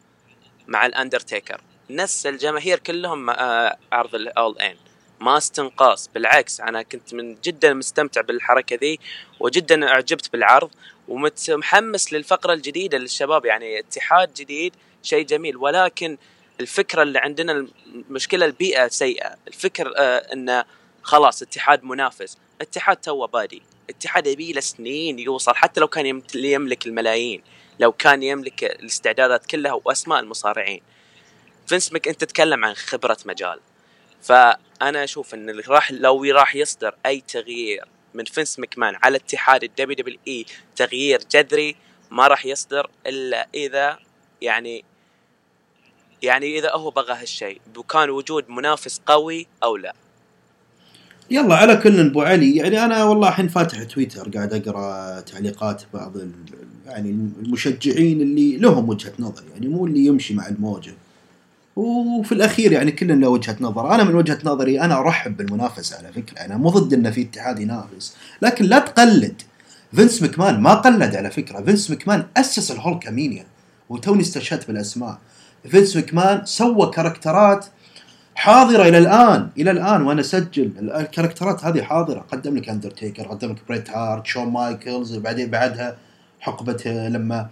مع 0.67 0.85
الأندرتيكر. 0.85 1.61
نس 1.89 2.25
الجماهير 2.25 2.79
كلهم 2.79 3.29
آه، 3.29 3.77
عرض 3.91 4.15
الأول 4.15 4.59
ان 4.59 4.75
ما 5.19 5.37
استنقاص. 5.37 6.09
بالعكس 6.15 6.61
أنا 6.61 6.81
كنت 6.81 7.13
من 7.13 7.35
جدا 7.41 7.73
مستمتع 7.73 8.21
بالحركة 8.21 8.75
ذي 8.75 8.99
وجدا 9.39 9.87
أعجبت 9.87 10.31
بالعرض. 10.31 10.71
ومتحمس 11.09 12.13
للفقرة 12.13 12.53
الجديدة 12.53 12.97
للشباب 12.97 13.45
يعني 13.45 13.79
اتحاد 13.79 14.33
جديد 14.33 14.75
شيء 15.03 15.25
جميل. 15.25 15.57
ولكن 15.57 16.17
الفكرة 16.59 17.01
اللي 17.03 17.19
عندنا 17.19 17.67
المشكلة 17.95 18.45
البيئة 18.45 18.87
سيئة. 18.87 19.35
الفكر 19.47 19.93
آه 19.97 20.33
انه 20.33 20.65
خلاص 21.01 21.41
اتحاد 21.41 21.83
منافس. 21.83 22.37
اتحاد 22.61 22.97
تو 22.97 23.27
بادي. 23.27 23.61
اتحاد 23.89 24.27
يبي 24.27 24.53
له 24.53 24.61
سنين 24.61 25.19
يوصل 25.19 25.55
حتى 25.55 25.79
لو 25.81 25.87
كان 25.87 26.21
يملك 26.35 26.87
الملايين. 26.87 27.43
لو 27.79 27.91
كان 27.91 28.23
يملك 28.23 28.63
الاستعدادات 28.63 29.45
كلها 29.45 29.81
وأسماء 29.85 30.19
المصارعين. 30.19 30.81
فينس 31.67 31.93
مك 31.93 32.07
أنت 32.07 32.21
تتكلم 32.21 32.65
عن 32.65 32.73
خبرة 32.73 33.17
مجال. 33.25 33.59
فأنا 34.21 35.03
أشوف 35.03 35.33
إن 35.33 35.59
راح 35.67 35.91
لو 35.91 36.23
راح 36.23 36.55
يصدر 36.55 36.95
أي 37.05 37.21
تغيير 37.27 37.85
من 38.13 38.23
فينس 38.23 38.59
مكمان 38.59 38.95
على 39.03 39.17
اتحاد 39.17 39.63
الدبليو 39.63 39.95
دبليو 39.95 40.19
إي. 40.27 40.45
تغيير 40.75 41.19
جذري 41.31 41.75
ما 42.11 42.27
راح 42.27 42.45
يصدر 42.45 42.89
إلا 43.07 43.47
إذا 43.55 43.99
يعني 44.41 44.83
يعني 46.21 46.59
إذا 46.59 46.71
هو 46.71 46.89
بغى 46.89 47.13
هالشيء. 47.13 47.61
وكان 47.77 48.09
وجود 48.09 48.49
منافس 48.49 49.01
قوي 49.05 49.47
أو 49.63 49.77
لا؟ 49.77 49.93
يلا 51.31 51.55
على 51.55 51.75
كل 51.75 51.99
أبو 51.99 52.21
علي. 52.21 52.55
يعني 52.55 52.85
أنا 52.85 53.03
والله 53.03 53.29
الحين 53.29 53.47
فاتح 53.47 53.83
تويتر 53.83 54.29
قاعد 54.29 54.53
أقرأ 54.53 55.19
تعليقات 55.19 55.83
بعض 55.93 56.13
يعني 56.85 57.09
المشجعين 57.09 58.21
اللي 58.21 58.57
لهم 58.57 58.89
وجهة 58.89 59.13
نظر. 59.19 59.43
يعني 59.53 59.67
مو 59.67 59.85
اللي 59.85 60.05
يمشي 60.05 60.33
مع 60.33 60.47
الموجة. 60.47 60.93
وفي 61.79 62.31
الأخير 62.31 62.71
يعني 62.71 62.91
كل 62.91 63.21
له 63.21 63.29
وجهة 63.29 63.55
نظر. 63.61 63.95
أنا 63.95 64.03
من 64.03 64.15
وجهة 64.15 64.39
نظري 64.43 64.81
أنا 64.81 64.99
أرحب 64.99 65.37
بالمنافسة 65.37 65.97
على 65.97 66.13
فكرة. 66.13 66.45
أنا 66.45 66.57
مو 66.57 66.69
ضد 66.69 66.93
انه 66.93 67.11
في 67.11 67.21
اتحاد 67.21 67.59
ينافس. 67.59 68.15
لكن 68.41 68.65
لا 68.65 68.79
تقلد. 68.79 69.41
فينس 69.95 70.23
مكمان 70.23 70.59
ما 70.59 70.73
قلد 70.73 71.15
على 71.15 71.31
فكرة. 71.31 71.61
فينس 71.61 71.91
مكمان 71.91 72.25
أسس 72.37 72.71
ال 72.71 72.99
Hulkamania 72.99 73.45
وتوني 73.89 74.21
استشهدت 74.21 74.67
بالأسماء. 74.67 75.17
فينس 75.69 75.97
مكمان 75.97 76.45
سوى 76.45 76.91
character 76.91 77.58
ات 77.58 77.65
حاضرة 78.35 78.83
إلى 78.83 78.97
الآن. 78.97 79.49
إلى 79.57 79.71
الآن 79.71 80.01
وأنا 80.01 80.21
أسجل. 80.21 80.71
ال 80.79 80.87
character 80.87 81.58
ات 81.58 81.65
هذه 81.65 81.81
حاضرة. 81.81 82.19
قدم 82.31 82.57
لك 82.57 82.69
أندرتيكر 82.69 83.23
قدم 83.27 83.51
لك 83.51 83.57
بريت 83.69 83.89
هارت 83.89 84.25
شون 84.25 84.49
مايكلز 84.49 85.17
وبعدين 85.17 85.49
بعدها 85.49 85.97
حقبة 86.39 86.83
لما 86.85 87.49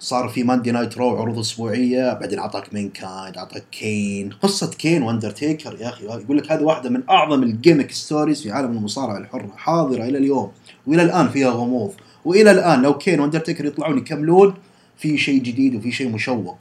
صار 0.00 0.28
في 0.28 0.42
Monday 0.42 0.70
Night 0.70 0.98
Raw 0.98 1.16
عروض 1.16 1.38
أسبوعية 1.38 2.12
بعدين 2.12 2.38
أعطاك 2.38 2.74
Mankind 2.74 3.36
أعطاك 3.36 3.64
كين 3.72 4.30
قصة 4.42 4.70
كين 4.70 5.02
وأندرتيكر 5.02 5.76
يا 5.80 5.88
أخي 5.88 6.04
يقول 6.04 6.38
لك 6.38 6.52
هذه 6.52 6.62
واحدة 6.62 6.90
من 6.90 7.02
أعظم 7.10 7.42
ال 7.42 7.48
gimmick 7.48 7.90
stories 7.90 8.42
في 8.42 8.50
عالم 8.50 8.70
المصارعة 8.70 9.18
الحرة 9.18 9.52
حاضرة 9.56 10.04
إلى 10.04 10.18
اليوم. 10.18 10.52
وإلى 10.86 11.02
الآن 11.02 11.28
فيها 11.28 11.50
غموض. 11.50 11.92
وإلى 12.24 12.50
الآن 12.50 12.82
لو 12.82 12.98
كين 12.98 13.20
وأندرتيكر 13.20 13.64
يطلعون 13.64 13.98
يكملون 13.98 14.54
في 14.98 15.18
شيء 15.18 15.42
جديد 15.42 15.74
وفي 15.74 15.92
شيء 15.92 16.08
مشوق. 16.08 16.58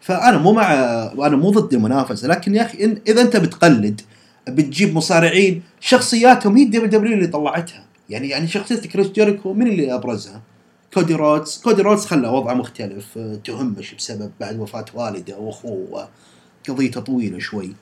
فأنا 0.00 0.38
مو 0.38 0.52
مع 0.52 0.72
وأنا 1.16 1.36
مو 1.36 1.50
ضد 1.50 1.74
المنافسة 1.74 2.28
لكن 2.28 2.54
يا 2.54 2.62
أخي 2.62 2.84
إن 2.84 2.98
إذا 3.08 3.22
أنت 3.22 3.36
بتقلد 3.36 4.00
بتجيب 4.48 4.94
مصارعين 4.94 5.62
شخصياتهم 5.80 6.56
هي 6.56 6.62
الدبليو 6.62 6.86
دبليو 6.86 7.12
اللي 7.14 7.26
طلعتها. 7.26 7.84
يعني 8.10 8.28
يعني 8.28 8.46
شخصيه 8.46 8.76
كريس 8.76 9.06
جيريكو 9.06 9.52
من 9.52 9.66
اللي 9.66 9.94
أبرزها؟ 9.94 10.40
كودي 10.98 11.14
رودز. 11.14 11.60
كودي 11.64 11.82
رودز 11.82 12.06
خلى 12.06 12.28
وضعه 12.28 12.54
مختلف. 12.54 13.18
تهمش 13.44 13.94
بسبب 13.94 14.32
بعد 14.40 14.58
وفاة 14.58 14.84
والده 14.94 15.38
وأخوه 15.38 16.08
قضيته 16.68 17.00
طويلة 17.00 17.38
شوي. 17.38 17.74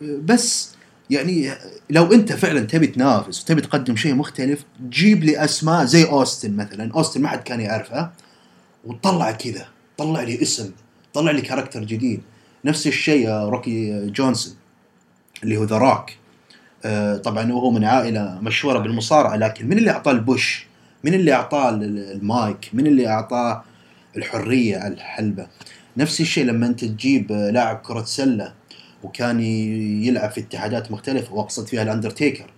بس 0.00 0.74
يعني 1.10 1.50
لو 1.90 2.12
أنت 2.12 2.32
فعلا 2.32 2.60
تبي 2.60 2.86
تنافس 2.86 3.42
وتبي 3.42 3.60
تقدم 3.60 3.96
شيء 3.96 4.14
مختلف 4.14 4.64
جيب 4.88 5.24
لي 5.24 5.44
أسماء 5.44 5.84
زي 5.84 6.04
أوستن 6.04 6.56
مثلا. 6.56 6.92
أوستن 6.94 7.22
ما 7.22 7.28
حد 7.28 7.42
كان 7.42 7.60
يعرفه. 7.60 8.10
وطلع 8.84 9.30
كذا. 9.30 9.66
طلع 9.98 10.22
لي 10.22 10.42
اسم. 10.42 10.70
طلع 11.14 11.30
لي 11.30 11.40
character 11.40 11.84
جديد. 11.84 12.20
نفس 12.64 12.86
الشيء 12.86 13.30
روكي 13.30 14.06
جونسون 14.06 14.54
اللي 15.42 15.56
هو 15.56 15.64
The 15.64 15.76
Rock 15.78 16.10
طبعا 17.22 17.52
هو 17.52 17.70
من 17.70 17.84
عائلة 17.84 18.38
مشهورة 18.42 18.78
بالمصارعة 18.78 19.36
لكن 19.36 19.68
من 19.68 19.78
اللي 19.78 19.90
اعطاه 19.90 20.12
ال 20.12 20.23
push 20.23 20.66
من 21.04 21.14
اللي 21.14 21.32
أعطاه 21.32 21.70
المايك؟ 21.70 22.70
من 22.72 22.86
اللي 22.86 23.08
أعطاه 23.08 23.64
الحرية 24.16 24.76
على 24.76 24.94
الحلبة؟ 24.94 25.46
نفس 25.96 26.20
الشيء 26.20 26.44
لما 26.44 26.66
أنت 26.66 26.84
تجيب 26.84 27.32
لاعب 27.32 27.76
كرة 27.76 28.02
سلة 28.04 28.54
وكان 29.02 29.40
يلعب 29.40 30.30
في 30.30 30.40
اتحادات 30.40 30.92
مختلفة 30.92 31.34
وأقصد 31.34 31.66
فيها 31.66 31.82
الأندرتيكر. 31.82 32.50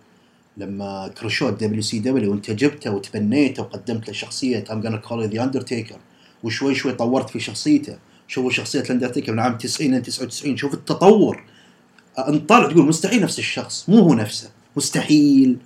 لما 0.56 1.10
كرشوه 1.20 1.82
WCW 1.82 2.30
وأنت 2.30 2.50
جبته 2.50 2.90
وتبنيته 2.90 3.62
وقدمت 3.62 4.08
له 4.08 4.12
شخصية 4.12 4.64
I'm 4.70 4.80
gonna 4.80 4.96
call 4.96 5.28
The 5.28 5.44
Undertaker 5.44 5.96
وشوي 6.42 6.74
شوي 6.74 6.92
طورت 6.92 7.30
في 7.30 7.40
شخصيته. 7.40 7.98
شوفوا 8.28 8.50
شخصية 8.50 8.80
الأندرتيكر 8.80 9.32
من 9.32 9.38
عام 9.38 9.58
90 9.58 9.94
ل 9.94 10.02
99 10.02 10.56
شوف 10.56 10.74
التطور. 10.74 11.44
انطلع 12.18 12.68
تقول 12.68 12.86
مستحيل 12.86 13.22
نفس 13.22 13.38
الشخص 13.38 13.88
مو 13.88 13.98
هو 13.98 14.14
نفسه. 14.14 14.50
مستحيل. 14.76 15.56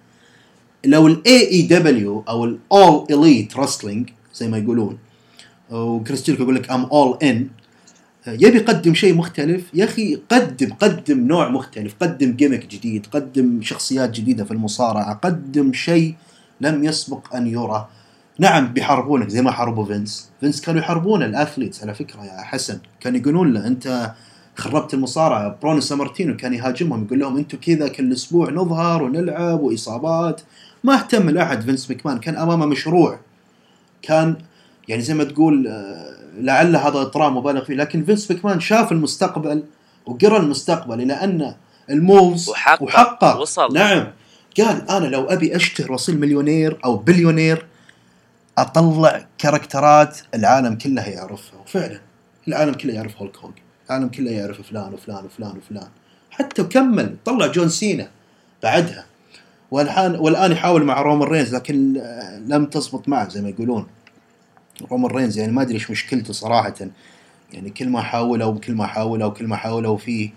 لو 0.84 1.06
ال 1.06 1.50
AEW 1.50 2.24
أو 2.28 2.44
ال 2.44 3.06
All 3.10 3.28
Elite 3.28 3.56
Wrestling 3.56 4.10
زي 4.34 4.48
ما 4.48 4.58
يقولون 4.58 4.98
وكريس 5.70 6.03
جيريكو 6.03 6.42
يقول 6.42 6.54
لك 6.54 6.70
I'm 6.70 6.84
all 6.84 7.18
in 7.22 7.48
يبي 8.26 8.58
يقدم 8.58 8.94
شيء 8.94 9.14
مختلف 9.14 9.64
يا 9.74 9.84
أخي 9.84 10.18
قدم 10.30 10.72
قدم 10.72 11.26
نوع 11.26 11.48
مختلف 11.48 11.94
قدم 12.00 12.32
gimmick 12.32 12.66
جديد 12.66 13.06
قدم 13.06 13.62
شخصيات 13.62 14.10
جديدة 14.10 14.44
في 14.44 14.50
المصارعة 14.50 15.14
قدم 15.14 15.72
شيء 15.72 16.14
لم 16.60 16.84
يسبق 16.84 17.34
أن 17.34 17.46
يرى. 17.46 17.88
نعم 18.38 18.72
بيحاربونك 18.72 19.28
زي 19.28 19.42
ما 19.42 19.50
حاربوا 19.50 19.84
فينس. 19.84 20.30
فينس 20.40 20.60
كانوا 20.60 20.80
يحاربون 20.80 21.22
الأثليتس 21.22 21.82
على 21.82 21.94
فكرة 21.94 22.24
يا 22.24 22.42
حسن. 22.42 22.78
كانوا 23.00 23.18
يقولون 23.18 23.52
له 23.52 23.66
أنت 23.66 24.12
خربت 24.54 24.94
المصارعة. 24.94 25.58
برونو 25.62 25.80
سامرتينو 25.80 26.36
كان 26.36 26.54
يهاجمهم 26.54 27.04
يقول 27.04 27.18
لهم 27.18 27.36
أنتم 27.36 27.58
كذا 27.58 27.88
كل 27.88 28.12
أسبوع 28.12 28.50
نظهر 28.50 29.02
ونلعب 29.02 29.60
وإصابات. 29.60 30.40
ما 30.84 30.94
اهتم 30.94 31.30
لاحد 31.30 31.62
فينس 31.62 31.90
مكمان 31.90 32.18
كان 32.18 32.36
أمامه 32.36 32.66
مشروع. 32.66 33.20
كان 34.02 34.36
يعني 34.88 35.02
زي 35.02 35.14
ما 35.14 35.24
تقول 35.24 35.66
آه، 35.68 36.14
لعل 36.38 36.76
هذا 36.76 37.02
اطراء 37.02 37.30
مبالغ 37.30 37.64
فيه. 37.64 37.74
لكن 37.74 38.04
فينس 38.04 38.30
مكمان 38.30 38.60
شاف 38.60 38.92
المستقبل 38.92 39.64
وقرأ 40.06 40.38
المستقبل 40.38 41.02
إلى 41.02 41.12
أن 41.12 41.54
الموفز 41.90 42.48
وحقق, 42.48 42.82
وحقق. 42.82 43.40
وصل. 43.40 43.74
نعم. 43.74 44.06
قال 44.58 44.90
أنا 44.90 45.06
لو 45.06 45.24
أبي 45.24 45.56
أشتهر 45.56 45.92
وأصير 45.92 46.14
مليونير 46.16 46.78
أو 46.84 46.96
بليونير 46.96 47.66
أطلع 48.58 49.26
character 49.38 50.10
ات 50.10 50.18
العالم 50.34 50.74
كله 50.74 51.08
يعرفها. 51.08 51.60
وفعلا 51.60 52.00
العالم 52.48 52.74
كله 52.74 52.94
يعرف 52.94 53.16
هولك 53.16 53.36
هوجن 53.36 53.52
العالم 53.90 54.08
كله 54.08 54.30
يعرف 54.30 54.60
فلان 54.60 54.92
وفلان 54.94 55.24
وفلان 55.24 55.56
وفلان. 55.56 55.88
حتى 56.30 56.62
كمل 56.62 57.16
طلع 57.24 57.46
جون 57.46 57.68
سينا 57.68 58.08
بعدها. 58.62 59.09
والان 59.70 60.16
والآن 60.16 60.52
يحاول 60.52 60.84
مع 60.84 61.02
رومان 61.02 61.28
رينز 61.28 61.54
لكن 61.54 62.02
لم 62.46 62.66
تزبط 62.66 63.08
معه 63.08 63.28
زي 63.28 63.42
ما 63.42 63.48
يقولون. 63.48 63.86
رومان 64.90 65.10
رينز 65.10 65.38
يعني 65.38 65.52
ما 65.52 65.62
أدري 65.62 65.74
إيش 65.74 65.90
مشكلته 65.90 66.32
صراحة. 66.32 66.74
يعني 67.52 67.70
كل 67.70 67.88
ما 67.88 68.02
حاوله 68.02 68.46
وكل 68.46 68.74
ما 68.74 68.86
حاوله 68.86 69.26
وكل 69.26 69.46
ما 69.46 69.56
حاوله 69.56 69.90
وفيه 69.90 70.30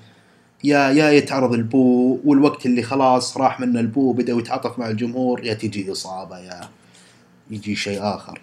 يا 0.64 0.90
يا 0.90 1.12
يتعرض 1.12 1.54
البو 1.54 2.20
والوقت 2.26 2.66
اللي 2.66 2.84
خلاص 2.84 3.38
راح 3.38 3.60
من 3.60 3.78
البو 3.78 4.14
بدا 4.14 4.34
يتعاطف 4.34 4.80
مع 4.80 4.88
الجمهور 4.90 5.46
يا 5.46 5.54
تجي 5.54 5.92
إصابة 5.92 6.40
يا 6.40 6.62
يجي 7.52 7.76
شيء 7.76 8.00
آخر. 8.02 8.42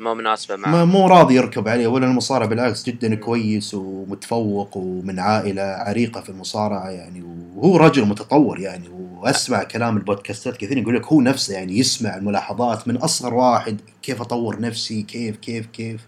مو 0.00 0.14
مناسبة 0.14 0.56
ما 0.56 0.68
معه 0.68 0.84
مو 0.84 1.06
راضي 1.06 1.34
يركب 1.34 1.68
عليه. 1.68 1.86
ولا 1.86 2.06
المصارع 2.06 2.46
بالعكس 2.46 2.84
جدا 2.84 3.14
كويس 3.14 3.74
ومتفوق 3.74 4.76
ومن 4.76 5.18
عائلة 5.18 5.62
عريقة 5.62 6.20
في 6.20 6.28
المصارعة 6.28 6.88
يعني. 6.88 7.22
وهو 7.56 7.76
رجل 7.76 8.04
متطور 8.04 8.60
يعني. 8.60 8.88
وأسمع 8.88 9.62
كلام 9.62 9.96
البودكاستات 9.96 10.56
كثير 10.56 10.78
يقول 10.78 10.96
لك 10.96 11.06
هو 11.06 11.20
نفسه 11.20 11.54
يعني 11.54 11.78
يسمع 11.78 12.16
الملاحظات 12.16 12.88
من 12.88 12.96
أصغر 12.96 13.34
واحد. 13.34 13.80
كيف 14.02 14.20
أطور 14.20 14.60
نفسي؟ 14.60 15.02
كيف 15.02 15.36
كيف 15.36 15.66
كيف؟ 15.66 16.00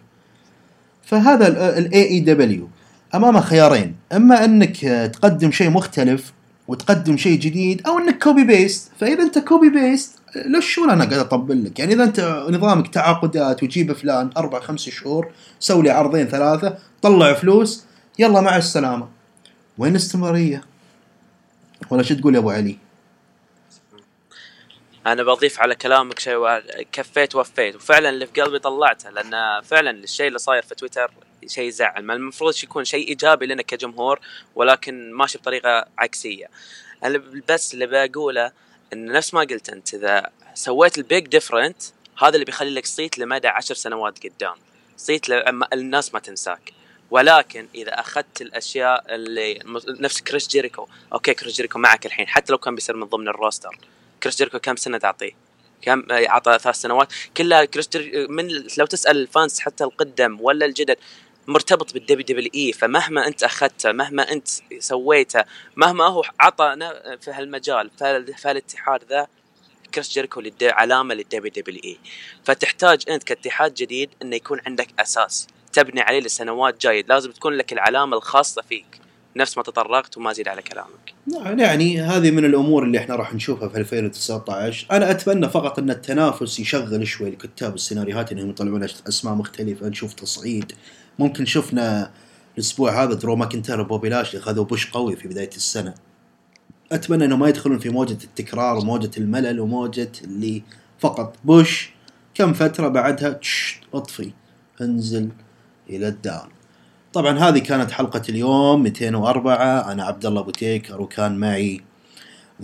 فهذا 1.04 1.78
ال 1.78 2.08
AEW 2.08 2.68
امامه 3.14 3.40
خيارين. 3.40 3.94
إما 4.12 4.44
أنك 4.44 4.76
تقدم 5.14 5.50
شيء 5.50 5.70
مختلف 5.70 6.32
وتقدم 6.68 7.16
شيء 7.16 7.38
جديد 7.38 7.86
أو 7.86 7.98
إنك 7.98 8.22
copy 8.22 8.44
paste 8.44 8.90
فإذا 9.00 9.22
أنت 9.22 9.38
copy 9.38 9.68
paste 9.68 10.21
ليش 10.36 10.74
شو 10.74 10.84
أنا 10.84 11.04
قاعد 11.04 11.18
أطبل 11.18 11.64
لك؟ 11.64 11.78
يعني 11.78 11.94
إذا 11.94 12.04
أنت 12.04 12.20
نظامك 12.48 12.94
تعاقدات 12.94 13.62
وتجيب 13.62 13.92
فلان 13.92 14.30
أربع 14.36 14.60
خمس 14.60 14.88
شهور 14.88 15.32
سوي 15.60 15.82
لي 15.82 15.90
عرضين 15.90 16.26
ثلاثة 16.26 16.78
طلع 17.02 17.32
فلوس 17.32 17.84
يلا 18.18 18.40
مع 18.40 18.56
السلامة. 18.56 19.08
وين 19.78 19.90
الاستمراريه 19.90 20.64
ولا 21.90 22.02
شو 22.02 22.14
تقول 22.14 22.34
يا 22.34 22.40
أبو 22.40 22.50
علي؟ 22.50 22.78
أنا 25.06 25.22
بضيف 25.22 25.60
على 25.60 25.74
كلامك 25.74 26.18
شيء 26.18 26.38
كفيت 26.92 27.34
وفيت 27.34 27.76
وفعلا 27.76 28.08
اللي 28.08 28.26
في 28.26 28.40
قلبي 28.40 28.58
طلعته 28.58 29.10
لأن 29.10 29.62
فعلا 29.62 29.90
الشيء 29.90 30.28
اللي 30.28 30.38
صاير 30.38 30.62
في 30.62 30.74
تويتر 30.74 31.10
شيء 31.46 31.68
يزعل 31.68 32.04
ما 32.04 32.14
المفروض 32.14 32.54
يكون 32.62 32.84
شيء 32.84 33.08
إيجابي 33.08 33.46
لنا 33.46 33.62
كجمهور 33.62 34.20
ولكن 34.54 35.12
ماشي 35.12 35.38
بطريقة 35.38 35.86
عكسية. 35.98 36.46
أنا 37.04 37.22
بس 37.48 37.74
اللي 37.74 37.86
بقوله 37.86 38.52
إن 38.92 39.06
نفس 39.06 39.34
ما 39.34 39.40
قلت 39.40 39.70
أنت 39.70 39.94
إذا 39.94 40.30
سويت 40.54 40.98
ال 40.98 41.05
big 41.05 41.26
different 41.26 41.82
هذا 42.18 42.34
اللي 42.34 42.44
بيخلي 42.44 42.70
لك 42.70 42.86
صيت 42.86 43.18
لمدى 43.18 43.48
عشر 43.48 43.74
سنوات 43.74 44.26
قدام. 44.26 44.54
صيت 44.96 45.28
لما 45.28 45.68
الناس 45.72 46.14
ما 46.14 46.20
تنساك. 46.20 46.72
ولكن 47.10 47.68
إذا 47.74 48.00
أخذت 48.00 48.42
الأشياء 48.42 49.14
اللي 49.14 49.58
نفس 49.88 50.20
كريس 50.20 50.48
جيريكو 50.48 50.88
okay 51.12 51.34
كريس 51.34 51.54
جيريكو 51.54 51.78
معك 51.78 52.06
الحين 52.06 52.28
حتى 52.28 52.52
لو 52.52 52.58
كان 52.58 52.74
بيصير 52.74 52.96
من 52.96 53.06
ضمن 53.06 53.28
ال 53.28 53.35
roster. 53.35 53.78
كريس 54.22 54.36
جيريكو 54.36 54.58
كم 54.58 54.76
سنة 54.76 54.98
تعطيه؟ 54.98 55.32
كم؟ 55.82 56.02
أعطى 56.10 56.58
ثلاث 56.58 56.76
سنوات. 56.76 57.12
كلها 57.36 57.64
كريس 57.64 57.88
من 58.28 58.48
لو 58.78 58.86
تسأل 58.86 59.16
ال 59.16 59.25
fans 59.25 59.60
حتى 59.60 59.84
القدم 59.84 60.38
ولا 60.40 60.66
الجدد 60.66 60.96
مرتبط 61.46 61.92
بالدبليو 61.94 62.24
دبليو 62.26 62.50
إي 62.54 62.72
فمهما 62.72 63.26
أنت 63.26 63.42
أخذته 63.42 63.92
مهما 63.92 64.32
أنت 64.32 64.48
سويته 64.78 65.44
مهما 65.76 66.04
هو 66.06 66.22
عطى 66.40 66.76
في 67.20 67.30
هالمجال 67.30 67.90
فال- 67.98 68.34
فالاتحاد 68.34 69.00
ذا 69.10 69.26
كريس 69.94 70.12
جيريكو 70.12 70.42
علامة 70.62 71.14
للدبليو 71.14 71.52
دبليو 71.56 71.80
إي. 71.84 71.96
فتحتاج 72.44 73.04
أنت 73.10 73.22
كاتحاد 73.22 73.74
جديد 73.74 74.10
إنه 74.22 74.36
يكون 74.36 74.60
عندك 74.66 74.88
أساس 74.98 75.46
تبني 75.72 76.00
عليه 76.00 76.20
لسنوات 76.20 76.80
جاية 76.80 77.04
لازم 77.08 77.30
تكون 77.32 77.52
لك 77.52 77.72
العلامة 77.72 78.16
الخاصة 78.16 78.62
فيك. 78.62 78.86
نفس 79.36 79.56
ما 79.56 79.62
تطرقت 79.62 80.16
وما 80.16 80.32
زيد 80.32 80.48
على 80.48 80.62
كلامك. 80.62 81.14
نعم، 81.26 81.58
يعني 81.58 82.00
هذه 82.00 82.30
من 82.30 82.44
الأمور 82.44 82.84
اللي 82.84 82.98
إحنا 82.98 83.16
راح 83.16 83.34
نشوفها 83.34 83.68
في 83.68 83.76
2019 83.76 84.86
أنا 84.90 85.10
أتمنى 85.10 85.48
فقط 85.48 85.78
أن 85.78 85.90
التنافس 85.90 86.60
يشغل 86.60 87.06
شوي 87.06 87.30
لكتاب 87.30 87.74
السيناريوهات 87.74 88.32
إنهم 88.32 88.50
يطلعون 88.50 88.82
أسماء 89.08 89.34
مختلفة 89.34 89.88
نشوف 89.88 90.12
تصعيد 90.14 90.72
ممكن 91.18 91.44
شفنا 91.44 92.10
الأسبوع 92.54 93.02
هذا 93.02 93.14
درو 93.14 93.36
ماكنتاير 93.36 93.80
وبوبي 93.80 94.08
لاشلي 94.08 94.40
اخذوا 94.40 94.64
push 94.64 94.90
قوي 94.90 95.16
في 95.16 95.28
بداية 95.28 95.50
السنة. 95.56 95.94
أتمنى 96.92 97.24
إنه 97.24 97.36
ما 97.36 97.48
يدخلون 97.48 97.78
في 97.78 97.88
موجة 97.88 98.18
التكرار 98.24 98.76
وموجة 98.76 99.10
الملل 99.18 99.60
وموجة 99.60 100.12
اللي 100.24 100.62
فقط 100.98 101.36
push 101.44 101.90
كم 102.34 102.52
فترة 102.52 102.88
بعدها 102.88 103.40
أطفي 103.94 104.30
انزل 104.80 105.28
إلى 105.90 106.08
ال 106.08 106.16
down 106.16 106.48
طبعا 107.12 107.38
هذه 107.38 107.58
كانت 107.58 107.90
حلقة 107.90 108.22
اليوم 108.28 108.82
204 108.82 109.92
أنا 109.92 110.04
عبد 110.04 110.26
الله 110.26 110.40
أبو 110.40 110.50
تيكر 110.50 111.00
وكان 111.00 111.36
معي 111.36 111.80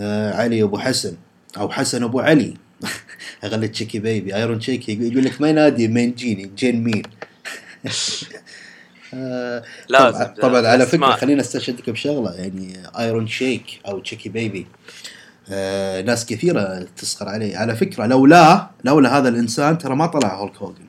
آه 0.00 0.34
علي 0.34 0.62
أبو 0.62 0.78
حسن 0.78 1.16
أو 1.58 1.70
حسن 1.70 2.02
أبو 2.02 2.20
علي. 2.20 2.54
أغلط 3.44 3.70
تشيكي 3.70 3.98
بيبي 3.98 4.36
أيرون 4.36 4.58
تشيكي 4.58 5.08
يقول 5.08 5.24
لك 5.24 5.40
ما 5.40 5.48
ينادي 5.48 5.88
مين 5.88 6.14
جيني 6.14 6.50
جين 6.56 6.84
مين 6.84 7.02
لازم 9.88 10.24
طبعا, 10.24 10.34
طبعا 10.40 10.66
على 10.66 10.86
فكرة 10.86 10.96
اسماء. 10.96 11.16
خلينا 11.16 11.40
استشهدك 11.40 11.90
بشغلة 11.90 12.34
يعني 12.34 12.82
ايرون 12.98 13.26
شيك 13.26 13.80
أو 13.88 13.98
تشيكي 13.98 14.28
بيبي 14.28 14.66
آه 15.50 16.00
ناس 16.02 16.26
كثيرة 16.26 16.86
تسخر 16.96 17.28
عليه. 17.28 17.56
على 17.56 17.76
فكرة 17.76 18.06
لولا 18.06 18.70
لولا 18.84 19.18
هذا 19.18 19.28
الإنسان 19.28 19.78
ترى 19.78 19.96
ما 19.96 20.06
طلع 20.06 20.34
هولك 20.34 20.56
هوجن. 20.56 20.86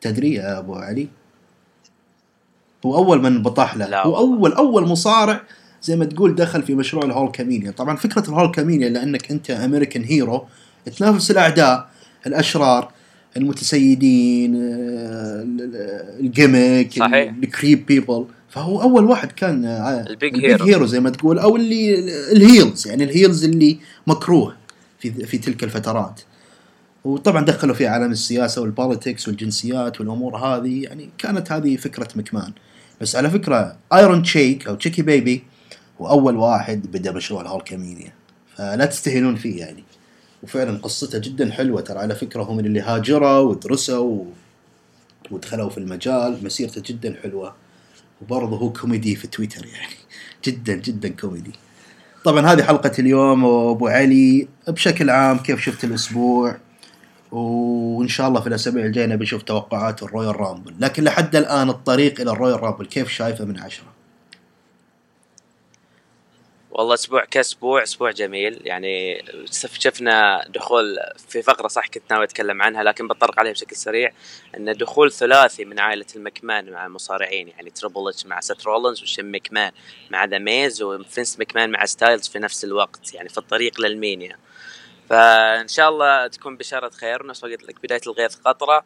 تدري 0.00 0.34
يا 0.34 0.58
أبو 0.58 0.74
علي؟ 0.74 1.08
هو 2.86 2.96
أول 2.96 3.22
من 3.22 3.42
بطح 3.42 3.76
له. 3.76 4.02
هو. 4.02 4.16
أول 4.16 4.52
أول 4.52 4.88
مصارع 4.88 5.40
زي 5.82 5.96
ما 5.96 6.04
تقول 6.04 6.34
دخل 6.34 6.62
في 6.62 6.74
مشروع 6.74 7.04
ال 7.04 7.30
Hulkamania 7.30 7.70
طبعا 7.70 7.96
فكرة 7.96 8.28
ال 8.28 8.50
Hulkamania 8.50 8.88
لأنك 8.88 9.30
أنت 9.30 9.50
American 9.50 10.04
hero 10.04 10.46
تنافس 10.96 11.30
الأعداء 11.30 11.90
الأشرار 12.26 12.92
المتسيدين 13.36 14.54
آه، 14.56 15.42
ال- 15.42 15.62
ال- 15.62 16.20
ال 16.20 16.29
gimmick 16.29 16.92
صحيح. 16.92 17.34
ال 17.42 17.49
creep 17.49 17.86
people 17.86 18.26
فهو 18.48 18.82
أول 18.82 19.04
واحد 19.04 19.32
كان 19.32 19.64
آه، 19.64 20.06
ال 20.10 20.18
big 20.18 20.44
hero. 20.44 20.64
hero 20.64 20.86
زي 20.86 21.00
ما 21.00 21.10
تقول 21.10 21.38
أو 21.38 21.56
اللي 21.56 21.94
ال 22.32 22.41
heels 22.41 22.88
يعني 22.88 23.04
ال 23.04 23.11
heels 23.11 23.44
اللي 23.44 23.78
مكروه 24.06 24.56
في 24.98 25.10
في 25.26 25.38
تلك 25.38 25.64
الفترات. 25.64 26.20
وطبعا 27.04 27.44
دخلوا 27.44 27.74
في 27.74 27.86
عالم 27.86 28.12
السياسة 28.12 28.62
وال 28.62 28.75
politics 28.75 29.28
والجنسيات 29.28 30.00
والأمور 30.00 30.36
هذه 30.36 30.82
يعني 30.82 31.08
كانت 31.18 31.52
هذه 31.52 31.76
فكرة 31.76 32.08
مكمان. 32.16 32.52
بس 33.00 33.16
على 33.16 33.30
فكرة 33.30 33.76
ايرون 33.92 34.22
تشيك 34.22 34.66
أو 34.66 34.74
تشيكي 34.74 35.02
بيبي 35.02 35.42
هو 36.00 36.08
أول 36.08 36.36
واحد 36.36 36.86
بدأ 36.92 37.12
مشروع 37.12 37.42
ال 37.42 37.60
Hulkamania 37.62 38.12
فلا 38.56 38.86
تستهينون 38.86 39.36
فيه 39.36 39.58
يعني. 39.60 39.84
وفعلا 40.42 40.78
قصته 40.78 41.18
جدا 41.18 41.50
حلوة. 41.50 41.80
ترى 41.80 41.98
على 41.98 42.14
فكرة 42.14 42.42
هم 42.42 42.56
من 42.56 42.66
اللي 42.66 42.80
هاجروا 42.80 43.38
ودرسوا. 43.38 44.24
ودخلوا 45.30 45.70
في 45.70 45.78
المجال. 45.78 46.44
مسيرته 46.44 46.82
جدا 46.86 47.16
حلوة. 47.22 47.54
وبرضه 48.22 48.56
هو 48.56 48.72
كوميدي 48.72 49.16
في 49.16 49.26
تويتر 49.26 49.66
يعني. 49.66 49.94
جدا 50.44 50.74
جدا 50.74 51.08
كوميدي. 51.08 51.52
طبعا 52.24 52.46
هذه 52.46 52.62
حلقة 52.62 52.92
اليوم 52.98 53.44
وابو 53.44 53.88
علي. 53.88 54.48
بشكل 54.68 55.10
عام 55.10 55.38
كيف 55.38 55.60
شفت 55.60 55.84
الأسبوع؟ 55.84 56.56
وإن 57.32 58.08
شاء 58.08 58.28
الله 58.28 58.40
في 58.40 58.46
الأسابيع 58.46 58.84
الجاية 58.84 59.06
نبي 59.06 59.24
نشوف 59.24 59.42
توقعات 59.42 60.02
الرويال 60.02 60.40
رامبل. 60.40 60.74
لكن 60.80 61.04
لحد 61.04 61.36
الآن 61.36 61.68
الطريق 61.68 62.20
إلى 62.20 62.30
الرويال 62.30 62.62
رامبل 62.62 62.86
كيف 62.86 63.08
شايفه 63.08 63.44
من 63.44 63.58
عشرة؟ 63.58 63.99
والله 66.70 66.94
أسبوع 66.94 67.24
كأسبوع 67.24 67.82
أسبوع 67.82 68.10
جميل. 68.10 68.60
يعني 68.66 69.24
شف- 69.52 69.78
شفنا 69.80 70.44
دخول 70.48 70.96
في 71.28 71.42
فقرة 71.42 71.68
صح 71.68 71.86
كنت 71.88 72.02
ناوي 72.10 72.24
أتكلم 72.24 72.62
عنها 72.62 72.82
لكن 72.82 73.08
بطرق 73.08 73.38
عليها 73.40 73.52
بشكل 73.52 73.76
سريع 73.76 74.12
إن 74.56 74.72
دخول 74.72 75.12
ثلاثي 75.12 75.64
من 75.64 75.78
عائلة 75.80 76.06
المكمان 76.16 76.70
مع 76.70 76.86
المصارعين 76.86 77.48
يعني 77.48 77.70
تريبل 77.70 78.08
اتش 78.08 78.26
مع 78.26 78.40
سيت 78.40 78.64
رولنز 78.66 79.02
وشين 79.02 79.34
مكمان 79.34 79.72
مع 80.10 80.24
ذا 80.24 80.38
ميز 80.38 80.82
وفينس 80.82 81.38
مكمان 81.40 81.70
مع 81.70 81.84
ستايلز 81.84 82.28
في 82.28 82.38
نفس 82.38 82.64
الوقت 82.64 83.14
يعني 83.14 83.28
في 83.28 83.38
الطريق 83.38 83.80
للمينيا 83.80 84.38
فإن 85.08 85.68
شاء 85.68 85.88
الله 85.88 86.26
تكون 86.26 86.56
بشارة 86.56 86.90
خير. 86.90 87.22
ونفس 87.22 87.44
قلت 87.44 87.62
لك 87.62 87.82
بداية 87.82 88.00
الغيث 88.06 88.36
قطرة. 88.36 88.84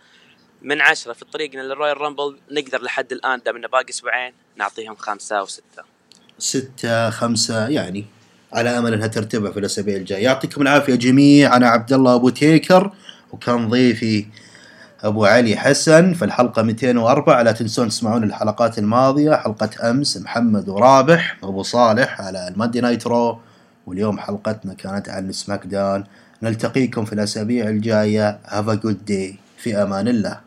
من 0.63 0.81
عشرة 0.81 1.13
في 1.13 1.25
طريقنا 1.25 1.61
للرويال 1.63 2.01
رامبل 2.01 2.39
نقدر 2.51 2.83
لحد 2.83 3.13
الآن 3.13 3.41
دام 3.45 3.57
إنه 3.57 3.69
باقي 3.69 3.91
أسبوعين 3.91 4.35
نعطيهم 4.57 4.95
خمسة 4.97 5.43
وستة 5.43 5.94
ستة 6.45 7.11
خمسة 7.11 7.69
يعني 7.69 8.05
على 8.53 8.79
أمل 8.79 8.93
أنها 8.93 9.07
ترتفع 9.07 9.51
في 9.51 9.59
الأسابيع 9.59 9.97
الجاية. 9.97 10.25
يعطيكم 10.25 10.63
العافية 10.63 10.95
جميع 10.95 11.57
أنا 11.57 11.69
عبد 11.69 11.93
الله 11.93 12.15
أبو 12.15 12.29
تيكر 12.29 12.93
وكان 13.33 13.69
ضيفي 13.69 14.27
أبو 15.03 15.25
علي 15.25 15.57
حسن. 15.57 16.13
في 16.13 16.25
الحلقة 16.25 16.63
204 16.63 17.43
لا 17.43 17.53
تنسون 17.53 17.89
تسمعون 17.89 18.25
الحلقات 18.25 18.79
الماضية. 18.79 19.35
حلقة 19.35 19.91
أمس 19.91 20.17
محمد 20.17 20.69
ورابح 20.69 21.37
أبو 21.43 21.63
صالح 21.63 22.21
على 22.21 22.49
الماندي 22.49 22.81
نايت 22.81 23.07
رو. 23.07 23.39
واليوم 23.87 24.19
حلقتنا 24.19 24.75
كانت 24.75 25.09
عن 25.09 25.33
سماك 25.33 25.67
داون. 25.67 26.05
نلتقيكم 26.43 27.05
في 27.05 27.13
الأسابيع 27.13 27.69
الجاية. 27.69 28.39
have 28.47 28.71
good 28.71 29.05
day 29.05 29.37
في 29.59 29.83
أمان 29.83 30.09
الله. 30.09 30.44